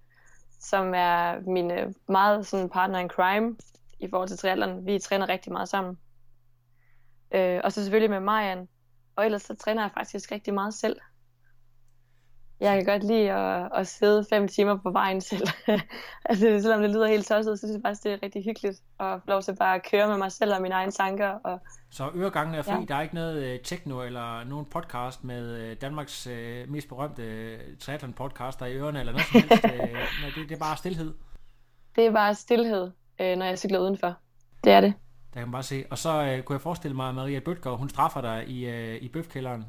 som 0.60 0.94
er 0.96 1.40
min 1.42 1.72
øh, 1.72 1.94
meget 2.10 2.48
sådan 2.48 2.70
partner 2.70 3.00
in 3.00 3.10
crime 3.10 3.56
i 4.00 4.10
forhold 4.10 4.28
til 4.28 4.38
triathlon. 4.38 4.86
Vi 4.86 5.00
træner 5.00 5.30
rigtig 5.30 5.52
meget 5.52 5.70
sammen. 5.70 5.98
Øh, 7.32 7.62
og 7.64 7.72
så 7.72 7.82
selvfølgelig 7.82 8.10
med 8.10 8.20
Marian. 8.20 8.68
Og 9.16 9.26
ellers 9.26 9.42
så 9.42 9.56
træner 9.56 9.82
jeg 9.82 9.92
faktisk 9.92 10.32
rigtig 10.32 10.54
meget 10.54 10.74
selv. 10.74 11.00
Jeg 12.60 12.76
kan 12.76 12.86
godt 12.86 13.04
lide 13.04 13.32
at, 13.32 13.70
at 13.76 13.88
sidde 13.88 14.26
fem 14.30 14.48
timer 14.48 14.78
på 14.78 14.92
vejen 14.92 15.22
selv. 15.22 15.48
altså, 16.30 16.60
selvom 16.62 16.82
det 16.82 16.90
lyder 16.90 17.08
helt 17.08 17.28
tosset, 17.28 17.60
så 17.60 17.68
synes 17.68 17.74
jeg 17.74 17.82
faktisk, 17.86 18.04
det 18.04 18.14
er 18.14 18.18
rigtig 18.24 18.44
hyggeligt 18.44 18.82
at 19.00 19.22
få 19.22 19.30
lov 19.30 19.42
til 19.42 19.56
bare 19.56 19.76
at 19.76 19.88
køre 19.92 20.08
med 20.08 20.18
mig 20.18 20.32
selv 20.32 20.54
og 20.54 20.62
mine 20.62 20.76
egne 20.76 20.92
tanker. 20.92 21.30
Og... 21.30 21.60
Så 21.90 22.10
øregangen 22.16 22.56
er 22.56 22.62
fri. 22.62 22.72
Ja. 22.72 22.86
Der 22.88 22.96
er 22.96 23.02
ikke 23.02 23.16
noget 23.16 23.54
uh, 23.54 23.60
techno 23.64 24.02
eller 24.02 24.44
nogen 24.44 24.66
podcast 24.66 25.24
med 25.24 25.72
uh, 25.72 25.78
Danmarks 25.82 26.28
uh, 26.28 26.72
mest 26.72 26.90
berømte 26.90 27.22
uh, 27.22 27.78
triathlon 27.80 28.14
podcast 28.14 28.60
der 28.60 28.66
i 28.66 28.78
ørerne 28.78 29.00
eller 29.00 29.12
noget 29.12 29.28
som 29.28 29.42
helst. 29.42 29.66
uh, 29.66 30.36
det, 30.36 30.50
det 30.50 30.56
er 30.56 30.60
bare 30.60 30.78
stillhed. 30.78 31.14
Det 31.96 32.06
er 32.06 32.12
bare 32.12 32.36
stillhed, 32.36 32.84
uh, 33.20 33.38
når 33.38 33.46
jeg 33.46 33.60
cykler 33.60 33.80
udenfor. 33.80 34.16
Det 34.64 34.72
er 34.72 34.82
det. 34.82 34.94
Der 35.34 35.40
kan 35.40 35.48
man 35.48 35.52
bare 35.52 35.64
se. 35.64 35.86
Og 35.92 35.98
så 35.98 36.10
uh, 36.10 36.44
kunne 36.44 36.54
jeg 36.54 36.62
forestille 36.62 36.96
mig, 36.96 37.10
at 37.10 37.16
Maria 37.16 37.40
Bøtgaard, 37.40 37.78
hun 37.78 37.90
straffer 37.90 38.22
dig 38.22 38.48
i, 38.48 38.68
uh, 38.68 39.04
i 39.04 39.08
bøfkælderen 39.08 39.66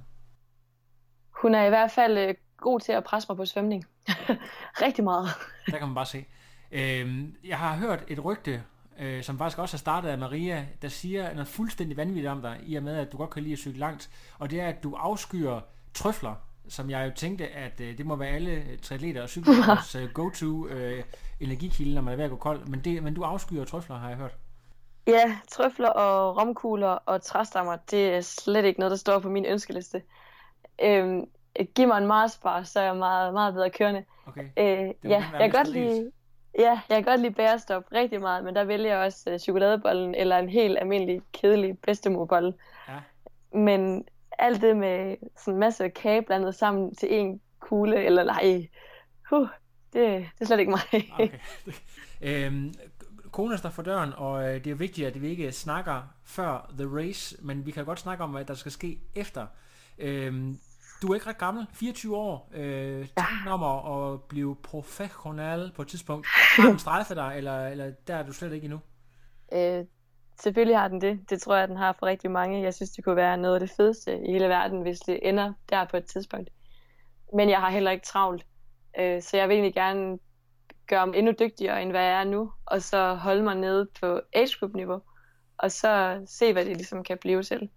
Hun 1.43 1.55
er 1.55 1.65
i 1.65 1.69
hvert 1.69 1.91
fald 1.91 2.19
øh, 2.19 2.35
god 2.61 2.81
til 2.81 2.93
at 2.93 3.05
presse 3.05 3.27
mig 3.29 3.37
på 3.37 3.45
svømning. 3.45 3.85
Rigtig 4.85 5.05
meget. 5.05 5.29
Der 5.67 5.79
kan 5.79 5.89
man 5.89 5.95
bare 5.95 6.07
se. 6.07 6.25
Øhm, 6.73 7.35
jeg 7.45 7.59
har 7.59 7.77
hørt 7.77 8.05
et 8.09 8.25
rygte, 8.25 8.63
øh, 8.99 9.23
som 9.23 9.39
faktisk 9.39 9.59
også 9.59 9.77
er 9.77 9.79
startet 9.79 10.09
af 10.09 10.19
Maria, 10.19 10.67
der 10.83 10.89
siger 10.89 11.33
noget 11.33 11.49
fuldstændig 11.49 11.97
vanvittigt 11.97 12.27
om 12.27 12.43
dig, 12.43 12.59
i 12.63 12.75
og 12.75 12.83
med, 12.83 12.97
at 12.97 13.13
du 13.13 13.17
godt 13.17 13.31
kan 13.31 13.43
lide 13.43 13.53
at 13.53 13.59
cykle 13.59 13.79
langt, 13.79 14.11
og 14.39 14.51
det 14.51 14.61
er, 14.61 14.69
at 14.69 14.83
du 14.83 14.95
afskyer 14.95 15.61
trøfler, 15.95 16.35
som 16.69 16.91
jeg 16.91 17.07
jo 17.07 17.13
tænkte, 17.17 17.49
at 17.49 17.81
øh, 17.81 17.99
det 17.99 18.07
må 18.07 18.17
være 18.17 18.29
alle 18.29 18.77
triatleter 18.83 19.23
og 19.23 19.29
cykelrytteres 19.29 19.95
øh, 19.95 20.11
go-to 20.13 20.67
øh, 20.69 21.05
energikilde, 21.41 21.95
når 21.95 22.03
man 22.03 22.13
er 22.13 22.17
ved 22.17 22.25
at 22.25 22.31
gå 22.31 22.37
kold, 22.37 22.67
men, 22.67 22.81
det, 22.81 23.03
men 23.03 23.15
du 23.15 23.23
afskyer 23.23 23.65
trøfler, 23.65 23.99
har 23.99 24.09
jeg 24.09 24.17
hørt. 24.17 24.37
Ja, 25.07 25.39
trøfler 25.49 25.89
og 25.89 26.37
romkugler 26.37 26.89
og 26.89 27.23
træstammer, 27.23 27.77
det 27.91 28.15
er 28.15 28.21
slet 28.21 28.65
ikke 28.65 28.81
noget, 28.81 28.91
der 28.91 28.97
står 28.97 29.19
på 29.19 29.29
min 29.29 29.47
ønskeliste. 29.47 30.03
Øhm, 30.83 31.25
giv 31.75 31.89
mig 31.89 31.99
en 31.99 32.07
Mars 32.07 32.39
bar, 32.39 32.63
så 32.63 32.81
er 32.81 32.85
jeg 32.85 32.97
meget, 32.97 33.33
meget 33.33 33.55
bedre 33.55 33.71
kørende. 33.71 34.05
Okay. 34.27 34.45
Øh, 34.57 35.11
ja, 35.11 35.25
jeg 35.33 35.39
kan 35.39 35.51
godt 35.51 35.69
lide, 35.69 36.13
ja, 36.59 36.81
jeg 36.89 36.97
kan 36.97 37.05
godt 37.05 37.21
lide 37.21 37.35
bærestop 37.35 37.85
rigtig 37.93 38.21
meget, 38.21 38.45
men 38.45 38.55
der 38.55 38.65
vælger 38.65 38.97
jeg 38.97 39.07
også 39.07 39.33
uh, 39.33 39.39
chokoladebollen 39.39 40.15
eller 40.15 40.39
en 40.39 40.49
helt 40.49 40.79
almindelig, 40.79 41.23
kedelig 41.33 41.79
bedstemorbolle. 41.79 42.55
Ja. 42.89 42.99
Men 43.59 44.05
alt 44.39 44.63
det 44.63 44.77
med 44.77 45.17
sådan 45.37 45.55
en 45.55 45.61
masse 45.61 45.89
kage 45.89 46.23
blandet 46.23 46.55
sammen 46.55 46.95
til 46.95 47.15
en 47.15 47.41
kugle, 47.61 48.05
eller 48.05 48.25
nej, 48.25 48.69
huh, 49.31 49.49
det, 49.93 50.27
det 50.35 50.41
er 50.41 50.45
slet 50.45 50.59
ikke 50.59 50.71
mig. 50.71 50.81
Okay. 51.13 51.29
øhm, 52.47 52.75
Kona 53.31 53.57
står 53.57 53.71
for 53.71 53.83
døren, 53.83 54.13
og 54.17 54.49
øh, 54.49 54.65
det 54.65 54.71
er 54.71 54.75
vigtigt, 54.75 55.07
at 55.07 55.23
vi 55.23 55.29
ikke 55.29 55.53
snakker 55.53 56.03
før 56.25 56.71
the 56.79 56.89
race, 56.97 57.37
men 57.41 57.67
vi 57.67 57.71
kan 57.71 57.85
godt 57.85 58.01
snakke 58.01 58.25
om, 58.25 58.31
hvad 58.31 58.45
der 58.45 58.55
skal 58.55 58.73
ske 58.73 58.99
efter. 59.15 59.47
Øhm, 59.99 60.59
du 61.03 61.11
er 61.11 61.15
ikke 61.15 61.27
ret 61.27 61.39
gammel, 61.39 61.67
24 61.73 62.17
år. 62.17 62.49
Øh, 62.55 63.09
tanken 63.17 63.49
om 63.49 63.63
at, 63.63 64.23
blive 64.23 64.57
professional 64.57 65.73
på 65.77 65.83
et 65.83 65.89
tidspunkt. 65.89 66.27
Har 66.57 66.69
den 66.69 66.79
strejfet 66.79 67.17
dig, 67.17 67.35
eller, 67.37 67.67
eller 67.67 67.91
der 68.07 68.17
er 68.17 68.23
du 68.23 68.33
slet 68.33 68.53
ikke 68.53 68.65
endnu? 68.65 68.81
Øh, 69.53 69.85
selvfølgelig 70.41 70.79
har 70.79 70.89
den 70.89 71.01
det. 71.01 71.31
Det 71.31 71.43
tror 71.43 71.57
jeg, 71.57 71.69
den 71.69 71.77
har 71.77 71.97
for 71.99 72.07
rigtig 72.07 72.31
mange. 72.31 72.63
Jeg 72.63 72.75
synes, 72.75 72.91
det 72.91 73.05
kunne 73.05 73.17
være 73.17 73.37
noget 73.37 73.55
af 73.55 73.61
det 73.61 73.71
fedeste 73.77 74.21
i 74.29 74.33
hele 74.33 74.49
verden, 74.49 74.83
hvis 74.83 75.01
det 75.01 75.29
ender 75.29 75.53
der 75.69 75.85
på 75.85 75.97
et 75.97 76.05
tidspunkt. 76.05 76.51
Men 77.35 77.51
jeg 77.51 77.59
har 77.61 77.71
heller 77.71 77.91
ikke 77.91 78.07
travlt. 78.07 78.47
Øh, 78.99 79.23
så 79.23 79.37
jeg 79.37 79.49
vil 79.49 79.55
egentlig 79.55 79.75
gerne 79.75 80.19
gøre 80.87 81.07
mig 81.07 81.17
endnu 81.17 81.33
dygtigere, 81.39 81.83
end 81.83 81.91
hvad 81.91 82.05
jeg 82.05 82.21
er 82.21 82.25
nu. 82.25 82.53
Og 82.67 82.83
så 82.83 83.15
holde 83.15 83.43
mig 83.43 83.55
nede 83.55 83.89
på 84.01 84.21
age 84.33 84.59
group 84.61 84.75
niveau. 84.75 85.01
Og 85.59 85.73
så 85.73 86.23
se, 86.27 86.53
hvad 86.53 86.65
det 86.65 86.77
ligesom 86.77 87.05
kan 87.05 87.19
blive 87.19 87.43
til. 87.43 87.71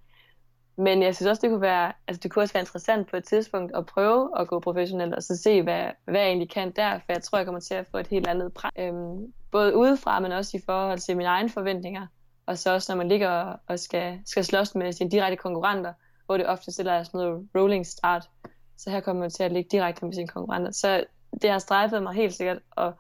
Men 0.76 1.04
jeg 1.04 1.16
synes 1.16 1.30
også, 1.30 1.42
det 1.42 1.50
kunne 1.50 1.62
være, 1.62 1.94
altså 2.08 2.20
det 2.24 2.32
kunne 2.32 2.44
også 2.44 2.54
være 2.54 2.62
interessant 2.62 3.10
på 3.10 3.18
et 3.18 3.24
tidspunkt 3.24 3.76
at 3.76 3.86
prøve 3.86 4.40
at 4.40 4.48
gå 4.48 4.60
professionelt, 4.60 5.14
og 5.14 5.24
så 5.24 5.38
se, 5.38 5.62
hvad, 5.62 5.86
hvad 6.06 6.20
jeg 6.22 6.28
egentlig 6.28 6.50
kan 6.50 6.72
der, 6.72 7.00
for 7.00 7.06
jeg 7.10 7.24
tror, 7.24 7.38
jeg 7.38 7.46
kommer 7.46 7.62
til 7.62 7.74
at 7.74 7.88
få 7.92 7.98
et 7.98 8.08
helt 8.08 8.28
andet 8.28 8.54
præg. 8.54 8.72
Øhm, 8.80 9.34
både 9.52 9.76
udefra, 9.76 10.20
men 10.20 10.32
også 10.32 10.58
i 10.58 10.62
forhold 10.66 11.00
til 11.00 11.18
mine 11.18 11.30
egne 11.30 11.50
forventninger. 11.50 12.08
Og 12.46 12.58
så 12.58 12.74
også, 12.74 12.92
når 12.92 12.98
man 12.98 13.10
ligger 13.10 13.56
og 13.68 13.80
skal, 13.80 14.20
skal 14.26 14.46
slås 14.46 14.76
med 14.76 14.92
sine 14.92 15.12
direkte 15.12 15.38
konkurrenter, 15.38 15.94
hvor 16.26 16.38
det 16.38 16.48
ofte 16.48 16.72
stiller 16.72 17.04
sådan 17.04 17.18
noget 17.18 17.48
rolling 17.56 17.88
start. 17.88 18.30
Så 18.78 18.90
her 18.90 19.00
kommer 19.00 19.20
man 19.20 19.30
til 19.30 19.44
at 19.44 19.52
ligge 19.52 19.70
direkte 19.72 20.06
med 20.06 20.14
sine 20.14 20.28
konkurrenter. 20.28 20.72
Så 20.72 21.04
det 21.42 21.50
har 21.50 21.60
strejfet 21.60 22.04
mig 22.04 22.14
helt 22.14 22.34
sikkert, 22.34 22.60
og 22.72 22.94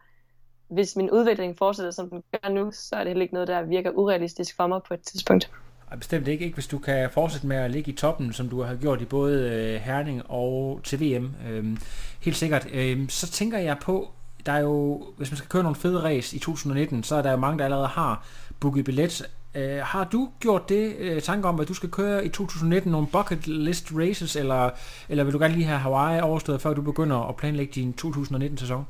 hvis 0.67 0.95
min 0.95 1.11
udvikling 1.11 1.57
fortsætter, 1.57 1.91
som 1.91 2.09
den 2.09 2.23
gør 2.31 2.49
nu, 2.49 2.71
så 2.71 2.95
er 2.95 2.99
det 2.99 3.07
heller 3.07 3.21
ikke 3.21 3.33
noget, 3.33 3.47
der 3.47 3.61
virker 3.61 3.91
urealistisk 3.91 4.55
for 4.55 4.67
mig 4.67 4.81
på 4.87 4.93
et 4.93 5.01
tidspunkt. 5.01 5.51
Ej, 5.93 5.97
bestemt 5.97 6.27
ikke, 6.27 6.45
ikke 6.45 6.53
hvis 6.53 6.67
du 6.67 6.77
kan 6.77 7.09
fortsætte 7.09 7.47
med 7.47 7.57
at 7.57 7.71
ligge 7.71 7.91
i 7.91 7.95
toppen, 7.95 8.33
som 8.33 8.49
du 8.49 8.61
har 8.61 8.75
gjort 8.75 9.01
i 9.01 9.05
både 9.05 9.49
øh, 9.49 9.81
Herning 9.81 10.21
og 10.29 10.79
til 10.83 11.01
VM. 11.01 11.35
Øhm, 11.49 11.77
helt 12.21 12.37
sikkert. 12.37 12.67
Øhm, 12.73 13.09
så 13.09 13.27
tænker 13.27 13.57
jeg 13.57 13.77
på, 13.81 14.09
der 14.45 14.51
er 14.51 14.59
jo, 14.59 15.03
hvis 15.17 15.31
man 15.31 15.37
skal 15.37 15.49
køre 15.49 15.63
nogle 15.63 15.75
fede 15.75 16.03
race 16.03 16.35
i 16.35 16.39
2019, 16.39 17.03
så 17.03 17.15
er 17.15 17.21
der 17.21 17.31
jo 17.31 17.37
mange, 17.37 17.59
der 17.59 17.65
allerede 17.65 17.87
har 17.87 18.25
booket 18.59 18.85
billet. 18.85 19.29
Øh, 19.55 19.79
har 19.83 20.03
du 20.03 20.29
gjort 20.39 20.69
det 20.69 20.95
øh, 20.97 21.21
tanke 21.21 21.47
om, 21.47 21.59
at 21.59 21.67
du 21.67 21.73
skal 21.73 21.91
køre 21.91 22.25
i 22.25 22.29
2019 22.29 22.91
nogle 22.91 23.07
bucket 23.07 23.47
list 23.47 23.91
races, 23.95 24.35
eller, 24.35 24.69
eller 25.09 25.23
vil 25.23 25.33
du 25.33 25.39
gerne 25.39 25.53
lige 25.53 25.65
have 25.65 25.79
Hawaii 25.79 26.21
overstået, 26.21 26.61
før 26.61 26.73
du 26.73 26.81
begynder 26.81 27.29
at 27.29 27.35
planlægge 27.35 27.73
din 27.75 27.95
2019-sæson? 28.01 28.87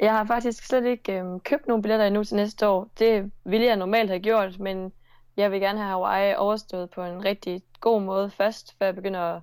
Jeg 0.00 0.12
har 0.12 0.24
faktisk 0.24 0.66
slet 0.66 0.84
ikke 0.84 1.20
øh, 1.20 1.24
købt 1.44 1.68
nogle 1.68 1.82
billetter 1.82 2.06
endnu 2.06 2.24
til 2.24 2.36
næste 2.36 2.68
år. 2.68 2.88
Det 2.98 3.30
ville 3.44 3.66
jeg 3.66 3.76
normalt 3.76 4.10
have 4.10 4.20
gjort, 4.20 4.60
men 4.60 4.92
jeg 5.36 5.50
vil 5.50 5.60
gerne 5.60 5.78
have 5.78 5.88
Hawaii 5.88 6.34
overstået 6.36 6.90
på 6.90 7.02
en 7.04 7.24
rigtig 7.24 7.62
god 7.80 8.02
måde 8.02 8.30
først, 8.30 8.74
før 8.78 8.86
jeg 8.86 8.94
begynder 8.94 9.20
at, 9.20 9.42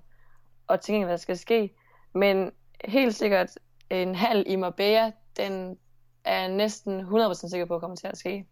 at 0.69 0.81
tænke, 0.81 1.05
hvad 1.05 1.11
der 1.13 1.17
skal 1.21 1.37
ske. 1.37 1.73
Men 2.13 2.51
helt 2.85 3.15
sikkert 3.15 3.49
en 3.89 4.15
halv 4.15 4.43
i 4.47 4.55
Marbella, 4.55 5.11
den 5.37 5.77
er 6.23 6.39
jeg 6.39 6.49
næsten 6.49 6.99
100% 7.01 7.49
sikker 7.49 7.65
på 7.65 7.79
kommer 7.79 7.97
til 7.97 8.07
at 8.07 8.17
ske. 8.17 8.45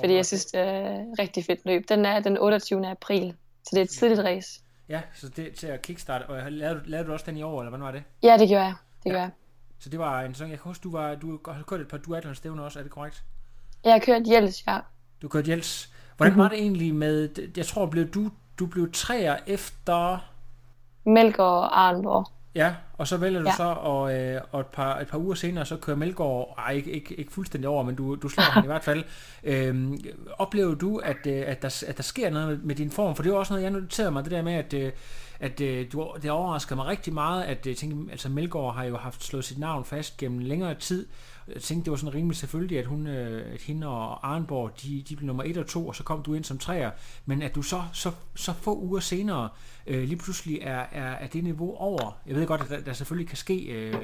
Fordi 0.00 0.14
jeg 0.14 0.26
synes, 0.26 0.44
det 0.44 0.60
er 0.60 1.04
rigtig 1.18 1.44
fedt 1.44 1.60
løb. 1.64 1.88
Den 1.88 2.04
er 2.04 2.20
den 2.20 2.38
28. 2.38 2.86
april, 2.86 3.34
så 3.64 3.68
det 3.70 3.78
er 3.78 3.82
et 3.82 3.90
tidligt 3.90 4.20
race. 4.20 4.60
Ja, 4.88 5.02
så 5.14 5.28
det 5.28 5.54
til 5.54 5.66
at 5.66 5.82
kickstarte. 5.82 6.26
Og 6.28 6.52
lavede, 6.52 6.80
du- 6.80 6.84
lavede 6.86 7.06
du 7.08 7.12
også 7.12 7.26
den 7.26 7.36
i 7.36 7.42
år, 7.42 7.60
eller 7.60 7.70
hvordan 7.70 7.84
var 7.84 7.90
det? 7.92 8.02
Ja, 8.22 8.36
det 8.38 8.48
gør 8.48 8.56
jeg. 8.62 8.74
Det 9.04 9.10
Ja. 9.10 9.14
gør 9.14 9.20
jeg. 9.20 9.30
Så 9.78 9.88
det 9.88 9.98
var 9.98 10.20
en 10.22 10.34
sæson, 10.34 10.50
jeg 10.50 10.58
kan 10.58 10.64
huske, 10.64 10.82
du, 10.82 10.90
var, 10.92 11.14
du 11.14 11.40
har 11.46 11.62
kørt 11.62 11.80
et 11.80 11.88
par 11.88 11.98
duathlon 11.98 12.34
stævner 12.34 12.62
også, 12.64 12.78
er 12.78 12.82
det 12.82 12.92
korrekt? 12.92 13.24
Jeg 13.84 13.92
har 13.92 13.98
kørt 13.98 14.22
Jels, 14.28 14.66
ja. 14.66 14.78
Du 15.22 15.28
kørte 15.28 15.50
Jels. 15.50 15.89
Hvordan 16.20 16.38
var 16.38 16.48
det 16.48 16.58
egentlig 16.58 16.94
med, 16.94 17.28
jeg 17.56 17.66
tror, 17.66 17.86
blev 17.86 18.08
du, 18.08 18.30
du 18.58 18.66
blev 18.66 18.92
træer 18.92 19.36
efter, 19.46 20.18
Melgaard 21.06 21.50
og 21.62 21.80
Arnborg. 21.80 22.26
ja, 22.54 22.74
og 22.98 23.06
så 23.08 23.16
vælger 23.16 23.40
du 23.40 23.46
Ja. 23.46 23.56
så, 23.56 23.62
og, 23.64 24.14
øh, 24.14 24.40
og 24.52 24.60
et, 24.60 24.66
par, 24.66 24.98
et 24.98 25.08
par 25.08 25.18
uger 25.18 25.34
senere, 25.34 25.66
så 25.66 25.76
kører 25.76 25.96
Melgaard, 25.96 26.54
ej, 26.58 26.72
ikke, 26.72 26.90
ikke, 26.90 27.14
ikke 27.14 27.32
fuldstændig 27.32 27.68
over, 27.68 27.82
men 27.82 27.94
du, 27.94 28.14
du 28.14 28.28
slår 28.28 28.42
ham 28.44 28.64
i 28.64 28.66
hvert 28.66 28.84
fald. 28.84 29.04
Øhm, 29.44 29.98
oplever 30.38 30.74
du, 30.74 30.96
at, 30.96 31.26
øh, 31.26 31.42
at, 31.46 31.62
der, 31.62 31.84
at 31.88 31.96
der 31.96 32.02
sker 32.02 32.30
noget 32.30 32.48
med, 32.48 32.56
med 32.58 32.74
din 32.74 32.90
form? 32.90 33.16
For 33.16 33.22
det 33.22 33.32
var 33.32 33.38
også 33.38 33.52
noget, 33.52 33.62
jeg 33.62 33.70
noterede 33.70 34.10
mig, 34.10 34.24
det 34.24 34.30
der 34.32 34.42
med, 34.42 34.52
at, 34.52 34.74
øh, 34.74 34.92
at 35.40 35.60
øh, 35.60 35.86
du, 35.92 36.08
det 36.22 36.30
overraskede 36.30 36.76
mig 36.76 36.86
rigtig 36.86 37.14
meget, 37.14 37.42
at 37.42 37.66
jeg 37.66 37.76
tænkte, 37.76 38.12
altså 38.12 38.28
Melgaard 38.28 38.74
har 38.74 38.84
jo 38.84 38.96
haft 38.96 39.24
slået 39.24 39.44
sit 39.44 39.58
navn 39.58 39.84
fast 39.84 40.16
gennem 40.16 40.38
længere 40.38 40.74
tid. 40.74 41.06
Jeg 41.54 41.62
tænkte, 41.62 41.84
det 41.84 41.90
var 41.90 41.96
sådan 41.96 42.14
rimelig 42.14 42.36
selvfølgelig, 42.36 42.78
at, 42.78 42.86
hun, 42.86 43.06
øh, 43.06 43.54
at 43.54 43.60
hende 43.60 43.86
og 43.86 44.32
Arnborg, 44.34 44.70
de, 44.82 45.04
de 45.08 45.16
blev 45.16 45.26
nummer 45.26 45.44
1 45.44 45.56
og 45.56 45.66
2, 45.66 45.88
og 45.88 45.96
så 45.96 46.02
kom 46.02 46.22
du 46.22 46.34
ind 46.34 46.44
som 46.44 46.58
træer. 46.58 46.90
Men 47.26 47.42
at 47.42 47.54
du 47.54 47.62
så, 47.62 47.82
så, 47.92 48.12
så 48.34 48.52
få 48.52 48.78
uger 48.78 49.00
senere 49.00 49.48
øh, 49.86 50.02
lige 50.02 50.16
pludselig 50.16 50.58
er, 50.62 50.84
er, 50.92 51.12
er 51.12 51.26
det 51.26 51.44
niveau 51.44 51.76
over. 51.76 52.18
Jeg 52.26 52.36
ved 52.36 52.46
godt, 52.46 52.60
at 52.60 52.68
der, 52.68 52.80
der 52.80 52.92
selvfølgelig 52.92 53.28
kan 53.28 53.36
ske 53.36 53.66
øh, 53.66 53.94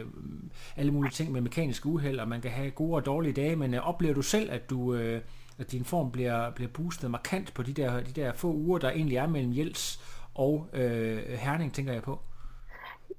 alle 0.76 0.92
mulige 0.92 1.12
ting 1.12 1.32
med 1.32 1.40
mekaniske 1.40 1.86
uheld, 1.86 2.20
og 2.20 2.28
man 2.28 2.40
kan 2.40 2.50
have 2.50 2.70
gode 2.70 2.94
og 2.94 3.06
dårlige 3.06 3.32
dage, 3.32 3.56
men 3.56 3.74
øh, 3.74 3.88
oplever 3.88 4.14
du 4.14 4.22
selv, 4.22 4.50
at 4.50 4.70
du... 4.70 4.94
Øh, 4.94 5.20
at 5.58 5.72
din 5.72 5.84
form 5.84 6.10
bliver, 6.10 6.50
bliver 6.50 6.68
boostet 6.68 7.10
markant 7.10 7.54
på 7.54 7.62
de 7.62 7.72
der, 7.72 8.00
de 8.00 8.12
der 8.12 8.32
få 8.32 8.52
uger, 8.52 8.78
der 8.78 8.90
egentlig 8.90 9.16
er 9.16 9.26
mellem 9.26 9.56
Jels 9.56 10.00
og 10.34 10.68
øh, 10.72 11.18
Herning, 11.28 11.72
tænker 11.72 11.92
jeg 11.92 12.02
på. 12.02 12.20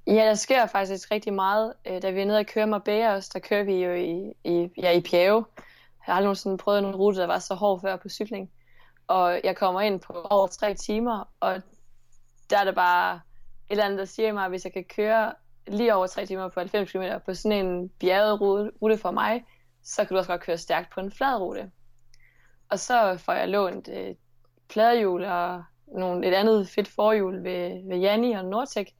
Ja, 0.08 0.24
der 0.26 0.34
sker 0.34 0.66
faktisk 0.66 1.10
rigtig 1.10 1.32
meget. 1.32 1.72
Øh, 1.86 2.02
da 2.02 2.10
vi 2.10 2.20
er 2.20 2.24
nede 2.24 2.38
og 2.38 2.46
køre 2.46 2.66
Marbella 2.66 3.14
også, 3.14 3.30
der 3.32 3.38
kører 3.38 3.64
vi 3.64 3.84
jo 3.84 3.92
i, 3.92 4.32
i, 4.44 4.68
ja, 4.76 4.90
i 4.90 5.00
Piave. 5.00 5.44
Jeg 5.56 5.64
har 6.00 6.12
aldrig 6.12 6.24
nogensinde 6.24 6.58
prøvet 6.58 6.78
en 6.78 6.96
rute, 6.96 7.18
der 7.18 7.26
var 7.26 7.38
så 7.38 7.54
hård 7.54 7.80
før 7.80 7.96
på 7.96 8.08
cykling. 8.08 8.50
Og 9.06 9.40
jeg 9.44 9.56
kommer 9.56 9.80
ind 9.80 10.00
på 10.00 10.12
over 10.12 10.46
tre 10.46 10.74
timer, 10.74 11.28
og 11.40 11.62
der 12.50 12.58
er 12.58 12.64
det 12.64 12.74
bare 12.74 13.14
et 13.14 13.20
eller 13.70 13.84
andet, 13.84 13.98
der 13.98 14.04
siger 14.04 14.32
mig, 14.32 14.44
at 14.44 14.50
hvis 14.50 14.64
jeg 14.64 14.72
kan 14.72 14.84
køre 14.84 15.32
lige 15.66 15.94
over 15.94 16.06
tre 16.06 16.26
timer 16.26 16.48
på 16.48 16.60
90 16.60 16.92
km 16.92 17.02
på 17.26 17.34
sådan 17.34 17.66
en 17.66 17.88
bjerget 17.88 18.40
rute, 18.80 18.98
for 18.98 19.10
mig, 19.10 19.44
så 19.82 20.04
kan 20.04 20.14
du 20.14 20.18
også 20.18 20.30
godt 20.30 20.40
køre 20.40 20.58
stærkt 20.58 20.92
på 20.92 21.00
en 21.00 21.12
flad 21.12 21.40
rute. 21.40 21.70
Og 22.70 22.78
så 22.78 23.16
får 23.24 23.32
jeg 23.32 23.48
lånt 23.48 23.88
et 23.88 24.16
pladehjul 24.68 25.24
og 25.24 25.62
nogle, 25.86 26.26
et 26.28 26.34
andet 26.34 26.68
fedt 26.68 26.88
forhjul 26.88 27.44
ved, 27.44 27.88
ved 27.88 27.98
Janni 27.98 28.32
og 28.32 28.44
Nortek, 28.44 28.94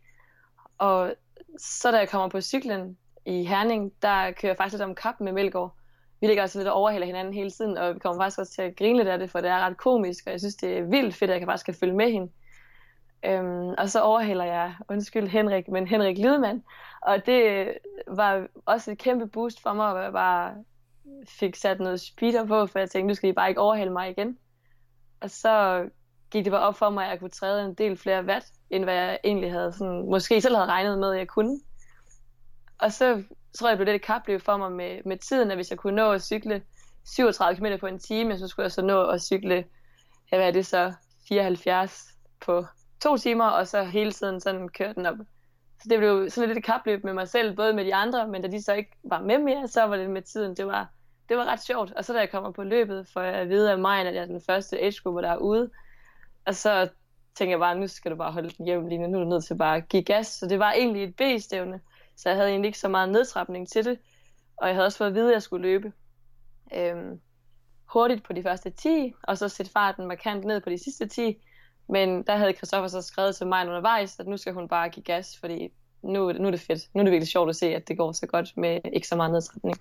og 0.78 1.14
så 1.58 1.90
da 1.90 1.98
jeg 1.98 2.08
kommer 2.08 2.28
på 2.28 2.40
cyklen 2.40 2.98
i 3.26 3.44
Herning, 3.44 3.92
der 4.02 4.32
kører 4.32 4.50
jeg 4.50 4.56
faktisk 4.56 4.72
lidt 4.72 4.82
om 4.82 4.94
kap 4.94 5.20
med 5.20 5.32
Melgaard. 5.32 5.76
Vi 6.20 6.26
ligger 6.26 6.42
altså 6.42 6.58
lidt 6.58 6.68
og 6.68 6.74
overhælder 6.74 7.06
hinanden 7.06 7.34
hele 7.34 7.50
tiden, 7.50 7.78
og 7.78 7.94
vi 7.94 7.98
kommer 7.98 8.22
faktisk 8.22 8.38
også 8.38 8.52
til 8.52 8.62
at 8.62 8.76
grine 8.76 8.98
lidt 8.98 9.08
af 9.08 9.18
det, 9.18 9.30
for 9.30 9.40
det 9.40 9.50
er 9.50 9.60
ret 9.60 9.76
komisk, 9.76 10.26
og 10.26 10.32
jeg 10.32 10.40
synes, 10.40 10.54
det 10.54 10.78
er 10.78 10.82
vildt 10.82 11.14
fedt, 11.14 11.30
at 11.30 11.40
jeg 11.40 11.46
faktisk 11.46 11.64
kan 11.64 11.74
følge 11.74 11.94
med 11.94 12.12
hende. 12.12 12.32
Øhm, 13.24 13.74
og 13.78 13.88
så 13.88 14.00
overhælder 14.00 14.44
jeg, 14.44 14.74
undskyld 14.88 15.28
Henrik, 15.28 15.68
men 15.68 15.86
Henrik 15.86 16.18
Lidemann. 16.18 16.62
Og 17.02 17.26
det 17.26 17.72
var 18.06 18.46
også 18.66 18.92
et 18.92 18.98
kæmpe 18.98 19.26
boost 19.26 19.62
for 19.62 19.72
mig, 19.72 19.92
hvor 19.92 20.00
jeg 20.00 20.12
bare 20.12 20.54
fik 21.28 21.56
sat 21.56 21.80
noget 21.80 22.00
speeder 22.00 22.46
på, 22.46 22.66
for 22.66 22.78
jeg 22.78 22.90
tænkte, 22.90 23.08
nu 23.08 23.14
skal 23.14 23.30
I 23.30 23.32
bare 23.32 23.48
ikke 23.48 23.60
overhælde 23.60 23.92
mig 23.92 24.10
igen. 24.10 24.38
Og 25.20 25.30
så 25.30 25.84
gik 26.30 26.44
det 26.44 26.52
bare 26.52 26.62
op 26.62 26.76
for 26.76 26.90
mig, 26.90 27.04
at 27.04 27.10
jeg 27.10 27.18
kunne 27.18 27.30
træde 27.30 27.64
en 27.64 27.74
del 27.74 27.96
flere 27.96 28.24
watt, 28.24 28.46
end 28.70 28.84
hvad 28.84 28.94
jeg 28.94 29.18
egentlig 29.24 29.52
havde 29.52 29.72
sådan, 29.72 30.10
måske 30.10 30.40
selv 30.40 30.56
havde 30.56 30.68
regnet 30.68 30.98
med, 30.98 31.12
at 31.12 31.18
jeg 31.18 31.28
kunne. 31.28 31.60
Og 32.78 32.92
så 32.92 33.22
tror 33.58 33.68
jeg, 33.68 33.78
det 33.78 33.84
blev 33.84 33.92
lidt 33.92 34.02
et 34.02 34.06
kapløb 34.06 34.42
for 34.42 34.56
mig 34.56 34.72
med, 34.72 35.00
med 35.04 35.16
tiden, 35.16 35.50
at 35.50 35.56
hvis 35.56 35.70
jeg 35.70 35.78
kunne 35.78 35.96
nå 35.96 36.12
at 36.12 36.22
cykle 36.22 36.62
37 37.06 37.56
km 37.56 37.80
på 37.80 37.86
en 37.86 37.98
time, 37.98 38.38
så 38.38 38.48
skulle 38.48 38.64
jeg 38.64 38.72
så 38.72 38.82
nå 38.82 39.06
at 39.06 39.22
cykle, 39.22 39.64
ja, 40.32 40.36
hvad 40.36 40.46
er 40.46 40.50
det 40.50 40.66
så, 40.66 40.92
74 41.28 42.08
på 42.40 42.66
to 43.02 43.16
timer, 43.16 43.44
og 43.44 43.68
så 43.68 43.84
hele 43.84 44.12
tiden 44.12 44.40
sådan 44.40 44.68
køre 44.68 44.94
den 44.94 45.06
op 45.06 45.16
Så 45.82 45.88
det 45.90 45.98
blev 45.98 46.30
sådan 46.30 46.48
lidt 46.48 46.58
et 46.58 46.64
kapløb 46.64 47.04
med 47.04 47.12
mig 47.12 47.28
selv, 47.28 47.56
både 47.56 47.72
med 47.72 47.84
de 47.84 47.94
andre, 47.94 48.28
men 48.28 48.42
da 48.42 48.48
de 48.48 48.62
så 48.62 48.72
ikke 48.72 48.90
var 49.04 49.20
med 49.20 49.38
mere, 49.38 49.68
så 49.68 49.82
var 49.82 49.96
det 49.96 50.10
med 50.10 50.22
tiden. 50.22 50.56
Det 50.56 50.66
var, 50.66 50.88
det 51.28 51.36
var 51.36 51.44
ret 51.44 51.62
sjovt. 51.62 51.92
Og 51.92 52.04
så 52.04 52.12
da 52.12 52.18
jeg 52.18 52.30
kommer 52.30 52.50
på 52.50 52.62
løbet, 52.62 53.08
får 53.12 53.20
jeg 53.20 53.34
at 53.34 53.48
vide 53.48 53.72
af 53.72 53.78
mig, 53.78 54.00
at 54.00 54.14
jeg 54.14 54.22
er 54.22 54.26
den 54.26 54.42
første 54.46 54.78
age 54.78 55.00
group, 55.02 55.22
der 55.22 55.30
er 55.30 55.36
ude. 55.36 55.70
Og 56.46 56.54
så 56.54 56.88
tænker 57.38 57.52
jeg 57.52 57.58
bare, 57.58 57.78
nu 57.78 57.86
skal 57.86 58.10
du 58.10 58.16
bare 58.16 58.32
holde 58.32 58.50
den 58.50 58.64
hjem 58.64 58.86
lige 58.86 58.98
nu. 58.98 59.06
Nu 59.06 59.18
er 59.18 59.22
du 59.24 59.28
nødt 59.28 59.44
til 59.44 59.56
bare 59.56 59.76
at 59.76 59.88
give 59.88 60.02
gas. 60.02 60.26
Så 60.26 60.46
det 60.46 60.58
var 60.58 60.72
egentlig 60.72 61.04
et 61.04 61.16
B-stævne. 61.16 61.80
Så 62.16 62.28
jeg 62.28 62.36
havde 62.36 62.50
egentlig 62.50 62.68
ikke 62.68 62.78
så 62.78 62.88
meget 62.88 63.08
nedtrapning 63.08 63.68
til 63.68 63.84
det. 63.84 63.98
Og 64.56 64.66
jeg 64.66 64.76
havde 64.76 64.86
også 64.86 64.98
fået 64.98 65.08
at 65.08 65.14
vide, 65.14 65.28
at 65.28 65.32
jeg 65.32 65.42
skulle 65.42 65.62
løbe 65.62 65.92
øhm, 66.74 67.20
hurtigt 67.84 68.24
på 68.24 68.32
de 68.32 68.42
første 68.42 68.70
10, 68.70 69.14
og 69.22 69.38
så 69.38 69.48
sætte 69.48 69.72
farten 69.72 70.06
markant 70.06 70.44
ned 70.44 70.60
på 70.60 70.70
de 70.70 70.84
sidste 70.84 71.08
10. 71.08 71.36
Men 71.88 72.22
der 72.22 72.36
havde 72.36 72.52
Christoffer 72.52 72.88
så 72.88 73.02
skrevet 73.02 73.36
til 73.36 73.46
mig 73.46 73.68
undervejs, 73.68 74.20
at 74.20 74.26
nu 74.26 74.36
skal 74.36 74.52
hun 74.52 74.68
bare 74.68 74.88
give 74.88 75.04
gas, 75.04 75.38
fordi 75.38 75.68
nu, 76.02 76.32
nu 76.32 76.46
er 76.46 76.50
det 76.50 76.60
fedt. 76.60 76.88
Nu 76.94 77.00
er 77.00 77.04
det 77.04 77.10
virkelig 77.10 77.28
sjovt 77.28 77.50
at 77.50 77.56
se, 77.56 77.66
at 77.74 77.88
det 77.88 77.98
går 77.98 78.12
så 78.12 78.26
godt 78.26 78.56
med 78.56 78.80
ikke 78.92 79.08
så 79.08 79.16
meget 79.16 79.32
nedtrapning. 79.32 79.76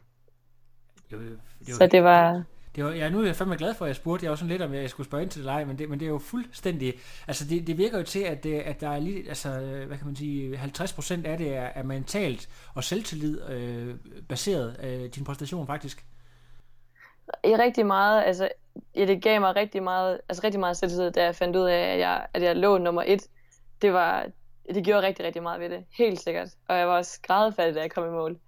Det 1.09 1.17
var, 1.17 1.23
det 1.23 1.39
var, 1.67 1.73
Så 1.73 1.87
det 1.87 2.03
var, 2.03 2.43
det 2.77 2.85
var, 2.85 2.91
ja, 2.91 3.09
nu 3.09 3.21
er 3.21 3.25
jeg 3.25 3.35
fandme 3.35 3.55
glad 3.55 3.73
for, 3.73 3.85
at 3.85 3.89
jeg 3.89 3.95
spurgte. 3.95 4.23
Jeg 4.23 4.29
var 4.29 4.35
sådan 4.35 4.49
lidt, 4.49 4.61
om 4.61 4.73
jeg 4.73 4.89
skulle 4.89 5.07
spørge 5.07 5.23
ind 5.23 5.31
til 5.31 5.43
det 5.43 5.49
eller 5.49 5.65
men 5.65 5.77
det, 5.77 5.89
men 5.89 5.99
det 5.99 6.05
er 6.05 6.09
jo 6.09 6.17
fuldstændig... 6.17 6.93
Altså, 7.27 7.45
det, 7.45 7.67
det 7.67 7.77
virker 7.77 7.97
jo 7.97 8.03
til, 8.03 8.19
at, 8.19 8.43
det, 8.43 8.59
at 8.59 8.81
der 8.81 8.89
er 8.89 8.99
lige... 8.99 9.29
Altså, 9.29 9.49
øh, 9.49 9.87
hvad 9.87 9.97
kan 9.97 10.05
man 10.07 10.15
sige... 10.15 10.57
50 10.57 10.93
procent 10.93 11.25
af 11.27 11.37
det 11.37 11.55
er, 11.55 11.69
er 11.75 11.83
mentalt 11.83 12.49
og 12.73 12.83
selvtillid 12.83 13.49
øh, 13.49 13.95
baseret 14.29 14.77
øh, 14.83 15.09
din 15.09 15.23
præstation, 15.23 15.67
faktisk. 15.67 16.05
i 17.43 17.55
rigtig 17.55 17.85
meget, 17.85 18.23
altså, 18.23 18.49
ja, 18.95 19.05
det 19.05 19.21
gav 19.21 19.41
mig 19.41 19.55
rigtig 19.55 19.83
meget, 19.83 20.19
altså 20.29 20.43
rigtig 20.43 20.59
meget 20.59 20.77
selvtillid, 20.77 21.11
da 21.11 21.23
jeg 21.23 21.35
fandt 21.35 21.55
ud 21.55 21.65
af, 21.65 21.93
at 21.93 21.99
jeg, 21.99 22.27
at 22.33 22.41
jeg 22.41 22.55
lå 22.55 22.77
nummer 22.77 23.03
et. 23.07 23.27
Det 23.81 23.93
var, 23.93 24.25
det 24.73 24.85
gjorde 24.85 25.07
rigtig, 25.07 25.25
rigtig 25.25 25.43
meget 25.43 25.61
ved 25.61 25.69
det. 25.69 25.85
Helt 25.97 26.19
sikkert. 26.19 26.49
Og 26.67 26.77
jeg 26.77 26.87
var 26.87 26.97
også 26.97 27.19
grædefærdig, 27.21 27.75
da 27.75 27.81
jeg 27.81 27.91
kom 27.91 28.05
i 28.07 28.11
mål. 28.11 28.39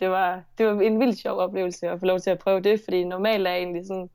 Det 0.00 0.10
var, 0.10 0.42
det 0.58 0.66
var 0.66 0.80
en 0.80 1.00
vildt 1.00 1.18
sjov 1.18 1.38
oplevelse 1.38 1.88
at 1.88 2.00
få 2.00 2.06
lov 2.06 2.20
til 2.20 2.30
at 2.30 2.38
prøve 2.38 2.60
det, 2.60 2.80
fordi 2.84 3.04
normalt 3.04 3.46
er 3.46 3.50
jeg 3.50 3.60
egentlig 3.60 3.86
sådan, 3.86 4.10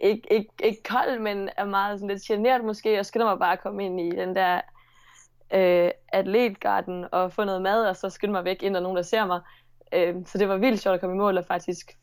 ikke, 0.00 0.32
ikke, 0.32 0.50
ikke 0.64 0.82
kold, 0.82 1.18
men 1.18 1.48
er 1.56 1.64
meget 1.64 2.00
sådan 2.00 2.08
lidt 2.08 2.22
generet 2.22 2.64
måske, 2.64 2.98
og 2.98 3.06
skynder 3.06 3.26
mig 3.26 3.38
bare 3.38 3.52
at 3.52 3.62
komme 3.62 3.84
ind 3.84 4.00
i 4.00 4.10
den 4.10 4.34
der 4.34 4.60
øh, 5.54 5.90
atletgarden 6.12 7.06
og 7.12 7.32
få 7.32 7.44
noget 7.44 7.62
mad, 7.62 7.86
og 7.86 7.96
så 7.96 8.10
skynde 8.10 8.32
mig 8.32 8.44
væk, 8.44 8.62
ind 8.62 8.74
der 8.74 8.80
nogen, 8.80 8.96
der 8.96 9.02
ser 9.02 9.26
mig. 9.26 9.40
Øh, 9.94 10.14
så 10.26 10.38
det 10.38 10.48
var 10.48 10.56
vildt 10.56 10.80
sjovt 10.80 10.94
at 10.94 11.00
komme 11.00 11.16
i 11.16 11.18
mål 11.18 11.38
og 11.38 11.44
faktisk 11.44 11.96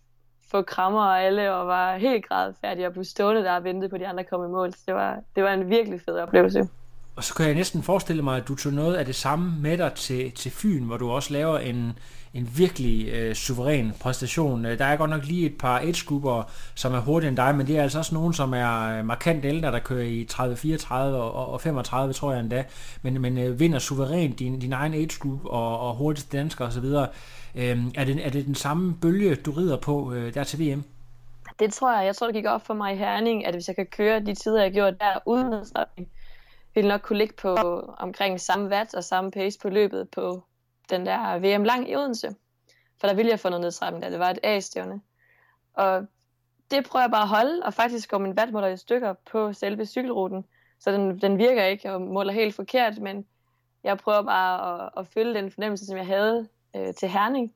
få 0.51 0.61
krammer 0.61 1.01
og 1.01 1.23
alle, 1.23 1.53
og 1.53 1.67
var 1.67 1.97
helt 1.97 2.25
grædefærdig 2.25 2.87
og 2.87 2.93
blev 2.93 3.03
stående 3.03 3.43
der 3.43 3.55
og 3.55 3.63
ventede 3.63 3.89
på, 3.89 3.97
de 3.97 4.07
andre 4.07 4.23
kom 4.23 4.45
i 4.45 4.47
mål. 4.47 4.73
Så 4.73 4.79
det 4.85 4.95
var, 4.95 5.19
det 5.35 5.43
var 5.43 5.53
en 5.53 5.69
virkelig 5.69 6.01
fed 6.01 6.13
oplevelse. 6.13 6.67
Og 7.15 7.23
så 7.23 7.33
kan 7.33 7.45
jeg 7.45 7.55
næsten 7.55 7.83
forestille 7.83 8.23
mig, 8.23 8.37
at 8.37 8.47
du 8.47 8.55
tog 8.55 8.73
noget 8.73 8.95
af 8.95 9.05
det 9.05 9.15
samme 9.15 9.61
med 9.61 9.77
dig 9.77 9.93
til, 9.93 10.31
til 10.31 10.51
Fyn, 10.51 10.83
hvor 10.83 10.97
du 10.97 11.09
også 11.09 11.33
laver 11.33 11.57
en, 11.57 11.99
en 12.37 12.49
virkelig 12.57 13.07
øh, 13.07 13.35
suveræn 13.35 13.93
præstation. 13.99 14.65
Øh, 14.65 14.79
der 14.79 14.85
er 14.85 14.97
godt 14.97 15.09
nok 15.09 15.25
lige 15.25 15.45
et 15.45 15.57
par 15.57 15.79
edge 15.79 16.43
som 16.75 16.93
er 16.93 16.99
hurtigere 16.99 17.29
end 17.29 17.37
dig, 17.37 17.55
men 17.55 17.67
det 17.67 17.77
er 17.77 17.83
altså 17.83 17.97
også 17.97 18.15
nogen, 18.15 18.33
som 18.33 18.53
er 18.53 18.99
øh, 18.99 19.05
markant 19.05 19.45
ældre, 19.45 19.71
der 19.71 19.79
kører 19.79 20.03
i 20.03 20.25
30, 20.29 20.57
34 20.57 21.17
og, 21.17 21.51
og 21.53 21.61
35, 21.61 22.13
tror 22.13 22.31
jeg 22.31 22.39
endda, 22.39 22.63
men, 23.01 23.21
men 23.21 23.37
øh, 23.37 23.59
vinder 23.59 23.79
suverænt 23.79 24.39
din, 24.39 24.59
din 24.59 24.73
egen 24.73 24.93
age 24.93 25.19
group 25.19 25.45
og, 25.45 25.79
og 25.79 25.95
hurtigste 25.95 26.37
dansker 26.37 26.65
osv. 26.65 26.85
Øh, 26.85 27.77
er, 27.95 28.03
det, 28.05 28.25
er 28.25 28.29
det 28.29 28.45
den 28.45 28.55
samme 28.55 28.95
bølge, 29.01 29.35
du 29.35 29.51
rider 29.51 29.77
på 29.77 30.13
øh, 30.13 30.33
der 30.33 30.43
til 30.43 30.59
VM? 30.59 30.83
Det 31.59 31.73
tror 31.73 31.97
jeg. 31.97 32.05
Jeg 32.05 32.15
tror, 32.15 32.27
det 32.27 32.35
gik 32.35 32.45
op 32.45 32.65
for 32.65 32.73
mig 32.73 32.93
i 32.93 32.97
Herning, 32.97 33.45
at 33.45 33.53
hvis 33.53 33.67
jeg 33.67 33.75
kan 33.75 33.85
køre 33.85 34.19
de 34.19 34.35
tider, 34.35 34.61
jeg 34.61 34.71
gjorde 34.71 34.97
der 34.99 35.19
uden 35.25 35.49
nedstrafning, 35.49 36.09
ville 36.75 36.87
nok 36.87 37.01
kunne 37.01 37.17
ligge 37.17 37.33
på 37.41 37.55
omkring 37.97 38.41
samme 38.41 38.69
watt 38.69 38.93
og 38.93 39.03
samme 39.03 39.31
pace 39.31 39.59
på 39.59 39.69
løbet 39.69 40.09
på 40.09 40.43
den 40.89 41.05
der 41.05 41.39
VM 41.39 41.63
lang 41.63 41.89
i 41.89 41.95
Odense. 41.95 42.35
For 42.99 43.07
der 43.07 43.13
ville 43.13 43.31
jeg 43.31 43.39
få 43.39 43.49
noget 43.49 43.61
nedtrapning, 43.61 44.03
da 44.03 44.09
det 44.11 44.19
var 44.19 44.29
et 44.29 44.39
A-stævne. 44.43 45.01
Og 45.73 46.05
det 46.71 46.85
prøver 46.85 47.03
jeg 47.03 47.11
bare 47.11 47.21
at 47.21 47.27
holde, 47.27 47.63
og 47.63 47.73
faktisk 47.73 48.09
går 48.09 48.17
min 48.17 48.35
vatmåler 48.35 48.67
i 48.67 48.77
stykker 48.77 49.13
på 49.31 49.53
selve 49.53 49.85
cykelruten. 49.85 50.45
Så 50.79 50.91
den, 50.91 51.21
den 51.21 51.37
virker 51.37 51.63
ikke 51.63 51.93
og 51.93 52.01
måler 52.01 52.33
helt 52.33 52.55
forkert, 52.55 52.99
men 52.99 53.25
jeg 53.83 53.97
prøver 53.97 54.21
bare 54.21 54.85
at, 54.85 54.89
at 54.97 55.07
følge 55.07 55.33
den 55.33 55.51
fornemmelse, 55.51 55.85
som 55.85 55.97
jeg 55.97 56.05
havde 56.05 56.47
øh, 56.75 56.93
til 56.93 57.09
Herning. 57.09 57.53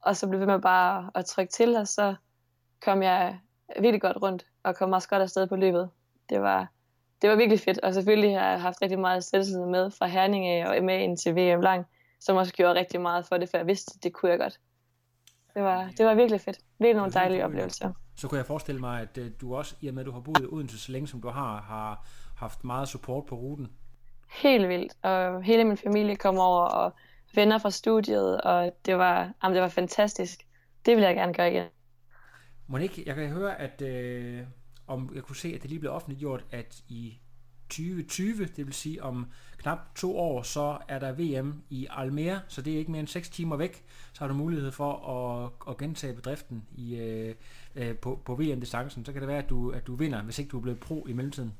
Og 0.00 0.16
så 0.16 0.28
blev 0.28 0.40
ved 0.40 0.46
med 0.46 0.58
bare 0.58 1.10
at 1.14 1.24
trykke 1.24 1.52
til, 1.52 1.76
og 1.76 1.88
så 1.88 2.14
kom 2.82 3.02
jeg 3.02 3.38
virkelig 3.80 4.00
godt 4.00 4.22
rundt, 4.22 4.46
og 4.62 4.76
kom 4.76 4.92
også 4.92 5.08
godt 5.08 5.22
afsted 5.22 5.46
på 5.46 5.56
løbet. 5.56 5.90
Det 6.30 6.40
var, 6.40 6.66
det 7.22 7.30
var 7.30 7.36
virkelig 7.36 7.60
fedt, 7.60 7.78
og 7.78 7.94
selvfølgelig 7.94 8.38
har 8.38 8.50
jeg 8.50 8.60
haft 8.60 8.82
rigtig 8.82 8.98
meget 8.98 9.24
selvtillid 9.24 9.66
med 9.66 9.90
fra 9.90 10.06
Herning 10.06 10.46
af 10.46 10.66
og 10.66 10.84
med 10.84 10.98
ind 10.98 11.16
til 11.16 11.36
VM 11.36 11.60
lang, 11.60 11.86
som 12.20 12.36
også 12.36 12.52
gjorde 12.52 12.78
rigtig 12.78 13.00
meget 13.00 13.26
for 13.26 13.36
det, 13.36 13.48
for 13.48 13.56
jeg 13.56 13.66
vidste, 13.66 13.98
det 14.02 14.12
kunne 14.12 14.30
jeg 14.30 14.38
godt. 14.38 14.60
Det 15.54 15.62
var, 15.62 15.90
det 15.98 16.06
var 16.06 16.14
virkelig 16.14 16.40
fedt. 16.40 16.58
Virkelig 16.78 16.96
nogle 16.96 17.12
dejlige 17.12 17.44
oplevelser. 17.44 17.92
Så 18.16 18.28
kunne 18.28 18.38
jeg 18.38 18.46
forestille 18.46 18.80
mig, 18.80 19.00
at 19.00 19.18
øh, 19.18 19.30
du 19.40 19.56
også, 19.56 19.76
i 19.80 19.88
og 19.88 19.94
med 19.94 20.02
at 20.02 20.06
du 20.06 20.12
har 20.12 20.20
boet 20.20 20.40
i 20.42 20.46
Odense 20.46 20.78
så 20.78 20.92
længe 20.92 21.08
som 21.08 21.20
du 21.20 21.28
har, 21.28 21.60
har 21.60 22.06
haft 22.36 22.64
meget 22.64 22.88
support 22.88 23.26
på 23.26 23.34
ruten. 23.34 23.68
Helt 24.30 24.68
vildt, 24.68 24.92
og 25.02 25.42
hele 25.42 25.64
min 25.64 25.76
familie 25.76 26.16
kom 26.16 26.38
over, 26.38 26.64
og 26.64 26.92
venner 27.34 27.58
fra 27.58 27.70
studiet, 27.70 28.40
og 28.40 28.72
det 28.86 28.98
var, 28.98 29.32
jamen, 29.42 29.54
det 29.54 29.62
var 29.62 29.68
fantastisk. 29.68 30.46
Det 30.86 30.96
vil 30.96 31.04
jeg 31.04 31.14
gerne 31.14 31.34
gøre 31.34 31.52
igen. 31.52 31.66
Monique, 32.66 33.02
jeg 33.06 33.14
kan 33.14 33.28
høre, 33.28 33.60
at 33.60 33.82
øh, 33.82 34.42
om 34.86 35.10
jeg 35.14 35.22
kunne 35.22 35.36
se, 35.36 35.52
at 35.54 35.62
det 35.62 35.70
lige 35.70 35.80
blev 35.80 35.92
offentliggjort, 35.92 36.44
at 36.50 36.82
i 36.88 37.20
2020, 37.70 38.44
det 38.56 38.66
vil 38.66 38.74
sige 38.74 39.02
om 39.02 39.26
knap 39.58 39.94
to 39.94 40.18
år, 40.18 40.42
så 40.42 40.78
er 40.88 40.98
der 40.98 41.12
VM 41.12 41.62
i 41.70 41.86
Almere, 41.90 42.40
så 42.48 42.62
det 42.62 42.74
er 42.74 42.78
ikke 42.78 42.90
mere 42.90 43.00
end 43.00 43.08
6 43.08 43.28
timer 43.28 43.56
væk. 43.56 43.84
Så 44.12 44.20
har 44.20 44.28
du 44.28 44.34
mulighed 44.34 44.72
for 44.72 44.92
at, 44.92 45.50
at 45.70 45.76
gentage 45.76 46.14
bedriften 46.14 46.62
i, 46.76 46.96
øh, 46.96 47.34
øh, 47.76 47.96
på, 47.96 48.20
på 48.24 48.34
VM-distancen. 48.34 49.04
Så 49.04 49.12
kan 49.12 49.20
det 49.20 49.28
være, 49.28 49.38
at 49.38 49.50
du, 49.50 49.70
at 49.70 49.86
du 49.86 49.94
vinder, 49.94 50.22
hvis 50.22 50.38
ikke 50.38 50.48
du 50.48 50.56
er 50.56 50.62
blevet 50.62 50.80
pro 50.80 51.06
i 51.06 51.12
mellemtiden. 51.12 51.54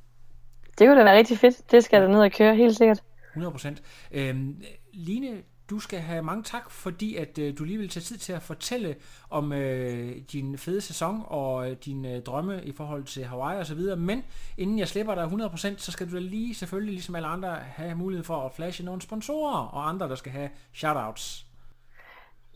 Det 0.78 0.86
kunne 0.86 0.98
da 0.98 1.04
være 1.04 1.16
rigtig 1.16 1.38
fedt. 1.38 1.70
Det 1.70 1.84
skal 1.84 1.96
jeg 1.96 2.08
da 2.08 2.12
ned 2.12 2.20
og 2.20 2.32
køre, 2.32 2.56
helt 2.56 2.76
sikkert. 2.76 3.02
100 3.30 3.52
procent. 3.52 3.82
Øhm, 4.12 4.62
Line, 4.92 5.42
du 5.70 5.78
skal 5.80 5.98
have 5.98 6.22
mange 6.22 6.42
tak, 6.42 6.70
fordi 6.70 7.16
at 7.16 7.38
øh, 7.38 7.58
du 7.58 7.64
lige 7.64 7.78
vil 7.78 7.88
tage 7.88 8.04
tid 8.04 8.16
til 8.16 8.32
at 8.32 8.42
fortælle 8.42 8.96
om 9.30 9.52
øh, 9.52 10.16
din 10.32 10.58
fede 10.58 10.80
sæson 10.80 11.22
og 11.26 11.70
øh, 11.70 11.76
dine 11.84 12.12
øh, 12.12 12.22
drømme 12.22 12.64
i 12.64 12.72
forhold 12.72 13.04
til 13.04 13.24
Hawaii 13.24 13.58
og 13.58 13.66
så 13.66 13.74
videre. 13.74 13.96
Men 13.96 14.24
inden 14.58 14.78
jeg 14.78 14.88
slipper 14.88 15.14
dig 15.14 15.24
100%, 15.24 15.78
så 15.78 15.92
skal 15.92 16.10
du 16.10 16.14
da 16.14 16.20
lige 16.20 16.54
selvfølgelig, 16.54 16.92
ligesom 16.92 17.14
alle 17.14 17.28
andre, 17.28 17.54
have 17.54 17.94
mulighed 17.94 18.24
for 18.24 18.46
at 18.46 18.52
flashe 18.52 18.84
nogle 18.84 19.02
sponsorer 19.02 19.66
og 19.66 19.88
andre, 19.88 20.08
der 20.08 20.14
skal 20.14 20.32
have 20.32 20.50
shoutouts. 20.74 21.46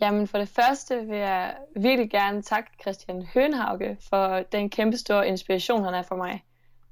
Jamen 0.01 0.29
for 0.29 0.39
det 0.39 0.49
første 0.49 1.07
vil 1.07 1.19
jeg 1.19 1.55
virkelig 1.77 2.11
gerne 2.11 2.43
takke 2.43 2.71
Christian 2.81 3.27
Hønhauge 3.35 3.97
for 4.11 4.43
den 4.53 4.71
kæmpe 4.71 4.97
store 4.97 5.29
inspiration, 5.29 5.85
han 5.85 5.95
er 5.95 6.03
for 6.03 6.17
mig. 6.17 6.45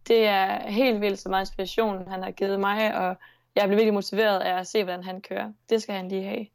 Det 0.08 0.26
er 0.26 0.70
helt 0.70 1.00
vildt 1.00 1.18
så 1.18 1.28
meget 1.28 1.42
inspiration, 1.42 2.08
han 2.08 2.22
har 2.22 2.30
givet 2.30 2.60
mig, 2.60 2.94
og 2.94 3.16
jeg 3.56 3.68
blev 3.68 3.76
virkelig 3.76 3.94
motiveret 3.94 4.40
af 4.40 4.58
at 4.58 4.66
se, 4.66 4.84
hvordan 4.84 5.04
han 5.04 5.20
kører. 5.20 5.52
Det 5.70 5.82
skal 5.82 5.94
han 5.94 6.08
lige 6.08 6.24
have. 6.24 6.46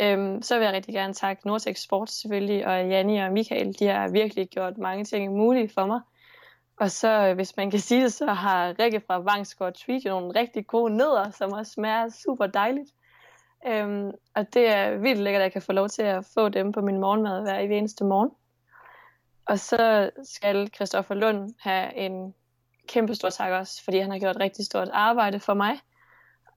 Øhm, 0.00 0.42
så 0.42 0.58
vil 0.58 0.64
jeg 0.64 0.74
rigtig 0.74 0.94
gerne 0.94 1.14
takke 1.14 1.46
Nortex 1.46 1.78
Sports 1.78 2.20
selvfølgelig, 2.20 2.66
og 2.66 2.88
Janni 2.88 3.18
og 3.18 3.32
Michael, 3.32 3.78
de 3.78 3.86
har 3.86 4.08
virkelig 4.08 4.48
gjort 4.48 4.78
mange 4.78 5.04
ting 5.04 5.32
mulige 5.32 5.68
for 5.68 5.86
mig. 5.86 6.00
Og 6.76 6.90
så, 6.90 7.28
øh, 7.28 7.34
hvis 7.34 7.56
man 7.56 7.70
kan 7.70 7.80
sige 7.80 8.02
det, 8.02 8.12
så 8.12 8.26
har 8.26 8.74
Rikke 8.78 9.02
fra 9.06 9.18
Vangsgaard 9.18 9.74
Tweet 9.74 10.04
jo 10.04 10.10
nogle 10.10 10.40
rigtig 10.40 10.66
gode 10.66 10.96
nødder, 10.96 11.30
som 11.30 11.52
også 11.52 11.72
smager 11.72 12.08
super 12.08 12.46
dejligt. 12.46 12.90
Øhm, 13.66 14.10
og 14.34 14.54
det 14.54 14.68
er 14.68 14.96
vildt 14.96 15.20
lækkert, 15.20 15.40
at 15.40 15.44
jeg 15.44 15.52
kan 15.52 15.62
få 15.62 15.72
lov 15.72 15.88
til 15.88 16.02
at 16.02 16.24
få 16.34 16.48
dem 16.48 16.72
på 16.72 16.80
min 16.80 17.00
morgenmad 17.00 17.42
hver 17.42 17.58
eneste 17.58 18.04
morgen. 18.04 18.30
Og 19.46 19.58
så 19.58 20.10
skal 20.22 20.70
Christoffer 20.74 21.14
Lund 21.14 21.54
have 21.60 21.96
en 21.96 22.34
kæmpe 22.88 23.14
stor 23.14 23.30
tak 23.30 23.52
også, 23.52 23.84
fordi 23.84 23.98
han 23.98 24.10
har 24.10 24.18
gjort 24.18 24.36
rigtig 24.40 24.66
stort 24.66 24.88
arbejde 24.92 25.40
for 25.40 25.54
mig, 25.54 25.80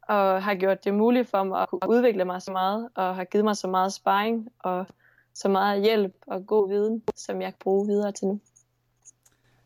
og 0.07 0.43
har 0.43 0.55
gjort 0.55 0.83
det 0.83 0.93
muligt 0.93 1.29
for 1.29 1.43
mig 1.43 1.61
at 1.61 1.69
kunne 1.69 1.89
udvikle 1.89 2.25
mig 2.25 2.41
så 2.41 2.51
meget, 2.51 2.89
og 2.95 3.15
har 3.15 3.23
givet 3.23 3.45
mig 3.45 3.57
så 3.57 3.67
meget 3.67 3.93
sparring, 3.93 4.49
og 4.59 4.87
så 5.33 5.49
meget 5.49 5.81
hjælp 5.81 6.13
og 6.27 6.45
god 6.47 6.69
viden, 6.69 7.03
som 7.15 7.41
jeg 7.41 7.51
kan 7.51 7.59
bruge 7.59 7.87
videre 7.87 8.11
til 8.11 8.27
nu. 8.27 8.39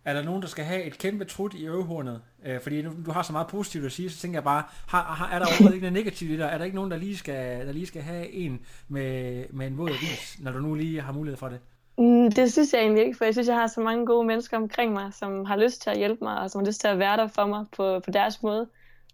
Er 0.06 0.14
der 0.14 0.24
nogen, 0.24 0.42
der 0.42 0.48
skal 0.48 0.66
have 0.66 0.84
et 0.84 0.98
kæmpe 0.98 1.26
trut 1.26 1.54
i 1.54 1.66
øvehornet? 1.66 2.22
Øh, 2.46 2.62
fordi 2.62 2.82
nu, 2.82 2.92
du 3.06 3.12
har 3.12 3.24
så 3.24 3.32
meget 3.32 3.48
positivt 3.48 3.86
at 3.86 3.92
sige, 3.92 4.10
så 4.10 4.18
tænker 4.18 4.38
jeg 4.38 4.44
bare, 4.44 4.64
har, 4.88 5.04
har, 5.04 5.36
er 5.36 5.40
der 5.40 5.46
overhovedet 5.46 5.76
ikke 5.76 5.84
noget 5.84 5.94
negativt 5.94 6.32
i 6.32 6.38
der? 6.38 6.46
Er 6.46 6.58
der 6.58 6.66
ikke 6.66 6.76
nogen, 6.76 6.92
der 6.92 6.98
lige 6.98 7.18
skal, 7.18 7.68
der 7.68 7.74
lige 7.74 7.88
skal 7.88 8.02
have 8.02 8.32
en 8.32 8.66
med, 8.88 9.46
med 9.50 9.68
en 9.68 9.78
våd 9.78 9.90
avis, 9.90 10.38
når 10.40 10.52
du 10.52 10.60
nu 10.60 10.76
lige 10.76 11.02
har 11.02 11.14
mulighed 11.14 11.38
for 11.38 11.50
det? 11.50 11.60
Mm, 11.98 12.32
det 12.32 12.52
synes 12.52 12.74
jeg 12.74 12.82
egentlig 12.82 13.06
ikke, 13.06 13.18
for 13.18 13.26
jeg 13.26 13.34
synes, 13.34 13.48
jeg 13.48 13.56
har 13.56 13.68
så 13.68 13.82
mange 13.82 14.06
gode 14.06 14.28
mennesker 14.28 14.58
omkring 14.58 14.94
mig, 14.94 15.14
som 15.14 15.46
har 15.46 15.56
lyst 15.56 15.82
til 15.82 15.90
at 15.90 15.98
hjælpe 15.98 16.24
mig, 16.24 16.40
og 16.40 16.52
som 16.52 16.62
har 16.62 16.66
lyst 16.66 16.82
til 16.82 16.88
at 16.88 17.00
være 17.00 17.18
der 17.18 17.28
for 17.28 17.46
mig 17.46 17.66
på, 17.76 18.00
på 18.00 18.12
deres 18.12 18.44
måde. 18.44 18.68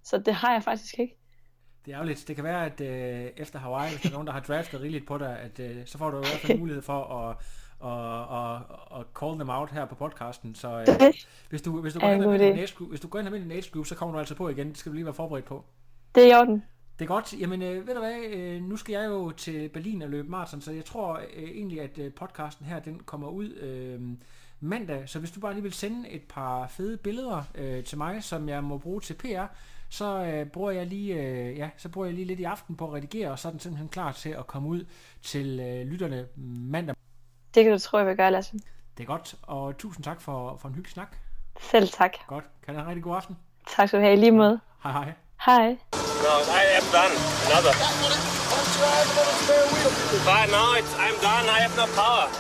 Så 0.04 0.18
det 0.18 0.34
har 0.34 0.54
jeg 0.54 0.64
faktisk 0.64 1.00
ikke. 1.00 1.18
Det 1.86 1.94
er 1.94 2.04
lidt. 2.04 2.28
Det 2.28 2.36
kan 2.36 2.44
være, 2.46 2.66
at 2.66 2.82
øh, 2.82 3.32
efter 3.38 3.60
Hawaii, 3.60 3.92
hvis 3.92 4.02
der 4.02 4.10
er 4.10 4.14
nogen, 4.14 4.28
der 4.28 4.34
har 4.34 4.40
draftet 4.40 4.82
rigeligt 4.82 5.08
på 5.08 5.18
dig, 5.18 5.40
at 5.40 5.60
øh, 5.60 5.86
så 5.86 5.98
får 5.98 6.10
du 6.10 6.18
i 6.18 6.20
hvert 6.20 6.40
fald 6.40 6.60
mulighed 6.60 6.82
for 6.82 7.04
at, 7.04 7.38
og, 7.80 8.28
og, 8.28 8.62
og 8.70 9.06
call 9.20 9.34
them 9.34 9.50
out 9.50 9.72
her 9.72 9.86
på 9.86 9.96
podcasten. 9.96 10.56
Så 10.56 10.80
øh, 10.80 11.14
hvis, 11.50 11.62
du, 11.62 11.82
hvis, 11.82 11.94
du 11.94 12.00
går 12.00 12.08
ind 12.08 12.24
din 12.24 12.42
age 12.42 12.74
group, 12.78 12.90
hvis 12.90 13.00
du 13.00 13.08
går 13.08 13.20
ind 13.20 13.28
og 13.28 13.34
din 13.34 13.52
age 13.52 13.70
group, 13.72 13.86
så 13.86 13.96
kommer 13.96 14.14
du 14.14 14.20
altså 14.20 14.36
på 14.36 14.50
igen. 14.50 14.70
Det 14.70 14.78
skal 14.78 14.92
du 14.92 14.94
lige 14.94 15.06
være 15.06 15.14
forberedt 15.14 15.46
på. 15.46 15.66
Det 16.16 16.24
er 16.24 16.38
i 16.38 16.42
orden. 16.42 16.64
Det 17.00 17.06
er 17.06 17.08
godt. 17.08 17.34
Jamen, 17.40 17.62
øh, 17.62 17.88
ved 17.88 17.94
du 17.94 18.00
hvad, 18.00 18.20
øh, 18.30 18.62
nu 18.62 18.78
skal 18.78 18.94
jeg 18.94 19.06
jo 19.06 19.32
til 19.32 19.70
Berlin 19.70 20.02
og 20.02 20.10
løbe 20.10 20.30
maraton, 20.30 20.62
så 20.62 20.72
jeg 20.72 20.86
tror 20.86 21.20
øh, 21.36 21.44
egentlig, 21.44 21.82
at 21.82 21.98
øh, 21.98 22.14
podcasten 22.14 22.66
her, 22.66 22.80
den 22.80 23.00
kommer 23.00 23.28
ud 23.28 23.54
øh, 23.54 24.02
mandag. 24.60 25.10
Så 25.10 25.20
hvis 25.20 25.32
du 25.32 25.40
bare 25.40 25.54
lige 25.54 25.64
vil 25.64 25.74
sende 25.74 26.10
et 26.10 26.24
par 26.30 26.68
fede 26.68 26.98
billeder 26.98 27.44
øh, 27.56 27.84
til 27.84 27.98
mig, 27.98 28.24
som 28.24 28.50
jeg 28.50 28.64
må 28.64 28.78
bruge 28.78 29.02
til 29.02 29.14
PR, 29.14 29.46
så 29.90 30.24
øh, 30.24 30.46
bruger 30.46 30.72
jeg 30.72 30.88
lige, 30.88 31.14
øh, 31.14 31.58
ja, 31.58 31.70
så 31.78 31.90
bruger 31.90 32.08
jeg 32.08 32.16
lige 32.16 32.26
lidt 32.26 32.40
i 32.40 32.44
aften 32.44 32.76
på 32.76 32.88
at 32.88 32.94
redigere, 32.94 33.32
og 33.32 33.40
så 33.40 33.48
er 33.48 33.52
den 33.52 33.60
simpelthen 33.60 33.90
klar 33.90 34.12
til 34.12 34.30
at 34.30 34.48
komme 34.48 34.70
ud 34.70 34.86
til 35.22 35.60
øh, 35.60 35.88
lytterne 35.88 36.28
mandag. 36.38 36.96
Det 37.54 37.64
kan 37.64 37.74
du 37.74 37.80
tro, 37.80 37.98
jeg 37.98 38.08
vil 38.08 38.18
gøre, 38.18 38.32
Lasse. 38.32 38.54
Det 38.98 39.04
er 39.04 39.08
godt, 39.08 39.36
og 39.42 39.78
tusind 39.78 40.04
tak 40.04 40.22
for, 40.22 40.58
for 40.58 40.68
en 40.68 40.76
hyggelig 40.76 40.94
snak. 40.94 41.18
Selv 41.62 41.88
tak. 41.90 42.12
Godt. 42.28 42.46
Kan 42.66 42.74
du 42.74 42.80
have 42.80 42.84
en 42.84 42.88
rigtig 42.90 43.04
god 43.04 43.16
aften? 43.16 43.38
Tak 43.76 43.88
skal 43.88 44.00
du 44.00 44.04
have 44.04 44.14
i 44.14 44.20
lige 44.20 44.32
måde. 44.32 44.60
Hej 44.84 44.92
hej. 44.92 45.14
Hej. 45.46 45.68
No, 46.26 46.34
I 46.62 46.64
am 46.80 46.88
done. 46.98 47.16
Another. 47.48 47.74
But 50.28 50.46
no, 50.56 50.64
it's, 50.80 50.94
I'm 51.06 51.18
done. 51.28 51.46
I 51.56 51.60
have 51.64 51.76
no 51.82 51.86
power. 52.00 52.28